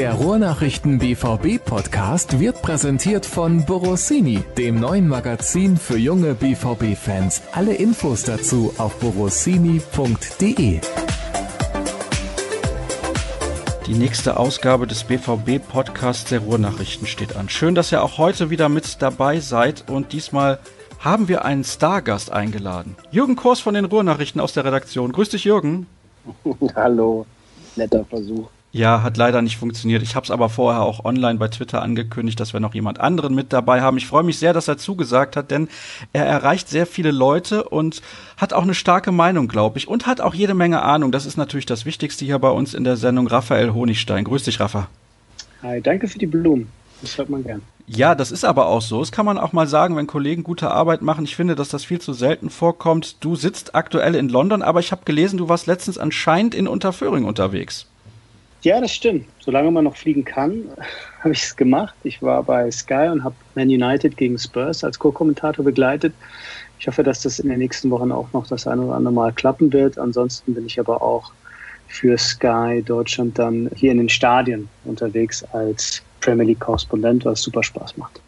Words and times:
Der 0.00 0.14
Ruhrnachrichten 0.14 0.98
BVB 0.98 1.62
Podcast 1.62 2.40
wird 2.40 2.62
präsentiert 2.62 3.26
von 3.26 3.66
Borossini, 3.66 4.42
dem 4.56 4.80
neuen 4.80 5.06
Magazin 5.06 5.76
für 5.76 5.98
junge 5.98 6.32
BVB 6.32 6.96
Fans. 6.96 7.42
Alle 7.52 7.74
Infos 7.74 8.22
dazu 8.22 8.72
auf 8.78 8.98
borossini.de. 8.98 10.80
Die 13.86 13.92
nächste 13.92 14.38
Ausgabe 14.38 14.86
des 14.86 15.04
BVB 15.04 15.62
Podcasts 15.68 16.30
der 16.30 16.38
Ruhrnachrichten 16.38 17.06
steht 17.06 17.36
an. 17.36 17.50
Schön, 17.50 17.74
dass 17.74 17.92
ihr 17.92 18.02
auch 18.02 18.16
heute 18.16 18.48
wieder 18.48 18.70
mit 18.70 19.02
dabei 19.02 19.40
seid 19.40 19.90
und 19.90 20.14
diesmal 20.14 20.60
haben 20.98 21.28
wir 21.28 21.44
einen 21.44 21.64
Stargast 21.64 22.32
eingeladen. 22.32 22.96
Jürgen 23.10 23.36
Kors 23.36 23.60
von 23.60 23.74
den 23.74 23.84
Ruhrnachrichten 23.84 24.40
aus 24.40 24.54
der 24.54 24.64
Redaktion. 24.64 25.12
Grüß 25.12 25.28
dich, 25.28 25.44
Jürgen. 25.44 25.86
Hallo, 26.74 27.26
netter 27.76 28.06
Versuch. 28.06 28.48
Ja, 28.72 29.02
hat 29.02 29.16
leider 29.16 29.42
nicht 29.42 29.56
funktioniert. 29.56 30.00
Ich 30.02 30.14
habe 30.14 30.24
es 30.24 30.30
aber 30.30 30.48
vorher 30.48 30.82
auch 30.82 31.04
online 31.04 31.40
bei 31.40 31.48
Twitter 31.48 31.82
angekündigt, 31.82 32.38
dass 32.38 32.52
wir 32.52 32.60
noch 32.60 32.72
jemand 32.72 33.00
anderen 33.00 33.34
mit 33.34 33.52
dabei 33.52 33.80
haben. 33.80 33.96
Ich 33.96 34.06
freue 34.06 34.22
mich 34.22 34.38
sehr, 34.38 34.52
dass 34.52 34.68
er 34.68 34.78
zugesagt 34.78 35.34
hat, 35.34 35.50
denn 35.50 35.68
er 36.12 36.24
erreicht 36.24 36.68
sehr 36.68 36.86
viele 36.86 37.10
Leute 37.10 37.64
und 37.64 38.00
hat 38.36 38.52
auch 38.52 38.62
eine 38.62 38.74
starke 38.74 39.10
Meinung, 39.10 39.48
glaube 39.48 39.78
ich, 39.78 39.88
und 39.88 40.06
hat 40.06 40.20
auch 40.20 40.34
jede 40.34 40.54
Menge 40.54 40.82
Ahnung. 40.82 41.10
Das 41.10 41.26
ist 41.26 41.36
natürlich 41.36 41.66
das 41.66 41.84
Wichtigste 41.84 42.24
hier 42.24 42.38
bei 42.38 42.50
uns 42.50 42.72
in 42.72 42.84
der 42.84 42.96
Sendung. 42.96 43.26
Raphael 43.26 43.74
Honigstein. 43.74 44.22
Grüß 44.22 44.44
dich, 44.44 44.60
Rafa. 44.60 44.86
Hi, 45.62 45.80
danke 45.80 46.06
für 46.06 46.20
die 46.20 46.26
Blumen. 46.26 46.68
Das 47.02 47.18
hört 47.18 47.28
man 47.28 47.42
gern. 47.42 47.62
Ja, 47.88 48.14
das 48.14 48.30
ist 48.30 48.44
aber 48.44 48.66
auch 48.66 48.82
so. 48.82 49.00
Das 49.00 49.10
kann 49.10 49.26
man 49.26 49.36
auch 49.36 49.52
mal 49.52 49.66
sagen, 49.66 49.96
wenn 49.96 50.06
Kollegen 50.06 50.44
gute 50.44 50.70
Arbeit 50.70 51.02
machen. 51.02 51.24
Ich 51.24 51.34
finde, 51.34 51.56
dass 51.56 51.70
das 51.70 51.84
viel 51.84 52.00
zu 52.00 52.12
selten 52.12 52.50
vorkommt. 52.50 53.16
Du 53.18 53.34
sitzt 53.34 53.74
aktuell 53.74 54.14
in 54.14 54.28
London, 54.28 54.62
aber 54.62 54.78
ich 54.78 54.92
habe 54.92 55.02
gelesen, 55.04 55.38
du 55.38 55.48
warst 55.48 55.66
letztens 55.66 55.98
anscheinend 55.98 56.54
in 56.54 56.68
Unterföhring 56.68 57.24
unterwegs. 57.24 57.89
Ja, 58.62 58.80
das 58.80 58.92
stimmt. 58.92 59.26
Solange 59.40 59.70
man 59.70 59.84
noch 59.84 59.96
fliegen 59.96 60.24
kann, 60.24 60.64
habe 61.20 61.32
ich 61.32 61.42
es 61.42 61.56
gemacht. 61.56 61.94
Ich 62.04 62.22
war 62.22 62.42
bei 62.42 62.70
Sky 62.70 63.08
und 63.10 63.24
habe 63.24 63.34
Man 63.54 63.68
United 63.68 64.16
gegen 64.16 64.38
Spurs 64.38 64.84
als 64.84 64.98
Co-Kommentator 64.98 65.64
begleitet. 65.64 66.14
Ich 66.78 66.86
hoffe, 66.86 67.02
dass 67.02 67.22
das 67.22 67.38
in 67.38 67.48
den 67.48 67.58
nächsten 67.58 67.90
Wochen 67.90 68.10
auch 68.12 68.32
noch 68.32 68.46
das 68.46 68.66
eine 68.66 68.82
oder 68.82 68.94
andere 68.94 69.12
Mal 69.12 69.32
klappen 69.32 69.72
wird. 69.72 69.98
Ansonsten 69.98 70.54
bin 70.54 70.66
ich 70.66 70.80
aber 70.80 71.02
auch 71.02 71.32
für 71.88 72.16
Sky 72.16 72.82
Deutschland 72.84 73.38
dann 73.38 73.70
hier 73.74 73.92
in 73.92 73.98
den 73.98 74.08
Stadien 74.08 74.68
unterwegs 74.84 75.44
als 75.52 76.02
Premier 76.20 76.46
League-Korrespondent, 76.46 77.24
was 77.24 77.42
super 77.42 77.62
Spaß 77.62 77.96
macht. 77.96 78.20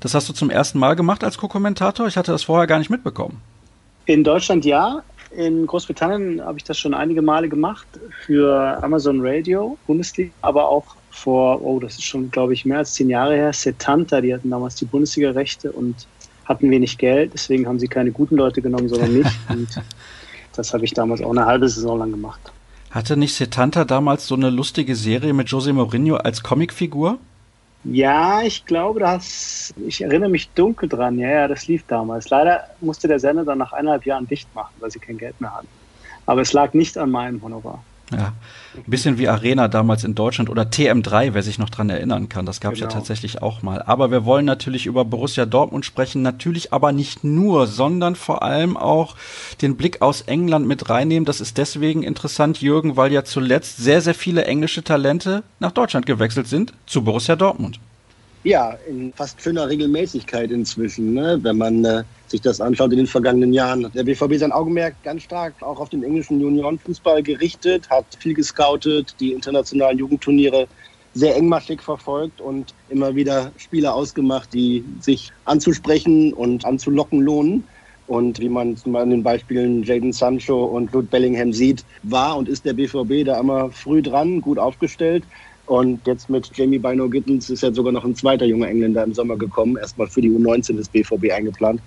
Das 0.00 0.14
hast 0.14 0.28
du 0.28 0.32
zum 0.32 0.50
ersten 0.50 0.78
Mal 0.78 0.94
gemacht 0.96 1.22
als 1.22 1.38
Co-Kommentator? 1.38 2.06
Ich 2.06 2.16
hatte 2.16 2.32
das 2.32 2.44
vorher 2.44 2.66
gar 2.66 2.78
nicht 2.78 2.90
mitbekommen. 2.90 3.40
In 4.06 4.24
Deutschland 4.24 4.64
ja. 4.64 5.02
In 5.30 5.66
Großbritannien 5.66 6.40
habe 6.40 6.58
ich 6.58 6.64
das 6.64 6.78
schon 6.78 6.94
einige 6.94 7.20
Male 7.20 7.48
gemacht 7.48 7.86
für 8.24 8.82
Amazon 8.82 9.18
Radio, 9.20 9.76
Bundesliga, 9.86 10.30
aber 10.40 10.68
auch 10.68 10.96
vor, 11.10 11.62
oh, 11.62 11.80
das 11.80 11.94
ist 11.94 12.04
schon, 12.04 12.30
glaube 12.30 12.54
ich, 12.54 12.64
mehr 12.64 12.78
als 12.78 12.94
zehn 12.94 13.10
Jahre 13.10 13.34
her, 13.34 13.52
Setanta, 13.52 14.20
die 14.20 14.32
hatten 14.32 14.50
damals 14.50 14.76
die 14.76 14.84
Bundesliga-Rechte 14.84 15.72
und 15.72 16.06
hatten 16.44 16.70
wenig 16.70 16.98
Geld, 16.98 17.32
deswegen 17.34 17.66
haben 17.66 17.78
sie 17.78 17.88
keine 17.88 18.12
guten 18.12 18.36
Leute 18.36 18.62
genommen, 18.62 18.88
sondern 18.88 19.12
mich. 19.12 19.26
und 19.48 19.68
das 20.54 20.72
habe 20.72 20.84
ich 20.84 20.94
damals 20.94 21.22
auch 21.22 21.30
eine 21.30 21.46
halbe 21.46 21.68
Saison 21.68 21.98
lang 21.98 22.10
gemacht. 22.12 22.40
Hatte 22.90 23.16
nicht 23.16 23.34
Setanta 23.34 23.84
damals 23.84 24.26
so 24.26 24.36
eine 24.36 24.50
lustige 24.50 24.94
Serie 24.94 25.32
mit 25.32 25.50
Jose 25.50 25.72
Mourinho 25.72 26.16
als 26.16 26.42
Comicfigur? 26.42 27.18
Ja, 27.88 28.42
ich 28.42 28.64
glaube, 28.66 28.98
das, 28.98 29.72
ich 29.76 30.00
erinnere 30.02 30.28
mich 30.28 30.52
dunkel 30.54 30.88
dran. 30.88 31.18
Ja, 31.18 31.28
ja, 31.30 31.48
das 31.48 31.68
lief 31.68 31.84
damals. 31.86 32.28
Leider 32.30 32.64
musste 32.80 33.06
der 33.06 33.20
Sender 33.20 33.44
dann 33.44 33.58
nach 33.58 33.72
eineinhalb 33.72 34.04
Jahren 34.04 34.26
dicht 34.26 34.52
machen, 34.54 34.74
weil 34.80 34.90
sie 34.90 34.98
kein 34.98 35.18
Geld 35.18 35.40
mehr 35.40 35.54
hatten. 35.54 35.68
Aber 36.26 36.40
es 36.40 36.52
lag 36.52 36.74
nicht 36.74 36.98
an 36.98 37.10
meinem 37.10 37.40
Honorar. 37.42 37.86
Ja, 38.12 38.32
ein 38.76 38.84
bisschen 38.86 39.18
wie 39.18 39.28
Arena 39.28 39.66
damals 39.66 40.04
in 40.04 40.14
Deutschland 40.14 40.48
oder 40.48 40.62
TM3, 40.62 41.34
wer 41.34 41.42
sich 41.42 41.58
noch 41.58 41.70
dran 41.70 41.90
erinnern 41.90 42.28
kann. 42.28 42.46
Das 42.46 42.60
gab 42.60 42.74
es 42.74 42.78
genau. 42.78 42.90
ja 42.90 42.96
tatsächlich 42.96 43.42
auch 43.42 43.62
mal. 43.62 43.82
Aber 43.82 44.12
wir 44.12 44.24
wollen 44.24 44.44
natürlich 44.44 44.86
über 44.86 45.04
Borussia 45.04 45.44
Dortmund 45.44 45.84
sprechen, 45.84 46.22
natürlich 46.22 46.72
aber 46.72 46.92
nicht 46.92 47.24
nur, 47.24 47.66
sondern 47.66 48.14
vor 48.14 48.44
allem 48.44 48.76
auch 48.76 49.16
den 49.60 49.76
Blick 49.76 50.02
aus 50.02 50.20
England 50.22 50.68
mit 50.68 50.88
reinnehmen. 50.88 51.24
Das 51.24 51.40
ist 51.40 51.58
deswegen 51.58 52.04
interessant, 52.04 52.60
Jürgen, 52.60 52.96
weil 52.96 53.12
ja 53.12 53.24
zuletzt 53.24 53.78
sehr, 53.78 54.00
sehr 54.00 54.14
viele 54.14 54.44
englische 54.44 54.84
Talente 54.84 55.42
nach 55.58 55.72
Deutschland 55.72 56.06
gewechselt 56.06 56.46
sind 56.46 56.74
zu 56.86 57.02
Borussia 57.02 57.34
Dortmund. 57.34 57.80
Ja, 58.46 58.78
in 58.86 59.12
fast 59.12 59.42
schöner 59.42 59.68
Regelmäßigkeit 59.68 60.52
inzwischen, 60.52 61.14
ne? 61.14 61.36
wenn 61.42 61.58
man 61.58 61.84
äh, 61.84 62.04
sich 62.28 62.40
das 62.40 62.60
anschaut 62.60 62.92
in 62.92 62.98
den 62.98 63.08
vergangenen 63.08 63.52
Jahren. 63.52 63.90
Der 63.92 64.04
BVB 64.04 64.36
sein 64.36 64.52
Augenmerk 64.52 64.94
ganz 65.02 65.22
stark 65.22 65.60
auch 65.64 65.80
auf 65.80 65.88
den 65.88 66.04
englischen 66.04 66.38
Juniorenfußball 66.38 67.24
gerichtet, 67.24 67.90
hat 67.90 68.06
viel 68.20 68.34
gescoutet, 68.34 69.16
die 69.18 69.32
internationalen 69.32 69.98
Jugendturniere 69.98 70.68
sehr 71.12 71.34
engmaschig 71.34 71.82
verfolgt 71.82 72.40
und 72.40 72.72
immer 72.88 73.16
wieder 73.16 73.50
Spieler 73.56 73.92
ausgemacht, 73.96 74.52
die 74.52 74.84
sich 75.00 75.32
anzusprechen 75.44 76.32
und 76.32 76.64
anzulocken 76.64 77.22
lohnen. 77.22 77.64
Und 78.06 78.38
wie 78.38 78.48
man 78.48 78.76
zum 78.76 78.92
Beispiel 78.92 79.02
an 79.02 79.10
den 79.10 79.22
Beispielen 79.24 79.82
Jaden 79.82 80.12
Sancho 80.12 80.66
und 80.66 80.92
Jude 80.92 81.08
Bellingham 81.08 81.52
sieht, 81.52 81.84
war 82.04 82.36
und 82.36 82.48
ist 82.48 82.64
der 82.64 82.74
BVB 82.74 83.24
da 83.24 83.40
immer 83.40 83.72
früh 83.72 84.02
dran, 84.02 84.40
gut 84.40 84.60
aufgestellt. 84.60 85.24
Und 85.66 86.06
jetzt 86.06 86.30
mit 86.30 86.50
Jamie 86.56 86.78
Bino 86.78 87.08
Gittens 87.08 87.50
ist 87.50 87.62
ja 87.62 87.72
sogar 87.72 87.92
noch 87.92 88.04
ein 88.04 88.14
zweiter 88.14 88.46
junger 88.46 88.68
Engländer 88.68 89.02
im 89.02 89.12
Sommer 89.12 89.36
gekommen, 89.36 89.76
erstmal 89.76 90.06
für 90.06 90.20
die 90.20 90.30
U19 90.30 90.76
des 90.76 90.88
BVB 90.88 91.32
eingeplant. 91.32 91.80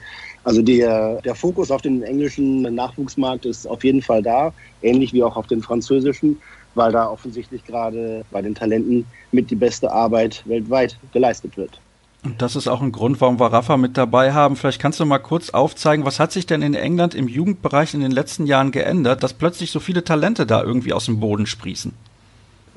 Also 0.43 0.61
der, 0.61 1.21
der 1.21 1.35
Fokus 1.35 1.71
auf 1.71 1.81
den 1.81 2.03
englischen 2.03 2.61
Nachwuchsmarkt 2.61 3.45
ist 3.45 3.65
auf 3.67 3.83
jeden 3.83 4.01
Fall 4.01 4.21
da, 4.21 4.53
ähnlich 4.81 5.13
wie 5.13 5.23
auch 5.23 5.37
auf 5.37 5.47
den 5.47 5.61
französischen, 5.61 6.37
weil 6.75 6.91
da 6.91 7.09
offensichtlich 7.09 7.65
gerade 7.65 8.25
bei 8.31 8.41
den 8.41 8.53
Talenten 8.53 9.05
mit 9.31 9.49
die 9.49 9.55
beste 9.55 9.91
Arbeit 9.91 10.43
weltweit 10.45 10.97
geleistet 11.13 11.55
wird. 11.55 11.79
Und 12.23 12.41
das 12.41 12.57
ist 12.57 12.67
auch 12.67 12.81
ein 12.81 12.91
Grund, 12.91 13.21
warum 13.21 13.39
wir 13.39 13.47
Rafa 13.47 13.77
mit 13.77 13.95
dabei 13.97 14.33
haben. 14.33 14.57
Vielleicht 14.57 14.81
kannst 14.81 14.99
du 14.99 15.05
mal 15.05 15.19
kurz 15.19 15.51
aufzeigen, 15.51 16.05
was 16.05 16.19
hat 16.19 16.33
sich 16.33 16.45
denn 16.45 16.61
in 16.61 16.73
England 16.73 17.15
im 17.15 17.29
Jugendbereich 17.29 17.93
in 17.93 18.01
den 18.01 18.11
letzten 18.11 18.45
Jahren 18.45 18.71
geändert, 18.71 19.23
dass 19.23 19.33
plötzlich 19.33 19.71
so 19.71 19.79
viele 19.79 20.03
Talente 20.03 20.45
da 20.45 20.61
irgendwie 20.61 20.91
aus 20.91 21.05
dem 21.05 21.21
Boden 21.21 21.45
sprießen? 21.45 21.93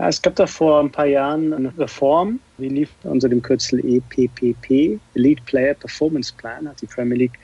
Ja, 0.03 0.09
es 0.09 0.21
gab 0.21 0.35
da 0.35 0.49
vor 0.49 0.81
ein 0.81 0.91
paar 0.91 1.07
Jahren 1.07 1.53
eine 1.53 1.79
Reform, 1.79 2.41
die 2.59 2.69
lief 2.69 2.91
unter 3.05 3.29
dem 3.29 3.41
Kürzel 3.41 3.79
EPPP, 3.87 4.99
Elite 5.15 5.43
Player 5.45 5.75
Performance 5.75 6.35
Plan, 6.37 6.69
hat 6.69 6.83
die 6.83 6.87
Premier 6.87 7.19
League 7.19 7.39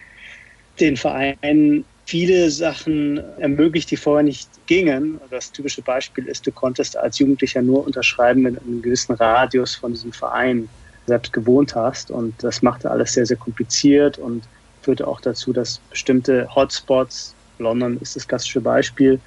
den 0.80 0.96
Vereinen 0.96 1.84
viele 2.06 2.50
Sachen 2.50 3.18
ermöglicht, 3.38 3.92
die 3.92 3.96
vorher 3.96 4.24
nicht 4.24 4.48
gingen. 4.66 5.20
Das 5.30 5.52
typische 5.52 5.82
Beispiel 5.82 6.26
ist, 6.26 6.48
du 6.48 6.50
konntest 6.50 6.96
als 6.96 7.20
Jugendlicher 7.20 7.62
nur 7.62 7.86
unterschreiben, 7.86 8.42
wenn 8.42 8.54
du 8.54 8.60
einen 8.62 8.82
gewissen 8.82 9.12
Radius 9.12 9.76
von 9.76 9.92
diesem 9.92 10.10
Verein 10.10 10.68
selbst 11.06 11.32
gewohnt 11.32 11.76
hast. 11.76 12.10
Und 12.10 12.42
das 12.42 12.60
machte 12.62 12.90
alles 12.90 13.12
sehr, 13.12 13.24
sehr 13.24 13.36
kompliziert 13.36 14.18
und 14.18 14.42
führte 14.82 15.06
auch 15.06 15.20
dazu, 15.20 15.52
dass 15.52 15.78
bestimmte 15.90 16.52
Hotspots, 16.52 17.36
London 17.60 17.98
ist 18.00 18.16
das 18.16 18.26
klassische 18.26 18.60
Beispiel, 18.60 19.20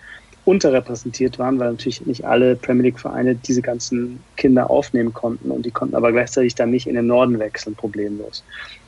unterrepräsentiert 0.46 1.38
waren, 1.38 1.60
weil 1.60 1.72
natürlich 1.72 2.06
nicht 2.06 2.26
alle 2.26 2.56
Premier 2.56 2.84
League-Vereine 2.84 3.36
diese 3.36 3.62
ganzen 3.62 4.20
Kinder 4.38 4.70
aufnehmen 4.70 5.14
konnten 5.14 5.52
und 5.52 5.66
die 5.66 5.72
konnten 5.72 5.96
aber 5.96 6.12
gleichzeitig 6.12 6.56
dann 6.56 6.72
nicht 6.72 6.88
in 6.88 6.96
den 6.96 7.08
Norden 7.08 7.38
wechseln, 7.40 7.76
problemlos. 7.76 8.44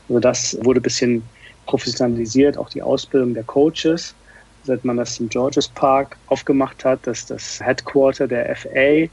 Also 0.09 0.19
das 0.19 0.57
wurde 0.61 0.79
ein 0.79 0.83
bisschen 0.83 1.23
professionalisiert, 1.65 2.57
auch 2.57 2.69
die 2.69 2.81
Ausbildung 2.81 3.33
der 3.33 3.43
Coaches, 3.43 4.15
seit 4.63 4.83
man 4.83 4.97
das 4.97 5.13
St. 5.15 5.29
George's 5.29 5.67
Park 5.67 6.17
aufgemacht 6.27 6.83
hat, 6.85 7.05
dass 7.05 7.25
das 7.25 7.59
Headquarter 7.61 8.27
der 8.27 8.55
FA 8.55 9.07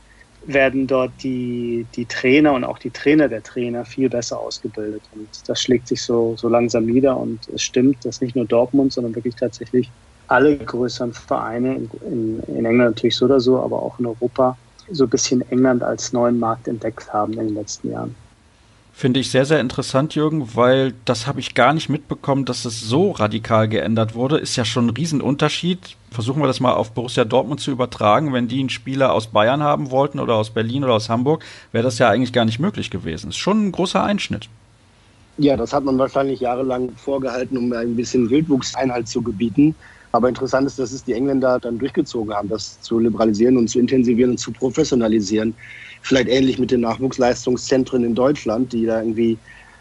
werden 0.46 0.86
dort 0.86 1.12
die, 1.22 1.86
die 1.94 2.06
Trainer 2.06 2.54
und 2.54 2.64
auch 2.64 2.78
die 2.78 2.90
Trainer 2.90 3.28
der 3.28 3.42
Trainer 3.42 3.84
viel 3.84 4.08
besser 4.08 4.40
ausgebildet. 4.40 5.02
Und 5.14 5.28
das 5.46 5.60
schlägt 5.60 5.88
sich 5.88 6.02
so, 6.02 6.34
so 6.36 6.48
langsam 6.48 6.86
nieder. 6.86 7.16
Und 7.16 7.48
es 7.48 7.62
stimmt, 7.62 8.04
dass 8.04 8.22
nicht 8.22 8.36
nur 8.36 8.46
Dortmund, 8.46 8.92
sondern 8.92 9.14
wirklich 9.14 9.34
tatsächlich 9.34 9.90
alle 10.30 10.56
größeren 10.56 11.12
Vereine 11.12 11.74
in, 11.74 11.90
in, 12.06 12.40
in 12.56 12.64
England 12.64 12.94
natürlich 12.94 13.16
so 13.16 13.24
oder 13.24 13.40
so, 13.40 13.60
aber 13.60 13.82
auch 13.82 13.98
in 13.98 14.06
Europa 14.06 14.56
so 14.90 15.04
ein 15.04 15.10
bisschen 15.10 15.48
England 15.50 15.82
als 15.82 16.12
neuen 16.12 16.38
Markt 16.38 16.68
entdeckt 16.68 17.12
haben 17.12 17.32
in 17.34 17.48
den 17.48 17.54
letzten 17.54 17.90
Jahren. 17.90 18.14
Finde 18.92 19.20
ich 19.20 19.30
sehr, 19.30 19.46
sehr 19.46 19.60
interessant, 19.60 20.14
Jürgen, 20.14 20.54
weil 20.54 20.92
das 21.04 21.26
habe 21.26 21.40
ich 21.40 21.54
gar 21.54 21.72
nicht 21.72 21.88
mitbekommen, 21.88 22.44
dass 22.44 22.64
es 22.64 22.80
so 22.80 23.12
radikal 23.12 23.66
geändert 23.66 24.14
wurde. 24.14 24.36
Ist 24.36 24.56
ja 24.56 24.64
schon 24.64 24.86
ein 24.86 24.90
Riesenunterschied. 24.90 25.96
Versuchen 26.10 26.42
wir 26.42 26.46
das 26.46 26.60
mal 26.60 26.74
auf 26.74 26.92
Borussia 26.92 27.24
Dortmund 27.24 27.60
zu 27.60 27.70
übertragen. 27.70 28.32
Wenn 28.32 28.46
die 28.46 28.60
einen 28.60 28.68
Spieler 28.68 29.14
aus 29.14 29.28
Bayern 29.28 29.62
haben 29.62 29.90
wollten 29.90 30.20
oder 30.20 30.34
aus 30.34 30.50
Berlin 30.50 30.84
oder 30.84 30.94
aus 30.94 31.08
Hamburg, 31.08 31.44
wäre 31.72 31.84
das 31.84 31.98
ja 31.98 32.10
eigentlich 32.10 32.32
gar 32.32 32.44
nicht 32.44 32.58
möglich 32.58 32.90
gewesen. 32.90 33.30
Ist 33.30 33.38
schon 33.38 33.68
ein 33.68 33.72
großer 33.72 34.02
Einschnitt. 34.02 34.48
Ja, 35.38 35.56
das 35.56 35.72
hat 35.72 35.84
man 35.84 35.96
wahrscheinlich 35.96 36.40
jahrelang 36.40 36.90
vorgehalten, 36.96 37.56
um 37.56 37.72
ein 37.72 37.96
bisschen 37.96 38.28
Wildwuchseinhalt 38.28 39.08
zu 39.08 39.22
gebieten. 39.22 39.74
Aber 40.12 40.28
interessant 40.28 40.66
ist, 40.66 40.78
dass 40.78 40.92
es 40.92 41.04
die 41.04 41.12
Engländer 41.12 41.58
dann 41.60 41.78
durchgezogen 41.78 42.34
haben, 42.34 42.48
das 42.48 42.80
zu 42.80 42.98
liberalisieren 42.98 43.56
und 43.56 43.68
zu 43.68 43.78
intensivieren 43.78 44.32
und 44.32 44.38
zu 44.38 44.52
professionalisieren 44.52 45.54
vielleicht 46.02 46.28
ähnlich 46.28 46.58
mit 46.58 46.70
den 46.70 46.80
Nachwuchsleistungszentren 46.80 48.04
in 48.04 48.14
Deutschland, 48.14 48.72
die 48.72 48.86
da 48.86 49.00
irgendwie 49.00 49.38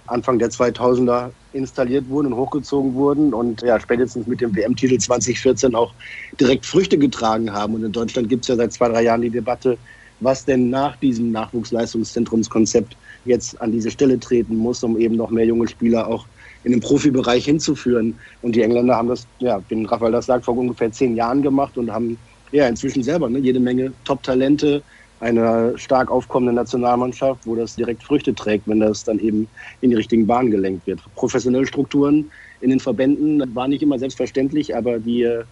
Anfang 0.07 0.39
der 0.39 0.49
2000er 0.49 1.31
installiert 1.53 2.07
wurden 2.09 2.33
und 2.33 2.35
hochgezogen 2.35 2.93
wurden 2.93 3.33
und 3.33 3.61
ja, 3.61 3.79
spätestens 3.79 4.27
mit 4.27 4.41
dem 4.41 4.55
WM-Titel 4.55 4.97
2014 4.97 5.75
auch 5.75 5.93
direkt 6.39 6.65
Früchte 6.65 6.97
getragen 6.97 7.51
haben. 7.51 7.75
Und 7.75 7.83
in 7.83 7.91
Deutschland 7.91 8.29
gibt 8.29 8.43
es 8.43 8.49
ja 8.49 8.55
seit 8.55 8.73
zwei, 8.73 8.89
drei 8.89 9.03
Jahren 9.03 9.21
die 9.21 9.29
Debatte, 9.29 9.77
was 10.19 10.45
denn 10.45 10.69
nach 10.69 10.97
diesem 10.97 11.31
Nachwuchsleistungszentrumskonzept 11.31 12.97
jetzt 13.25 13.59
an 13.61 13.71
diese 13.71 13.89
Stelle 13.91 14.19
treten 14.19 14.55
muss, 14.55 14.83
um 14.83 14.97
eben 14.99 15.15
noch 15.15 15.29
mehr 15.29 15.45
junge 15.45 15.67
Spieler 15.67 16.07
auch 16.07 16.27
in 16.63 16.71
den 16.71 16.81
Profibereich 16.81 17.45
hinzuführen. 17.45 18.17
Und 18.41 18.56
die 18.56 18.61
Engländer 18.61 18.95
haben 18.95 19.07
das, 19.07 19.25
ja, 19.39 19.61
wie 19.69 19.85
Raphael 19.85 20.11
das 20.11 20.25
sagt, 20.25 20.45
vor 20.45 20.57
ungefähr 20.57 20.91
zehn 20.91 21.15
Jahren 21.15 21.41
gemacht 21.41 21.77
und 21.77 21.91
haben 21.91 22.17
ja 22.51 22.67
inzwischen 22.67 23.03
selber 23.03 23.29
ne, 23.29 23.39
jede 23.39 23.59
Menge 23.59 23.94
Top-Talente, 24.06 24.81
eine 25.21 25.77
stark 25.77 26.09
aufkommende 26.11 26.53
Nationalmannschaft, 26.53 27.45
wo 27.45 27.56
das 27.56 27.75
direkt 27.75 28.03
Früchte 28.03 28.33
trägt, 28.33 28.67
wenn 28.67 28.79
das 28.79 29.03
dann 29.03 29.19
eben 29.19 29.50
in 29.81 29.89
die 29.89 29.97
richtigen 29.97 30.25
Bahnen 30.25 30.50
gelenkt 30.50 30.88
wird. 30.88 31.01
Professionelle 31.15 31.67
Strukturen 31.67 32.31
in 32.61 32.69
den 32.69 32.79
Verbänden 32.79 33.44
war 33.53 33.67
nicht 33.67 33.83
immer 33.83 34.00
selbstverständlich, 34.00 34.75
aber 34.75 35.00
die 35.00 35.23
äh, 35.23 35.44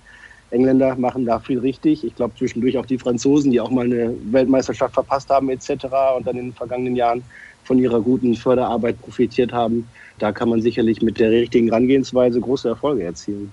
Engländer 0.52 0.96
machen 0.96 1.26
da 1.26 1.40
viel 1.40 1.60
richtig. 1.60 2.06
Ich 2.06 2.16
glaube 2.16 2.36
zwischendurch 2.38 2.78
auch 2.78 2.86
die 2.86 2.98
Franzosen, 2.98 3.52
die 3.52 3.60
auch 3.60 3.70
mal 3.70 3.86
eine 3.86 4.16
Weltmeisterschaft 4.32 4.94
verpasst 4.94 5.30
haben 5.30 5.50
etc. 5.50 5.70
und 6.18 6.26
dann 6.26 6.38
in 6.38 6.46
den 6.48 6.54
vergangenen 6.54 6.96
Jahren 6.96 7.24
von 7.68 7.78
ihrer 7.78 8.02
guten 8.02 8.36
Förderarbeit 8.36 9.00
profitiert 9.02 9.52
haben. 9.52 9.88
Da 10.18 10.32
kann 10.32 10.50
man 10.50 10.62
sicherlich 10.62 11.02
mit 11.02 11.20
der 11.20 11.30
richtigen 11.30 11.68
Herangehensweise 11.68 12.40
große 12.40 12.70
Erfolge 12.70 13.04
erzielen. 13.04 13.52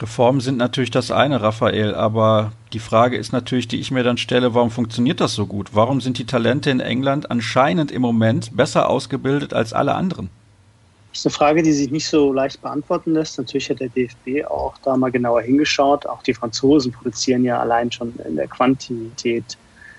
Reformen 0.00 0.40
sind 0.40 0.58
natürlich 0.58 0.92
das 0.92 1.10
eine, 1.10 1.42
Raphael, 1.42 1.94
aber 1.94 2.52
die 2.72 2.78
Frage 2.78 3.16
ist 3.16 3.32
natürlich, 3.32 3.66
die 3.66 3.80
ich 3.80 3.90
mir 3.90 4.04
dann 4.04 4.16
stelle, 4.16 4.54
warum 4.54 4.70
funktioniert 4.70 5.20
das 5.20 5.34
so 5.34 5.46
gut? 5.46 5.70
Warum 5.72 6.00
sind 6.00 6.18
die 6.18 6.26
Talente 6.26 6.70
in 6.70 6.78
England 6.78 7.32
anscheinend 7.32 7.90
im 7.90 8.02
Moment 8.02 8.56
besser 8.56 8.88
ausgebildet 8.88 9.54
als 9.54 9.72
alle 9.72 9.96
anderen? 9.96 10.30
Das 11.10 11.20
ist 11.20 11.26
eine 11.26 11.32
Frage, 11.32 11.62
die 11.64 11.72
sich 11.72 11.90
nicht 11.90 12.06
so 12.06 12.32
leicht 12.32 12.62
beantworten 12.62 13.14
lässt. 13.14 13.38
Natürlich 13.38 13.70
hat 13.70 13.80
der 13.80 13.88
DFB 13.88 14.46
auch 14.48 14.78
da 14.84 14.96
mal 14.96 15.10
genauer 15.10 15.40
hingeschaut. 15.40 16.06
Auch 16.06 16.22
die 16.22 16.34
Franzosen 16.34 16.92
produzieren 16.92 17.44
ja 17.44 17.58
allein 17.58 17.90
schon 17.90 18.14
in 18.28 18.36
der 18.36 18.46
Quantität 18.46 19.56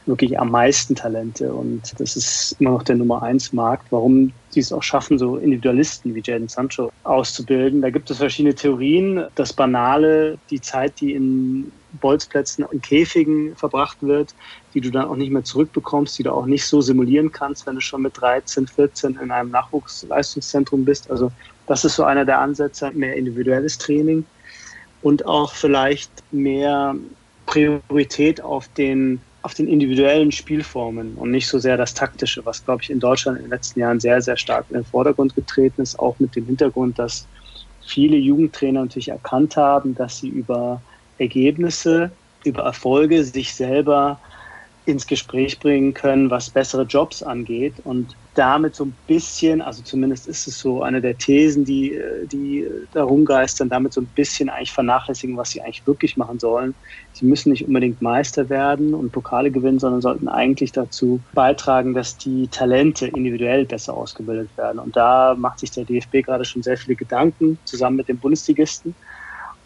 wirklich 0.10 0.38
am 0.40 0.52
meisten 0.52 0.96
Talente. 0.96 1.54
Und 1.54 1.94
das 2.00 2.16
ist 2.16 2.56
immer 2.60 2.72
noch 2.72 2.84
der 2.84 2.96
Nummer 2.96 3.24
eins 3.24 3.54
Markt, 3.54 3.92
warum 3.92 4.34
die 4.54 4.60
es 4.60 4.74
auch 4.74 4.84
schaffen, 4.84 5.18
so 5.18 5.38
Individualisten 5.38 6.16
wie 6.16 6.24
Jaden 6.24 6.48
Sancho 6.48 6.92
auszubilden. 7.04 7.82
Da 7.82 7.92
gibt 7.92 8.10
es 8.10 8.18
verschiedene 8.18 8.56
Theorien. 8.56 9.24
Das 9.36 9.54
Banale, 9.54 10.38
die 10.50 10.60
Zeit, 10.60 11.00
die 11.00 11.14
in 11.14 11.72
Bolzplätzen, 12.02 12.66
in 12.72 12.82
Käfigen 12.82 13.56
verbracht 13.56 13.98
wird, 14.02 14.34
die 14.74 14.82
du 14.82 14.90
dann 14.90 15.06
auch 15.06 15.16
nicht 15.16 15.32
mehr 15.32 15.44
zurückbekommst, 15.44 16.18
die 16.18 16.24
du 16.24 16.32
auch 16.32 16.46
nicht 16.46 16.66
so 16.66 16.82
simulieren 16.82 17.32
kannst, 17.32 17.66
wenn 17.68 17.76
du 17.76 17.82
schon 17.82 18.02
mit 18.02 18.20
13, 18.20 18.68
14 18.68 19.20
in 19.22 19.32
einem 19.32 19.52
Nachwuchsleistungszentrum 19.52 20.86
bist. 20.86 21.10
Also 21.10 21.32
das 21.68 21.86
ist 21.86 21.96
so 21.96 22.04
einer 22.04 22.26
der 22.26 22.40
Ansätze, 22.40 22.92
mehr 22.92 23.16
individuelles 23.16 23.78
Training 23.78 24.26
und 25.02 25.26
auch 25.26 25.54
vielleicht 25.54 26.12
mehr 26.32 26.96
Priorität 27.46 28.42
auf 28.42 28.68
den 28.70 29.22
auf 29.42 29.54
den 29.54 29.68
individuellen 29.68 30.32
Spielformen 30.32 31.16
und 31.16 31.32
nicht 31.32 31.48
so 31.48 31.60
sehr 31.60 31.78
das 31.78 31.94
Taktische, 31.94 32.46
was, 32.46 32.64
glaube 32.66 32.84
ich, 32.84 32.90
in 32.90 33.00
Deutschland 33.00 33.38
in 33.38 33.46
den 33.46 33.52
letzten 33.52 33.80
Jahren 33.80 34.00
sehr, 34.00 34.22
sehr 34.22 34.38
stark 34.38 34.66
in 34.70 34.76
den 34.76 34.86
Vordergrund 34.86 35.36
getreten 35.36 35.82
ist, 35.82 35.98
auch 35.98 36.20
mit 36.20 36.36
dem 36.36 36.46
Hintergrund, 36.46 37.00
dass 37.00 37.26
viele 37.86 38.18
Jugendtrainer 38.18 38.82
natürlich 38.82 39.10
erkannt 39.10 39.56
haben, 39.56 39.96
dass 39.96 40.18
sie 40.18 40.30
über 40.30 40.82
Ergebnisse, 41.18 42.12
über 42.44 42.64
Erfolge 42.64 43.24
sich 43.24 43.54
selber 43.54 44.20
ins 44.86 45.08
Gespräch 45.08 45.60
bringen 45.60 45.94
können, 45.94 46.30
was 46.30 46.50
bessere 46.50 46.84
Jobs 46.84 47.24
angeht. 47.24 47.74
Und 47.84 48.16
damit 48.40 48.74
so 48.74 48.86
ein 48.86 48.94
bisschen, 49.06 49.62
also 49.62 49.84
zumindest 49.84 50.26
ist 50.28 50.48
es 50.48 50.60
so 50.60 50.82
eine 50.82 51.02
der 51.02 51.18
Thesen, 51.18 51.66
die, 51.66 52.00
die 52.32 52.66
da 52.94 53.04
rumgeistern, 53.04 53.68
damit 53.68 53.92
so 53.92 54.00
ein 54.00 54.08
bisschen 54.16 54.50
eigentlich 54.50 54.72
vernachlässigen, 54.72 55.36
was 55.36 55.52
sie 55.52 55.62
eigentlich 55.62 55.86
wirklich 55.86 56.16
machen 56.16 56.40
sollen. 56.40 56.74
Sie 57.12 57.26
müssen 57.26 57.52
nicht 57.52 57.68
unbedingt 57.68 58.02
Meister 58.02 58.48
werden 58.48 58.94
und 58.94 59.12
Pokale 59.12 59.52
gewinnen, 59.52 59.80
sondern 59.80 60.02
sollten 60.02 60.30
eigentlich 60.30 60.72
dazu 60.72 61.20
beitragen, 61.34 61.94
dass 61.94 62.18
die 62.18 62.48
Talente 62.48 63.08
individuell 63.08 63.66
besser 63.66 63.94
ausgebildet 63.94 64.50
werden. 64.56 64.80
Und 64.80 64.96
da 64.96 65.36
macht 65.38 65.60
sich 65.60 65.72
der 65.72 65.84
DFB 65.84 66.24
gerade 66.24 66.46
schon 66.46 66.64
sehr 66.64 66.78
viele 66.78 66.96
Gedanken 66.96 67.60
zusammen 67.66 67.98
mit 67.98 68.08
den 68.08 68.20
Bundesligisten. 68.20 68.96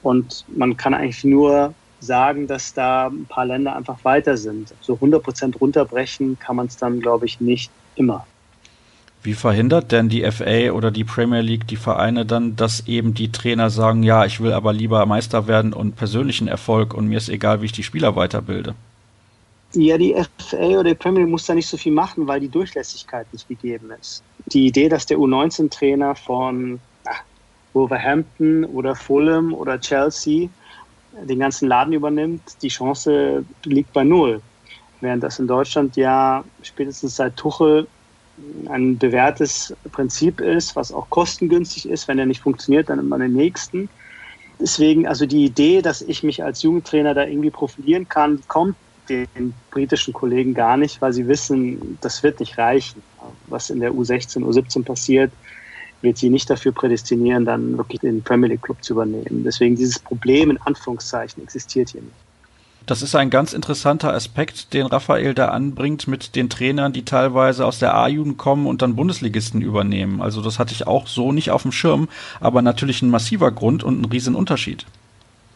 Und 0.01 0.45
man 0.47 0.75
kann 0.77 0.95
eigentlich 0.95 1.23
nur 1.23 1.75
sagen, 1.99 2.47
dass 2.47 2.73
da 2.73 3.07
ein 3.07 3.27
paar 3.27 3.45
Länder 3.45 3.75
einfach 3.75 4.03
weiter 4.03 4.35
sind. 4.35 4.73
So 4.81 4.95
100 4.95 5.21
Prozent 5.21 5.61
runterbrechen 5.61 6.39
kann 6.39 6.55
man 6.55 6.65
es 6.65 6.77
dann, 6.77 6.99
glaube 6.99 7.27
ich, 7.27 7.39
nicht 7.39 7.71
immer. 7.95 8.25
Wie 9.23 9.33
verhindert 9.33 9.93
denn 9.93 10.09
die 10.09 10.29
FA 10.29 10.71
oder 10.71 10.91
die 10.91 11.05
Premier 11.05 11.39
League 11.39 11.65
die 11.65 11.77
Vereine 11.77 12.25
dann, 12.25 12.57
dass 12.57 12.87
eben 12.87 13.13
die 13.13 13.31
Trainer 13.31 13.69
sagen, 13.69 14.03
ja, 14.03 14.25
ich 14.25 14.41
will 14.41 14.51
aber 14.51 14.73
lieber 14.73 15.05
Meister 15.05 15.47
werden 15.47 15.71
und 15.71 15.95
persönlichen 15.95 16.49
Erfolg 16.49 16.93
und 16.93 17.07
mir 17.07 17.17
ist 17.17 17.29
egal, 17.29 17.61
wie 17.61 17.65
ich 17.65 17.71
die 17.71 17.83
Spieler 17.83 18.17
weiterbilde? 18.17 18.75
Ja, 19.75 19.97
die 19.97 20.13
FA 20.37 20.57
oder 20.57 20.83
die 20.83 20.95
Premier 20.95 21.21
League 21.21 21.31
muss 21.31 21.45
da 21.45 21.55
nicht 21.55 21.67
so 21.67 21.77
viel 21.77 21.93
machen, 21.93 22.27
weil 22.27 22.41
die 22.41 22.49
Durchlässigkeit 22.49 23.25
nicht 23.31 23.47
gegeben 23.47 23.91
ist. 23.99 24.23
Die 24.47 24.67
Idee, 24.67 24.89
dass 24.89 25.05
der 25.05 25.17
U19-Trainer 25.17 26.15
von 26.15 26.81
ach, 27.05 27.21
Wolverhampton 27.71 28.65
oder 28.65 28.93
Fulham 28.93 29.53
oder 29.53 29.79
Chelsea 29.79 30.49
den 31.21 31.39
ganzen 31.39 31.69
Laden 31.69 31.93
übernimmt, 31.93 32.41
die 32.61 32.67
Chance 32.67 33.45
liegt 33.63 33.93
bei 33.93 34.03
null. 34.03 34.41
Während 34.99 35.23
das 35.23 35.39
in 35.39 35.47
Deutschland 35.47 35.95
ja 35.95 36.43
spätestens 36.61 37.15
seit 37.15 37.37
Tuchel 37.37 37.87
ein 38.67 38.97
bewährtes 38.97 39.73
Prinzip 39.91 40.41
ist, 40.41 40.75
was 40.75 40.91
auch 40.91 41.09
kostengünstig 41.09 41.87
ist. 41.87 42.07
Wenn 42.07 42.19
er 42.19 42.25
nicht 42.25 42.41
funktioniert, 42.41 42.89
dann 42.89 42.99
immer 42.99 43.17
den 43.17 43.33
nächsten. 43.33 43.89
Deswegen, 44.59 45.07
also 45.07 45.25
die 45.25 45.45
Idee, 45.45 45.81
dass 45.81 46.01
ich 46.01 46.23
mich 46.23 46.43
als 46.43 46.61
Jugendtrainer 46.63 47.13
da 47.13 47.25
irgendwie 47.25 47.49
profilieren 47.49 48.07
kann, 48.07 48.41
kommt 48.47 48.75
den 49.09 49.53
britischen 49.71 50.13
Kollegen 50.13 50.53
gar 50.53 50.77
nicht, 50.77 51.01
weil 51.01 51.13
sie 51.13 51.27
wissen, 51.27 51.97
das 52.01 52.23
wird 52.23 52.39
nicht 52.39 52.57
reichen. 52.57 53.01
Was 53.47 53.69
in 53.69 53.79
der 53.79 53.91
U16, 53.91 54.43
U17 54.43 54.83
passiert, 54.83 55.31
wird 56.01 56.17
sie 56.17 56.29
nicht 56.29 56.49
dafür 56.49 56.71
prädestinieren, 56.71 57.45
dann 57.45 57.77
wirklich 57.77 58.01
den 58.01 58.23
Premier 58.23 58.49
League 58.49 58.61
Club 58.61 58.83
zu 58.83 58.93
übernehmen. 58.93 59.43
Deswegen 59.43 59.75
dieses 59.75 59.99
Problem 59.99 60.51
in 60.51 60.61
Anführungszeichen 60.61 61.43
existiert 61.43 61.89
hier 61.89 62.01
nicht. 62.01 62.22
Das 62.85 63.01
ist 63.01 63.15
ein 63.15 63.29
ganz 63.29 63.53
interessanter 63.53 64.13
Aspekt, 64.13 64.73
den 64.73 64.85
Raphael 64.85 65.33
da 65.33 65.47
anbringt 65.47 66.09
mit 66.09 66.35
den 66.35 66.49
Trainern, 66.49 66.91
die 66.91 67.05
teilweise 67.05 67.65
aus 67.65 67.79
der 67.79 67.95
A-Jugend 67.95 68.37
kommen 68.37 68.67
und 68.67 68.81
dann 68.81 68.97
Bundesligisten 68.97 69.61
übernehmen. 69.61 70.21
Also 70.21 70.41
das 70.41 70.59
hatte 70.59 70.73
ich 70.73 70.85
auch 70.85 71.07
so 71.07 71.31
nicht 71.31 71.51
auf 71.51 71.61
dem 71.61 71.71
Schirm, 71.71 72.09
aber 72.41 72.61
natürlich 72.61 73.01
ein 73.01 73.09
massiver 73.09 73.51
Grund 73.51 73.85
und 73.85 74.01
ein 74.01 74.05
Riesenunterschied. 74.05 74.85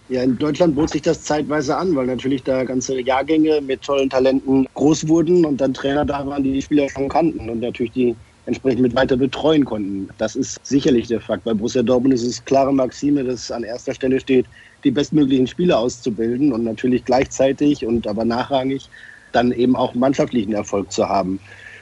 Ja, 0.07 0.24
in 0.24 0.38
Deutschland 0.38 0.75
bot 0.75 0.89
sich 0.89 1.01
das 1.01 1.22
zeitweise 1.22 1.75
an, 1.75 1.93
weil 1.98 2.05
natürlich 2.05 2.43
da 2.43 2.63
ganze 2.63 3.01
Jahrgänge 3.01 3.60
mit 3.60 3.81
tollen 3.81 4.10
Talenten 4.10 4.65
groß 4.74 5.10
wurden 5.10 5.43
und 5.43 5.60
dann 5.60 5.74
Trainer 5.74 6.05
da 6.05 6.25
waren, 6.25 6.43
die 6.43 6.53
die 6.53 6.62
Spieler 6.62 6.88
schon 6.88 7.10
kannten 7.10 7.50
und 7.50 7.60
natürlich 7.60 7.91
die 7.91 8.15
entsprechend 8.46 8.81
mit 8.81 8.96
weiter 8.96 9.17
betreuen 9.17 9.65
konnten. 9.65 10.07
Das 10.17 10.38
ist 10.38 10.65
sicherlich 10.65 11.07
der 11.07 11.19
Fakt. 11.19 11.43
Bei 11.43 11.53
Borussia 11.53 11.84
Dortmund 11.84 12.13
ist 12.13 12.24
es 12.24 12.46
klare 12.46 12.74
Maxime, 12.74 13.25
dass 13.25 13.51
an 13.51 13.63
erster 13.63 13.93
Stelle 13.93 14.22
steht, 14.22 14.46
die 14.84 14.91
bestmöglichen 14.91 15.48
Spieler 15.48 15.79
auszubilden 15.79 16.53
und 16.53 16.63
natürlich 16.63 17.05
gleichzeitig 17.05 17.86
und 17.86 18.07
aber 18.07 18.25
nachrangig 18.25 18.89
dann 19.31 19.51
eben 19.51 19.75
auch 19.75 19.93
mannschaftlichen 19.93 20.53
Erfolg 20.53 20.91
zu 20.91 21.07
haben. 21.07 21.39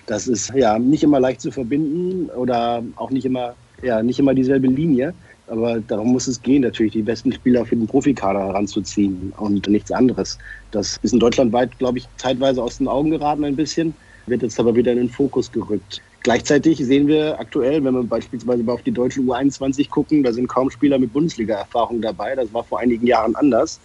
Das 0.08 0.28
ist 0.28 0.54
ja 0.56 0.78
nicht 0.78 1.04
immer 1.04 1.20
leicht 1.20 1.42
zu 1.42 1.52
verbinden 1.52 2.30
oder 2.30 2.84
auch 2.96 3.10
nicht 3.10 3.26
immer, 3.26 3.56
ja, 3.82 4.04
nicht 4.04 4.20
immer 4.20 4.34
dieselbe 4.34 4.68
Linie. 4.68 5.14
Aber 5.48 5.80
darum 5.80 6.12
muss 6.12 6.28
es 6.28 6.42
gehen, 6.42 6.64
natürlich 6.64 6.94
die 6.94 7.04
besten 7.04 7.32
Spieler 7.32 7.66
für 7.66 7.76
den 7.76 7.88
Profikader 7.88 8.40
heranzuziehen 8.40 9.32
und 9.38 9.68
nichts 9.68 9.92
anderes. 9.92 10.40
Das 10.72 10.98
ist 11.04 11.14
in 11.14 11.20
Deutschland 11.20 11.54
weit, 11.54 11.78
glaube 11.78 12.00
ich, 12.00 12.08
zeitweise 12.18 12.64
aus 12.64 12.80
den 12.80 12.88
Augen 12.88 13.12
geraten 13.12 13.44
ein 13.44 13.56
bisschen, 13.56 13.94
wird 14.26 14.42
jetzt 14.42 14.60
aber 14.60 14.76
wieder 14.76 14.92
in 14.92 14.98
den 14.98 15.10
Fokus 15.10 15.52
gerückt. 15.52 16.02
Gleichzeitig 16.26 16.80
sehen 16.80 17.08
wir 17.08 17.40
aktuell, 17.40 17.84
wenn 17.84 17.94
wir 17.94 18.02
beispielsweise 18.02 18.64
auf 18.68 18.82
die 18.82 18.92
deutsche 18.92 19.20
U21 19.20 19.92
gucken, 19.92 20.24
da 20.24 20.34
sind 20.34 20.48
kaum 20.48 20.72
Spieler 20.72 20.98
mit 20.98 21.14
Bundesliga-Erfahrung 21.14 22.02
dabei. 22.02 22.34
Das 22.34 22.52
war 22.52 22.64
vor 22.64 22.80
einigen 22.80 23.06
Jahren 23.06 23.36
anders. 23.36 23.80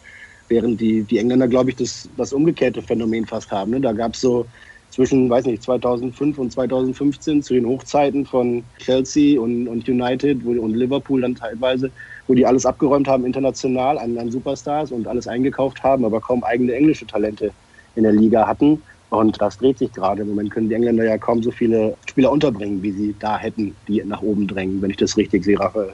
Während 0.48 0.80
die, 0.80 1.02
die 1.02 1.18
Engländer, 1.18 1.48
glaube 1.48 1.68
ich, 1.68 1.76
das, 1.76 2.08
das 2.16 2.32
umgekehrte 2.32 2.80
Phänomen 2.80 3.26
fast 3.26 3.50
haben. 3.50 3.72
Ne? 3.72 3.80
Da 3.82 3.92
gab 3.92 4.14
es 4.14 4.22
so 4.22 4.46
zwischen, 4.88 5.28
weiß 5.28 5.44
nicht, 5.44 5.62
2005 5.62 6.38
und 6.38 6.50
2015 6.50 7.42
zu 7.42 7.52
den 7.52 7.66
Hochzeiten 7.66 8.24
von 8.24 8.64
Chelsea 8.78 9.38
und, 9.38 9.68
und 9.68 9.86
United 9.86 10.42
wo, 10.42 10.52
und 10.52 10.74
Liverpool 10.74 11.20
dann 11.20 11.34
teilweise, 11.34 11.90
wo 12.26 12.32
die 12.32 12.46
alles 12.46 12.64
abgeräumt 12.64 13.06
haben 13.06 13.26
international 13.26 13.98
an, 13.98 14.16
an 14.16 14.30
Superstars 14.30 14.92
und 14.92 15.06
alles 15.06 15.28
eingekauft 15.28 15.82
haben, 15.82 16.06
aber 16.06 16.22
kaum 16.22 16.42
eigene 16.42 16.72
englische 16.72 17.06
Talente 17.06 17.52
in 17.96 18.04
der 18.04 18.12
Liga 18.12 18.46
hatten. 18.46 18.80
Und 19.10 19.40
das 19.42 19.58
dreht 19.58 19.78
sich 19.78 19.92
gerade. 19.92 20.22
Im 20.22 20.28
Moment 20.28 20.50
können 20.52 20.68
die 20.68 20.74
Engländer 20.74 21.04
ja 21.04 21.18
kaum 21.18 21.42
so 21.42 21.50
viele 21.50 21.96
Spieler 22.08 22.30
unterbringen, 22.30 22.82
wie 22.82 22.92
sie 22.92 23.14
da 23.18 23.36
hätten, 23.36 23.74
die 23.88 24.02
nach 24.04 24.22
oben 24.22 24.46
drängen, 24.46 24.80
wenn 24.80 24.90
ich 24.90 24.96
das 24.96 25.16
richtig 25.16 25.44
sehe, 25.44 25.58
Raphael. 25.58 25.92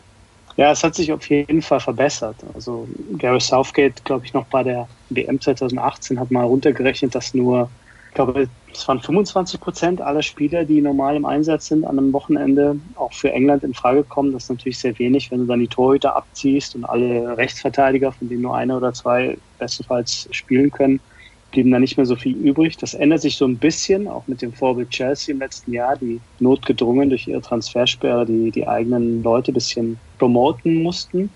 Ja, 0.56 0.70
es 0.70 0.84
hat 0.84 0.94
sich 0.94 1.12
auf 1.12 1.28
jeden 1.28 1.62
Fall 1.62 1.80
verbessert. 1.80 2.36
Also 2.54 2.86
Gary 3.18 3.40
Southgate, 3.40 4.04
glaube 4.04 4.24
ich, 4.24 4.34
noch 4.34 4.46
bei 4.46 4.62
der 4.62 4.88
WM 5.10 5.40
2018 5.40 6.20
hat 6.20 6.30
mal 6.30 6.44
runtergerechnet, 6.44 7.14
dass 7.14 7.34
nur, 7.34 7.70
ich 8.08 8.14
glaube, 8.14 8.48
es 8.72 8.86
waren 8.88 9.00
25 9.00 9.60
Prozent 9.60 10.00
aller 10.00 10.22
Spieler, 10.22 10.64
die 10.64 10.80
normal 10.80 11.16
im 11.16 11.26
Einsatz 11.26 11.68
sind, 11.68 11.84
an 11.84 11.98
einem 11.98 12.12
Wochenende 12.12 12.78
auch 12.96 13.12
für 13.12 13.32
England 13.32 13.64
in 13.64 13.74
Frage 13.74 14.04
kommen. 14.04 14.32
Das 14.32 14.44
ist 14.44 14.50
natürlich 14.50 14.78
sehr 14.78 14.98
wenig, 14.98 15.30
wenn 15.30 15.40
du 15.40 15.46
dann 15.46 15.60
die 15.60 15.68
Torhüter 15.68 16.16
abziehst 16.16 16.74
und 16.74 16.84
alle 16.84 17.36
Rechtsverteidiger, 17.36 18.12
von 18.12 18.28
denen 18.28 18.42
nur 18.42 18.56
einer 18.56 18.76
oder 18.78 18.92
zwei 18.92 19.36
bestenfalls 19.58 20.28
spielen 20.32 20.70
können 20.70 21.00
blieben 21.56 21.70
da 21.70 21.78
nicht 21.78 21.96
mehr 21.96 22.04
so 22.04 22.16
viel 22.16 22.36
übrig. 22.36 22.76
Das 22.76 22.92
ändert 22.92 23.22
sich 23.22 23.36
so 23.36 23.46
ein 23.46 23.56
bisschen, 23.56 24.08
auch 24.08 24.26
mit 24.26 24.42
dem 24.42 24.52
Vorbild 24.52 24.90
Chelsea 24.90 25.32
im 25.32 25.38
letzten 25.38 25.72
Jahr, 25.72 25.96
die 25.96 26.20
notgedrungen 26.38 27.08
durch 27.08 27.26
ihre 27.26 27.40
Transfersperre 27.40 28.26
die, 28.26 28.50
die 28.50 28.68
eigenen 28.68 29.22
Leute 29.22 29.52
ein 29.52 29.54
bisschen 29.54 29.98
promoten 30.18 30.82
mussten. 30.82 31.30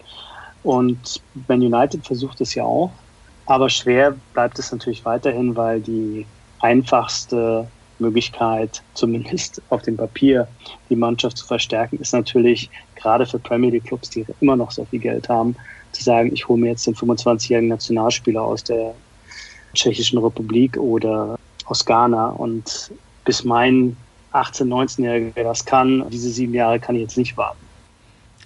Und 0.63 1.23
Man 1.49 1.63
United 1.63 2.05
versucht 2.05 2.43
es 2.43 2.55
ja 2.55 2.65
auch. 2.65 2.93
Aber 3.47 3.71
schwer 3.71 4.15
bleibt 4.35 4.59
es 4.59 4.71
natürlich 4.71 5.07
weiterhin, 5.07 5.57
weil 5.57 5.81
die 5.81 6.27
einfachste 6.61 7.67
Möglichkeit, 7.99 8.83
zumindest 8.93 9.63
auf 9.71 9.81
dem 9.81 9.97
Papier, 9.97 10.47
die 10.91 10.97
Mannschaft 10.97 11.39
zu 11.39 11.47
verstärken, 11.47 11.97
ist 11.97 12.13
natürlich 12.13 12.69
gerade 12.95 13.25
für 13.25 13.39
Premier 13.39 13.71
League 13.71 13.87
Clubs, 13.87 14.11
die 14.11 14.27
immer 14.43 14.57
noch 14.57 14.71
so 14.71 14.85
viel 14.85 15.01
Geld 15.01 15.31
haben, 15.31 15.57
zu 15.93 16.03
sagen, 16.03 16.31
ich 16.35 16.47
hole 16.47 16.61
mir 16.61 16.69
jetzt 16.69 16.87
den 16.87 16.95
25-jährigen 16.95 17.71
Nationalspieler 17.71 18.43
aus 18.43 18.63
der 18.63 18.95
Tschechischen 19.75 20.19
Republik 20.19 20.77
oder 20.77 21.39
aus 21.67 21.85
Ghana 21.85 22.29
und 22.29 22.91
bis 23.25 23.45
mein 23.45 23.97
18-, 24.33 24.65
19-Jähriger 24.65 25.43
das 25.43 25.65
kann, 25.65 26.05
diese 26.11 26.31
sieben 26.31 26.55
Jahre 26.55 26.81
kann 26.81 26.95
ich 26.97 27.03
jetzt 27.03 27.17
nicht 27.19 27.37
warten. 27.37 27.71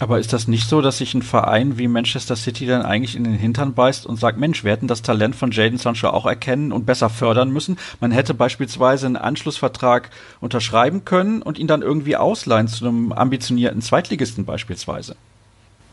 Aber 0.01 0.19
ist 0.19 0.33
das 0.33 0.49
nicht 0.49 0.69
so, 0.69 0.81
dass 0.81 0.99
sich 0.99 1.15
ein 1.15 1.23
Verein 1.23 1.79
wie 1.79 1.87
Manchester 1.87 2.35
City 2.35 2.67
dann 2.67 2.83
eigentlich 2.83 3.15
in 3.15 3.23
den 3.23 3.35
Hintern 3.35 3.75
beißt 3.75 4.07
und 4.07 4.19
sagt, 4.19 4.39
Mensch, 4.39 4.65
wir 4.65 4.73
hätten 4.73 4.89
das 4.89 5.03
Talent 5.03 5.37
von 5.37 5.53
Jaden 5.53 5.79
Sancho 5.79 6.09
auch 6.09 6.27
erkennen 6.27 6.73
und 6.73 6.85
besser 6.85 7.09
fördern 7.09 7.51
müssen? 7.51 7.79
Man 8.01 8.11
hätte 8.11 8.35
beispielsweise 8.35 9.07
einen 9.07 9.17
Anschlussvertrag 9.17 10.11
unterschreiben 10.41 11.05
können 11.05 11.43
und 11.43 11.61
ihn 11.61 11.69
dann 11.69 11.83
irgendwie 11.83 12.17
ausleihen 12.17 12.67
zu 12.67 12.87
einem 12.87 13.13
ambitionierten 13.13 13.83
Zweitligisten 13.83 14.45
beispielsweise. 14.45 15.15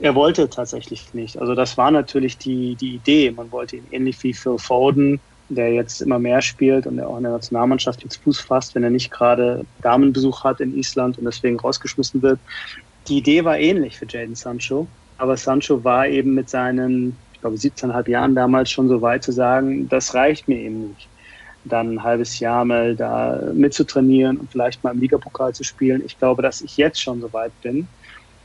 Er 0.02 0.16
wollte 0.16 0.50
tatsächlich 0.50 1.14
nicht. 1.14 1.38
Also 1.38 1.54
das 1.54 1.78
war 1.78 1.92
natürlich 1.92 2.38
die, 2.40 2.76
die 2.76 2.96
Idee. 2.96 3.32
Man 3.32 3.52
wollte 3.52 3.76
ihn 3.76 3.86
ähnlich 3.92 4.22
wie 4.24 4.34
Phil 4.34 4.58
Foden, 4.58 5.20
der 5.48 5.74
jetzt 5.74 6.02
immer 6.02 6.18
mehr 6.18 6.42
spielt 6.42 6.88
und 6.88 6.98
der 6.98 7.08
auch 7.08 7.18
in 7.18 7.24
der 7.24 7.34
Nationalmannschaft 7.34 8.02
jetzt 8.02 8.16
Fuß 8.24 8.40
fasst, 8.40 8.74
wenn 8.74 8.84
er 8.84 8.90
nicht 8.90 9.12
gerade 9.12 9.64
Damenbesuch 9.84 10.44
hat 10.44 10.60
in 10.60 10.76
Island 10.76 11.20
und 11.20 11.26
deswegen 11.26 11.60
rausgeschmissen 11.60 12.22
wird. 12.24 12.40
Die 13.08 13.18
Idee 13.18 13.46
war 13.46 13.60
ähnlich 13.60 13.98
für 13.98 14.08
Jaden 14.10 14.34
Sancho, 14.34 14.88
aber 15.20 15.38
Sancho 15.38 15.84
war 15.84 16.08
eben 16.08 16.34
mit 16.34 16.50
seinen, 16.50 17.16
ich 17.34 17.42
glaube, 17.42 17.58
17,5 17.58 18.10
Jahren 18.10 18.34
damals 18.34 18.72
schon 18.72 18.88
so 18.88 19.04
weit 19.04 19.24
zu 19.24 19.32
sagen, 19.32 19.88
das 19.88 20.16
reicht 20.16 20.48
mir 20.48 20.58
eben 20.58 20.90
nicht. 20.90 21.08
Dann 21.64 21.94
ein 21.94 22.04
halbes 22.04 22.40
Jahr 22.40 22.66
mal 22.66 22.96
da 22.96 23.40
mitzutrainieren 23.54 24.38
und 24.38 24.52
vielleicht 24.52 24.84
mal 24.84 24.96
im 24.96 25.00
Ligapokal 25.00 25.54
zu 25.54 25.64
spielen. 25.64 26.02
Ich 26.04 26.18
glaube, 26.18 26.42
dass 26.42 26.62
ich 26.62 26.76
jetzt 26.78 27.00
schon 27.00 27.22
so 27.22 27.32
weit 27.34 27.52
bin 27.62 27.88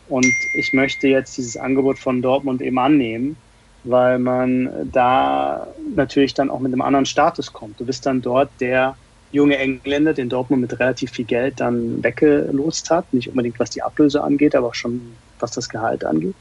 und 0.09 0.33
ich 0.55 0.73
möchte 0.73 1.09
jetzt 1.09 1.37
dieses 1.37 1.57
Angebot 1.57 1.99
von 1.99 2.23
Dortmund 2.23 2.63
eben 2.63 2.79
annehmen, 2.79 3.37
weil 3.85 4.19
man 4.19 4.91
da 4.93 5.67
natürlich 5.95 6.35
dann 6.35 6.51
auch 6.51 6.61
mit 6.61 6.73
einem 6.73 6.83
anderen 6.83 7.07
Status 7.07 7.53
kommt. 7.53 7.81
Du 7.81 7.85
bist 7.85 8.07
dann 8.07 8.23
dort 8.23 8.51
der 8.61 8.97
junge 9.33 9.59
Engländer, 9.59 10.15
den 10.15 10.29
Dortmund 10.29 10.63
mit 10.63 10.79
relativ 10.79 11.13
viel 11.13 11.25
Geld 11.25 11.61
dann 11.61 12.03
weggelost 12.03 12.91
hat. 12.91 13.13
Nicht 13.13 13.29
unbedingt 13.29 13.59
was 13.59 13.71
die 13.71 13.83
Ablöse 13.83 14.23
angeht, 14.23 14.55
aber 14.55 14.69
auch 14.69 14.75
schon 14.75 15.01
was 15.39 15.51
das 15.53 15.69
Gehalt 15.69 16.05
angeht. 16.05 16.35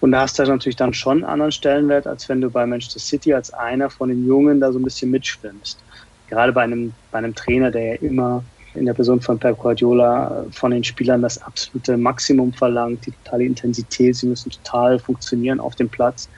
Und 0.00 0.12
da 0.12 0.20
hast 0.20 0.38
du 0.38 0.44
natürlich 0.44 0.76
dann 0.76 0.94
schon 0.94 1.18
einen 1.18 1.32
anderen 1.32 1.52
Stellenwert, 1.52 2.06
als 2.06 2.28
wenn 2.28 2.40
du 2.40 2.50
bei 2.50 2.66
Manchester 2.66 3.00
City 3.00 3.34
als 3.34 3.52
einer 3.52 3.90
von 3.90 4.08
den 4.08 4.26
Jungen 4.26 4.60
da 4.60 4.72
so 4.72 4.78
ein 4.78 4.84
bisschen 4.84 5.10
mitschwimmst. 5.10 5.78
Gerade 6.28 6.52
bei 6.52 6.62
einem, 6.62 6.92
bei 7.10 7.18
einem 7.18 7.34
Trainer, 7.34 7.70
der 7.70 7.94
ja 7.94 7.94
immer 7.94 8.44
in 8.74 8.86
der 8.86 8.94
Person 8.94 9.20
von 9.20 9.38
Pep 9.38 9.58
Guardiola 9.58 10.44
äh, 10.46 10.52
von 10.52 10.70
den 10.70 10.84
Spielern 10.84 11.22
das 11.22 11.40
absolute 11.42 11.96
Maximum 11.96 12.52
verlangt, 12.52 13.06
die 13.06 13.12
totale 13.12 13.44
Intensität, 13.44 14.16
sie 14.16 14.26
müssen 14.26 14.50
total 14.50 14.98
funktionieren 14.98 15.60
auf 15.60 15.74
dem 15.74 15.88
Platz. 15.88 16.28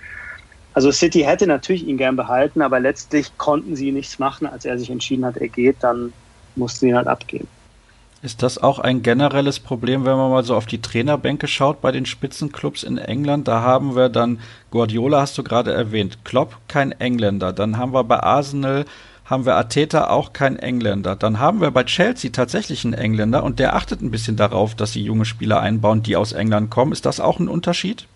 Also 0.72 0.92
City 0.92 1.20
hätte 1.20 1.46
natürlich 1.46 1.86
ihn 1.86 1.96
gern 1.96 2.16
behalten, 2.16 2.62
aber 2.62 2.78
letztlich 2.78 3.36
konnten 3.38 3.74
sie 3.74 3.90
nichts 3.90 4.18
machen, 4.18 4.46
als 4.46 4.64
er 4.64 4.78
sich 4.78 4.90
entschieden 4.90 5.24
hat, 5.24 5.36
er 5.36 5.48
geht, 5.48 5.76
dann 5.80 6.12
mussten 6.54 6.80
sie 6.80 6.88
ihn 6.90 6.96
halt 6.96 7.08
abgeben. 7.08 7.48
Ist 8.22 8.42
das 8.42 8.58
auch 8.58 8.78
ein 8.78 9.02
generelles 9.02 9.60
Problem, 9.60 10.04
wenn 10.04 10.16
man 10.16 10.30
mal 10.30 10.44
so 10.44 10.54
auf 10.54 10.66
die 10.66 10.82
Trainerbänke 10.82 11.48
schaut 11.48 11.80
bei 11.80 11.90
den 11.90 12.04
Spitzenclubs 12.04 12.82
in 12.82 12.98
England? 12.98 13.48
Da 13.48 13.62
haben 13.62 13.96
wir 13.96 14.10
dann 14.10 14.40
Guardiola, 14.70 15.22
hast 15.22 15.38
du 15.38 15.42
gerade 15.42 15.72
erwähnt, 15.72 16.18
Klopp 16.22 16.58
kein 16.68 16.92
Engländer. 16.92 17.54
Dann 17.54 17.78
haben 17.78 17.94
wir 17.94 18.04
bei 18.04 18.20
Arsenal 18.20 18.84
haben 19.30 19.46
wir 19.46 19.56
Ateta 19.56 20.10
auch 20.10 20.32
kein 20.32 20.58
Engländer. 20.58 21.14
Dann 21.14 21.38
haben 21.38 21.60
wir 21.60 21.70
bei 21.70 21.84
Chelsea 21.84 22.32
tatsächlich 22.32 22.84
einen 22.84 22.94
Engländer 22.94 23.44
und 23.44 23.60
der 23.60 23.76
achtet 23.76 24.02
ein 24.02 24.10
bisschen 24.10 24.36
darauf, 24.36 24.74
dass 24.74 24.92
sie 24.92 25.02
junge 25.02 25.24
Spieler 25.24 25.60
einbauen, 25.60 26.02
die 26.02 26.16
aus 26.16 26.32
England 26.32 26.70
kommen. 26.70 26.90
Ist 26.90 27.06
das 27.06 27.20
auch 27.20 27.38
ein 27.38 27.48
Unterschied? 27.48 28.08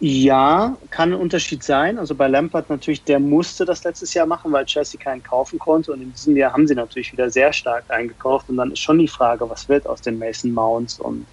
Ja, 0.00 0.76
kann 0.90 1.12
ein 1.12 1.20
Unterschied 1.20 1.62
sein. 1.62 1.96
Also 1.96 2.16
bei 2.16 2.26
Lampard 2.26 2.68
natürlich, 2.68 3.04
der 3.04 3.20
musste 3.20 3.64
das 3.64 3.84
letztes 3.84 4.14
Jahr 4.14 4.26
machen, 4.26 4.50
weil 4.50 4.64
Chelsea 4.64 5.00
keinen 5.00 5.22
kaufen 5.22 5.60
konnte. 5.60 5.92
Und 5.92 6.02
in 6.02 6.10
diesem 6.12 6.36
Jahr 6.36 6.52
haben 6.52 6.66
sie 6.66 6.74
natürlich 6.74 7.12
wieder 7.12 7.30
sehr 7.30 7.52
stark 7.52 7.84
eingekauft. 7.86 8.50
Und 8.50 8.56
dann 8.56 8.72
ist 8.72 8.80
schon 8.80 8.98
die 8.98 9.06
Frage, 9.06 9.48
was 9.48 9.68
wird 9.68 9.86
aus 9.86 10.00
den 10.00 10.18
Mason 10.18 10.50
Mounts 10.50 10.98
und, 10.98 11.24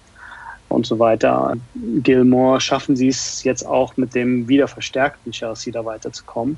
und 0.68 0.86
so 0.86 1.00
weiter. 1.00 1.56
Gilmore, 1.74 2.60
schaffen 2.60 2.94
sie 2.94 3.08
es 3.08 3.42
jetzt 3.42 3.66
auch 3.66 3.96
mit 3.96 4.14
dem 4.14 4.46
wieder 4.46 4.68
verstärkten 4.68 5.32
Chelsea 5.32 5.72
da 5.72 5.84
weiterzukommen. 5.84 6.56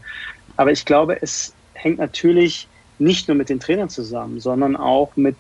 Aber 0.59 0.71
ich 0.71 0.85
glaube, 0.85 1.17
es 1.23 1.55
hängt 1.75 1.99
natürlich 1.99 2.69
nicht 2.99 3.29
nur 3.29 3.37
mit 3.37 3.49
den 3.49 3.61
Trainern 3.61 3.89
zusammen, 3.89 4.41
sondern 4.41 4.77
auch 4.77 5.17
mit 5.17 5.37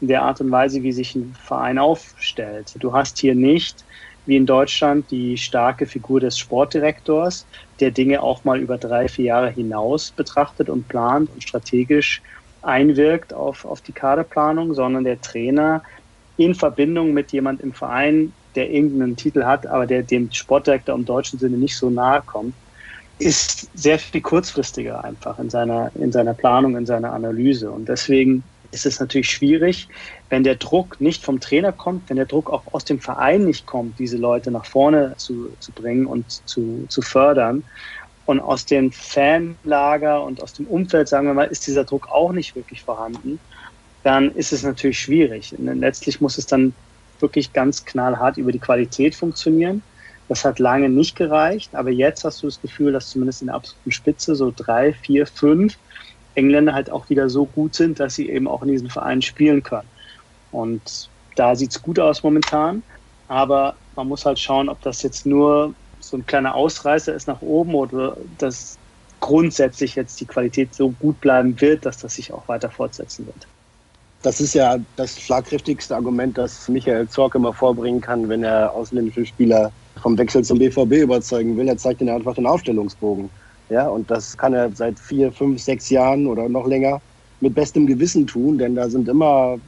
der 0.00 0.22
Art 0.22 0.40
und 0.40 0.50
Weise, 0.50 0.82
wie 0.82 0.92
sich 0.92 1.14
ein 1.14 1.34
Verein 1.34 1.78
aufstellt. 1.78 2.74
Du 2.78 2.92
hast 2.92 3.18
hier 3.18 3.34
nicht 3.34 3.84
wie 4.26 4.36
in 4.36 4.46
Deutschland 4.46 5.10
die 5.10 5.36
starke 5.36 5.86
Figur 5.86 6.20
des 6.20 6.38
Sportdirektors, 6.38 7.46
der 7.80 7.90
Dinge 7.90 8.22
auch 8.22 8.44
mal 8.44 8.60
über 8.60 8.78
drei, 8.78 9.08
vier 9.08 9.24
Jahre 9.26 9.50
hinaus 9.50 10.12
betrachtet 10.12 10.68
und 10.68 10.88
plant 10.88 11.30
und 11.30 11.42
strategisch 11.42 12.22
einwirkt 12.62 13.32
auf, 13.32 13.64
auf 13.64 13.80
die 13.80 13.92
Kaderplanung, 13.92 14.74
sondern 14.74 15.04
der 15.04 15.20
Trainer 15.20 15.82
in 16.36 16.54
Verbindung 16.54 17.12
mit 17.12 17.32
jemand 17.32 17.60
im 17.60 17.72
Verein, 17.72 18.32
der 18.54 18.70
irgendeinen 18.70 19.16
Titel 19.16 19.44
hat, 19.44 19.66
aber 19.66 19.86
der 19.86 20.02
dem 20.02 20.30
Sportdirektor 20.30 20.94
im 20.94 21.04
deutschen 21.04 21.38
Sinne 21.38 21.56
nicht 21.56 21.76
so 21.76 21.90
nahe 21.90 22.22
kommt, 22.22 22.54
ist 23.20 23.68
sehr 23.74 23.98
viel 23.98 24.22
kurzfristiger 24.22 25.04
einfach 25.04 25.38
in 25.38 25.50
seiner, 25.50 25.92
in 25.94 26.10
seiner 26.10 26.34
Planung, 26.34 26.76
in 26.76 26.86
seiner 26.86 27.12
Analyse. 27.12 27.70
Und 27.70 27.88
deswegen 27.88 28.42
ist 28.72 28.86
es 28.86 28.98
natürlich 28.98 29.30
schwierig, 29.30 29.88
wenn 30.30 30.42
der 30.42 30.54
Druck 30.54 31.00
nicht 31.00 31.22
vom 31.24 31.38
Trainer 31.38 31.72
kommt, 31.72 32.08
wenn 32.08 32.16
der 32.16 32.26
Druck 32.26 32.50
auch 32.50 32.62
aus 32.72 32.84
dem 32.84 32.98
Verein 32.98 33.44
nicht 33.44 33.66
kommt, 33.66 33.98
diese 33.98 34.16
Leute 34.16 34.50
nach 34.50 34.64
vorne 34.64 35.14
zu, 35.16 35.50
zu 35.60 35.72
bringen 35.72 36.06
und 36.06 36.24
zu, 36.48 36.86
zu 36.88 37.02
fördern. 37.02 37.62
Und 38.26 38.40
aus 38.40 38.64
dem 38.64 38.92
Fanlager 38.92 40.22
und 40.22 40.42
aus 40.42 40.52
dem 40.52 40.66
Umfeld, 40.66 41.08
sagen 41.08 41.26
wir 41.26 41.34
mal, 41.34 41.44
ist 41.44 41.66
dieser 41.66 41.84
Druck 41.84 42.08
auch 42.08 42.32
nicht 42.32 42.54
wirklich 42.54 42.82
vorhanden, 42.82 43.40
dann 44.02 44.30
ist 44.34 44.52
es 44.52 44.62
natürlich 44.62 44.98
schwierig. 44.98 45.54
Und 45.58 45.66
letztlich 45.80 46.20
muss 46.20 46.38
es 46.38 46.46
dann 46.46 46.72
wirklich 47.18 47.52
ganz 47.52 47.84
knallhart 47.84 48.38
über 48.38 48.52
die 48.52 48.58
Qualität 48.58 49.14
funktionieren. 49.14 49.82
Das 50.30 50.44
hat 50.44 50.60
lange 50.60 50.88
nicht 50.88 51.16
gereicht, 51.16 51.74
aber 51.74 51.90
jetzt 51.90 52.22
hast 52.22 52.40
du 52.40 52.46
das 52.46 52.62
Gefühl, 52.62 52.92
dass 52.92 53.10
zumindest 53.10 53.40
in 53.40 53.48
der 53.48 53.56
absoluten 53.56 53.90
Spitze 53.90 54.36
so 54.36 54.52
drei, 54.54 54.92
vier, 54.92 55.26
fünf 55.26 55.76
Engländer 56.36 56.72
halt 56.72 56.88
auch 56.88 57.10
wieder 57.10 57.28
so 57.28 57.46
gut 57.46 57.74
sind, 57.74 57.98
dass 57.98 58.14
sie 58.14 58.28
eben 58.28 58.46
auch 58.46 58.62
in 58.62 58.68
diesen 58.68 58.90
Vereinen 58.90 59.22
spielen 59.22 59.64
können. 59.64 59.88
Und 60.52 61.10
da 61.34 61.56
sieht 61.56 61.72
es 61.72 61.82
gut 61.82 61.98
aus 61.98 62.22
momentan, 62.22 62.84
aber 63.26 63.74
man 63.96 64.06
muss 64.06 64.24
halt 64.24 64.38
schauen, 64.38 64.68
ob 64.68 64.80
das 64.82 65.02
jetzt 65.02 65.26
nur 65.26 65.74
so 65.98 66.16
ein 66.16 66.26
kleiner 66.26 66.54
Ausreißer 66.54 67.12
ist 67.12 67.26
nach 67.26 67.42
oben 67.42 67.74
oder 67.74 68.16
dass 68.38 68.78
grundsätzlich 69.18 69.96
jetzt 69.96 70.20
die 70.20 70.26
Qualität 70.26 70.76
so 70.76 70.92
gut 70.92 71.20
bleiben 71.20 71.60
wird, 71.60 71.84
dass 71.84 71.98
das 71.98 72.14
sich 72.14 72.32
auch 72.32 72.46
weiter 72.46 72.70
fortsetzen 72.70 73.26
wird. 73.26 73.48
Das 74.22 74.40
ist 74.40 74.54
ja 74.54 74.76
das 74.96 75.18
schlagkräftigste 75.18 75.94
Argument, 75.94 76.36
das 76.36 76.68
Michael 76.68 77.08
Zorc 77.08 77.34
immer 77.34 77.54
vorbringen 77.54 78.02
kann, 78.02 78.28
wenn 78.28 78.44
er 78.44 78.74
ausländische 78.74 79.24
Spieler 79.24 79.72
vom 80.02 80.18
Wechsel 80.18 80.44
zum 80.44 80.58
BVB 80.58 81.02
überzeugen 81.02 81.56
will. 81.56 81.68
Er 81.68 81.78
zeigt 81.78 82.02
ihnen 82.02 82.14
einfach 82.14 82.34
den 82.34 82.46
Aufstellungsbogen. 82.46 83.30
Ja, 83.70 83.88
und 83.88 84.10
das 84.10 84.36
kann 84.36 84.52
er 84.52 84.70
seit 84.74 84.98
vier, 84.98 85.32
fünf, 85.32 85.62
sechs 85.62 85.88
Jahren 85.88 86.26
oder 86.26 86.48
noch 86.48 86.66
länger 86.66 87.00
mit 87.40 87.54
bestem 87.54 87.86
Gewissen 87.86 88.26
tun, 88.26 88.58
denn 88.58 88.74
da 88.74 88.90
sind 88.90 89.08
immer 89.08 89.58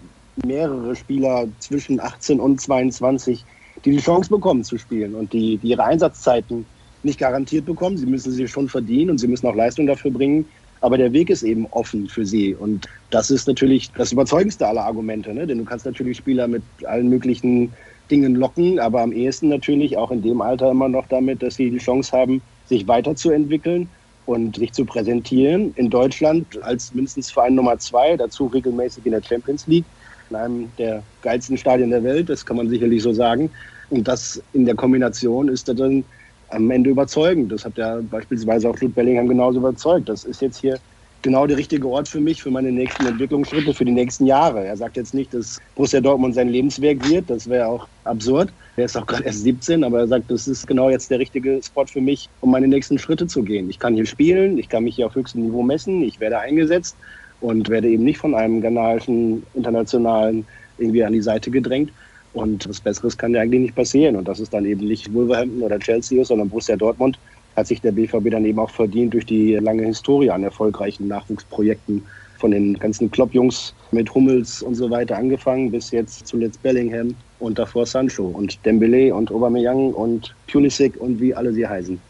mehrere 0.45 0.95
Spieler 0.97 1.47
zwischen 1.61 2.01
18 2.01 2.39
und 2.39 2.61
22, 2.61 3.45
die 3.85 3.91
die 3.93 3.99
Chance 3.99 4.29
bekommen 4.29 4.65
zu 4.65 4.77
spielen 4.77 5.15
und 5.15 5.33
die, 5.33 5.57
die 5.59 5.69
ihre 5.69 5.85
Einsatzzeiten 5.85 6.67
nicht 7.03 7.19
garantiert 7.19 7.65
bekommen. 7.65 7.97
Sie 7.97 8.07
müssen 8.07 8.33
sie 8.33 8.47
schon 8.49 8.69
verdienen 8.69 9.11
und 9.11 9.19
sie 9.19 9.29
müssen 9.29 9.47
auch 9.47 9.55
Leistung 9.55 9.87
dafür 9.87 10.11
bringen. 10.11 10.47
Aber 10.83 10.99
der 10.99 11.13
Weg 11.13 11.31
ist 11.31 11.43
eben 11.43 11.67
offen 11.71 12.09
für 12.09 12.27
sie. 12.27 12.55
Und 12.55 12.89
das 13.11 13.31
ist 13.31 13.49
natürlich 13.49 13.91
das 13.93 14.13
überzeugendste 14.13 14.67
aller 14.67 14.85
Argumente. 14.85 15.33
Ne? 15.33 15.47
Denn 15.47 15.59
du 15.59 15.65
kannst 15.65 15.87
natürlich 15.87 16.19
Spieler 16.19 16.49
mit 16.49 16.63
allen 16.85 17.09
möglichen 17.09 17.73
Dingen 18.11 18.35
locken, 18.35 18.79
aber 18.79 19.01
am 19.01 19.13
ehesten 19.13 19.49
natürlich 19.49 19.97
auch 19.97 20.11
in 20.11 20.23
dem 20.23 20.43
Alter 20.43 20.71
immer 20.71 20.89
noch 20.89 21.07
damit, 21.09 21.43
dass 21.43 21.55
sie 21.55 21.71
die 21.71 21.79
Chance 21.79 22.13
haben, 22.13 22.43
sich 22.67 22.87
weiterzuentwickeln 22.87 23.89
und 24.27 24.57
sich 24.57 24.73
zu 24.73 24.85
präsentieren. 24.85 25.73
In 25.77 25.89
Deutschland 25.89 26.63
als 26.63 26.93
mindestens 26.95 27.31
Verein 27.31 27.55
Nummer 27.55 27.79
zwei, 27.79 28.17
dazu 28.17 28.47
regelmäßig 28.47 29.07
in 29.07 29.13
der 29.13 29.23
Champions 29.23 29.67
League, 29.67 29.85
in 30.31 30.37
einem 30.37 30.73
der 30.79 31.03
geilsten 31.23 31.57
Stadien 31.57 31.91
der 31.91 32.03
Welt, 32.03 32.29
das 32.29 32.45
kann 32.45 32.57
man 32.57 32.69
sicherlich 32.69 33.03
so 33.03 33.13
sagen. 33.13 33.51
Und 33.91 34.09
das 34.09 34.43
in 34.53 34.65
der 34.65 34.75
Kombination 34.75 35.49
ist 35.49 35.69
dann 35.69 36.05
am 36.53 36.71
Ende 36.71 36.91
überzeugend. 36.91 37.51
Das 37.53 37.65
hat 37.65 37.77
ja 37.77 38.01
beispielsweise 38.03 38.69
auch 38.69 38.79
Jude 38.79 38.95
Bellingham 38.95 39.29
genauso 39.29 39.59
überzeugt. 39.59 40.09
Das 40.09 40.25
ist 40.25 40.41
jetzt 40.43 40.61
hier 40.61 40.79
genau 41.23 41.47
der 41.47 41.57
richtige 41.57 41.89
Ort 41.89 42.09
für 42.09 42.21
mich, 42.21 42.43
für 42.43 42.51
meine 42.51 42.73
nächsten 42.73 43.07
Entwicklungsschritte, 43.07 43.73
für 43.73 43.85
die 43.85 43.93
nächsten 43.93 44.27
Jahre. 44.27 44.65
Er 44.65 44.77
sagt 44.77 44.97
jetzt 44.97 45.15
nicht, 45.15 45.33
dass 45.33 45.59
Borussia 45.75 46.01
Dortmund 46.01 46.35
sein 46.35 46.49
Lebenswerk 46.49 47.09
wird, 47.09 47.31
das 47.31 47.49
wäre 47.49 47.69
auch 47.69 47.87
absurd. 48.05 48.53
Er 48.77 48.87
ist 48.87 48.97
auch 48.97 49.07
gerade 49.07 49.25
erst 49.25 49.43
17, 49.43 49.85
aber 49.85 50.01
er 50.01 50.09
sagt, 50.09 50.31
das 50.31 50.49
ist 50.49 50.67
genau 50.67 50.91
jetzt 50.91 51.11
der 51.11 51.21
richtige 51.21 51.61
Spot 51.63 51.87
für 51.87 52.01
mich, 52.01 52.29
um 52.41 52.51
meine 52.51 52.69
nächsten 52.69 52.99
Schritte 52.99 53.27
zu 53.27 53.43
gehen. 53.43 53.71
Ich 53.71 53.79
kann 53.79 53.95
hier 53.95 54.07
spielen, 54.07 54.59
ich 54.59 54.69
kann 54.69 54.85
mich 54.85 54.97
hier 54.97 55.07
auf 55.07 55.15
höchstem 55.15 55.43
Niveau 55.43 55.63
messen, 55.63 56.03
ich 56.03 56.19
werde 56.19 56.39
eingesetzt 56.39 56.97
und 57.41 57.69
werde 57.69 57.89
eben 57.89 58.05
nicht 58.05 58.19
von 58.19 58.35
einem 58.35 58.61
ghanaischen 58.61 59.45
internationalen 59.55 60.47
irgendwie 60.79 61.05
an 61.05 61.13
die 61.13 61.23
Seite 61.23 61.51
gedrängt. 61.51 61.93
Und 62.35 62.69
was 62.69 62.81
Besseres 62.81 63.19
kann 63.19 63.35
ja 63.35 63.43
eigentlich 63.43 63.61
nicht 63.61 63.75
passieren. 63.75 64.17
Und 64.17 64.27
das 64.27 64.41
ist 64.41 64.55
dann 64.55 64.65
eben 64.65 64.87
nicht 64.87 65.13
Wolverhampton 65.13 65.63
oder 65.63 65.79
Chelsea, 65.79 66.25
sondern 66.25 66.49
Borussia 66.49 66.77
Dortmund 66.77 67.19
hat 67.57 67.67
sich 67.67 67.81
der 67.81 67.93
BVB 67.93 68.31
dann 68.31 68.45
eben 68.45 68.59
auch 68.59 68.71
verdient 68.71 69.13
durch 69.13 69.27
die 69.27 69.55
lange 69.57 69.85
Historie 69.85 70.31
an 70.31 70.43
erfolgreichen 70.43 71.09
Nachwuchsprojekten 71.09 72.03
von 72.39 72.51
den 72.51 72.79
ganzen 72.79 73.11
Klopp-Jungs 73.11 73.75
mit 73.93 74.13
Hummels 74.15 74.63
und 74.63 74.75
so 74.75 74.91
weiter 74.91 75.17
angefangen 75.17 75.71
bis 75.71 75.91
jetzt 75.91 76.27
zuletzt 76.27 76.63
Bellingham 76.63 77.15
und 77.39 77.59
davor 77.59 77.87
Sancho 77.87 78.27
und 78.27 78.65
Dembele 78.65 79.15
und 79.15 79.31
Aubameyang 79.31 79.93
und 79.93 80.35
Pulisic 80.51 80.97
und 81.01 81.21
wie 81.21 81.35
alle 81.35 81.53
sie 81.53 81.67
heißen. 81.67 82.01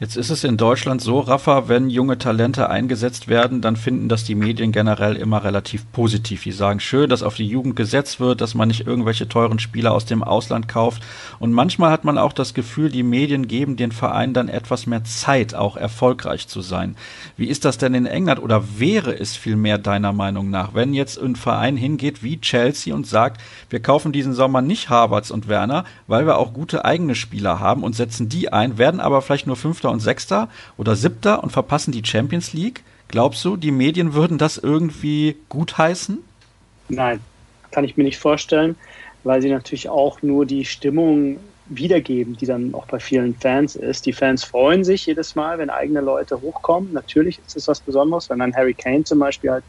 Jetzt 0.00 0.16
ist 0.16 0.30
es 0.30 0.42
in 0.42 0.56
Deutschland 0.56 1.00
so, 1.00 1.20
Rafa, 1.20 1.68
wenn 1.68 1.88
junge 1.88 2.18
Talente 2.18 2.68
eingesetzt 2.68 3.28
werden, 3.28 3.60
dann 3.60 3.76
finden 3.76 4.08
das 4.08 4.24
die 4.24 4.34
Medien 4.34 4.72
generell 4.72 5.14
immer 5.14 5.44
relativ 5.44 5.84
positiv. 5.92 6.42
Die 6.42 6.50
sagen 6.50 6.80
schön, 6.80 7.08
dass 7.08 7.22
auf 7.22 7.36
die 7.36 7.46
Jugend 7.46 7.76
gesetzt 7.76 8.18
wird, 8.18 8.40
dass 8.40 8.56
man 8.56 8.66
nicht 8.66 8.88
irgendwelche 8.88 9.28
teuren 9.28 9.60
Spieler 9.60 9.92
aus 9.92 10.04
dem 10.04 10.24
Ausland 10.24 10.66
kauft. 10.66 11.00
Und 11.38 11.52
manchmal 11.52 11.92
hat 11.92 12.04
man 12.04 12.18
auch 12.18 12.32
das 12.32 12.54
Gefühl, 12.54 12.90
die 12.90 13.04
Medien 13.04 13.46
geben 13.46 13.76
den 13.76 13.92
Verein 13.92 14.32
dann 14.32 14.48
etwas 14.48 14.88
mehr 14.88 15.04
Zeit, 15.04 15.54
auch 15.54 15.76
erfolgreich 15.76 16.48
zu 16.48 16.60
sein. 16.60 16.96
Wie 17.36 17.46
ist 17.46 17.64
das 17.64 17.78
denn 17.78 17.94
in 17.94 18.06
England 18.06 18.42
oder 18.42 18.64
wäre 18.76 19.16
es 19.16 19.36
vielmehr 19.36 19.78
deiner 19.78 20.12
Meinung 20.12 20.50
nach, 20.50 20.74
wenn 20.74 20.92
jetzt 20.92 21.22
ein 21.22 21.36
Verein 21.36 21.76
hingeht 21.76 22.24
wie 22.24 22.40
Chelsea 22.40 22.92
und 22.92 23.06
sagt, 23.06 23.40
wir 23.70 23.78
kaufen 23.78 24.10
diesen 24.10 24.34
Sommer 24.34 24.60
nicht 24.60 24.90
Harvards 24.90 25.30
und 25.30 25.46
Werner, 25.46 25.84
weil 26.08 26.26
wir 26.26 26.38
auch 26.38 26.52
gute 26.52 26.84
eigene 26.84 27.14
Spieler 27.14 27.60
haben 27.60 27.84
und 27.84 27.94
setzen 27.94 28.28
die 28.28 28.52
ein, 28.52 28.76
werden 28.76 28.98
aber 28.98 29.22
vielleicht 29.22 29.46
nur 29.46 29.54
fünf 29.54 29.83
Fünfter 29.84 29.90
und 29.90 30.00
Sechster 30.00 30.48
oder 30.78 30.96
Siebter 30.96 31.42
und 31.42 31.50
verpassen 31.50 31.92
die 31.92 32.04
Champions 32.04 32.54
League? 32.54 32.82
Glaubst 33.08 33.44
du, 33.44 33.56
die 33.56 33.70
Medien 33.70 34.14
würden 34.14 34.38
das 34.38 34.56
irgendwie 34.56 35.36
gutheißen? 35.50 36.18
Nein, 36.88 37.20
kann 37.70 37.84
ich 37.84 37.96
mir 37.96 38.04
nicht 38.04 38.18
vorstellen, 38.18 38.76
weil 39.24 39.42
sie 39.42 39.50
natürlich 39.50 39.88
auch 39.90 40.22
nur 40.22 40.46
die 40.46 40.64
Stimmung 40.64 41.38
wiedergeben, 41.66 42.36
die 42.36 42.46
dann 42.46 42.74
auch 42.74 42.86
bei 42.86 42.98
vielen 42.98 43.34
Fans 43.34 43.76
ist. 43.76 44.06
Die 44.06 44.12
Fans 44.12 44.44
freuen 44.44 44.84
sich 44.84 45.06
jedes 45.06 45.34
Mal, 45.34 45.58
wenn 45.58 45.70
eigene 45.70 46.00
Leute 46.00 46.40
hochkommen. 46.40 46.92
Natürlich 46.92 47.38
ist 47.46 47.56
es 47.56 47.68
was 47.68 47.80
Besonderes, 47.80 48.30
wenn 48.30 48.38
dann 48.38 48.54
Harry 48.54 48.74
Kane 48.74 49.04
zum 49.04 49.18
Beispiel 49.18 49.50
halt 49.50 49.64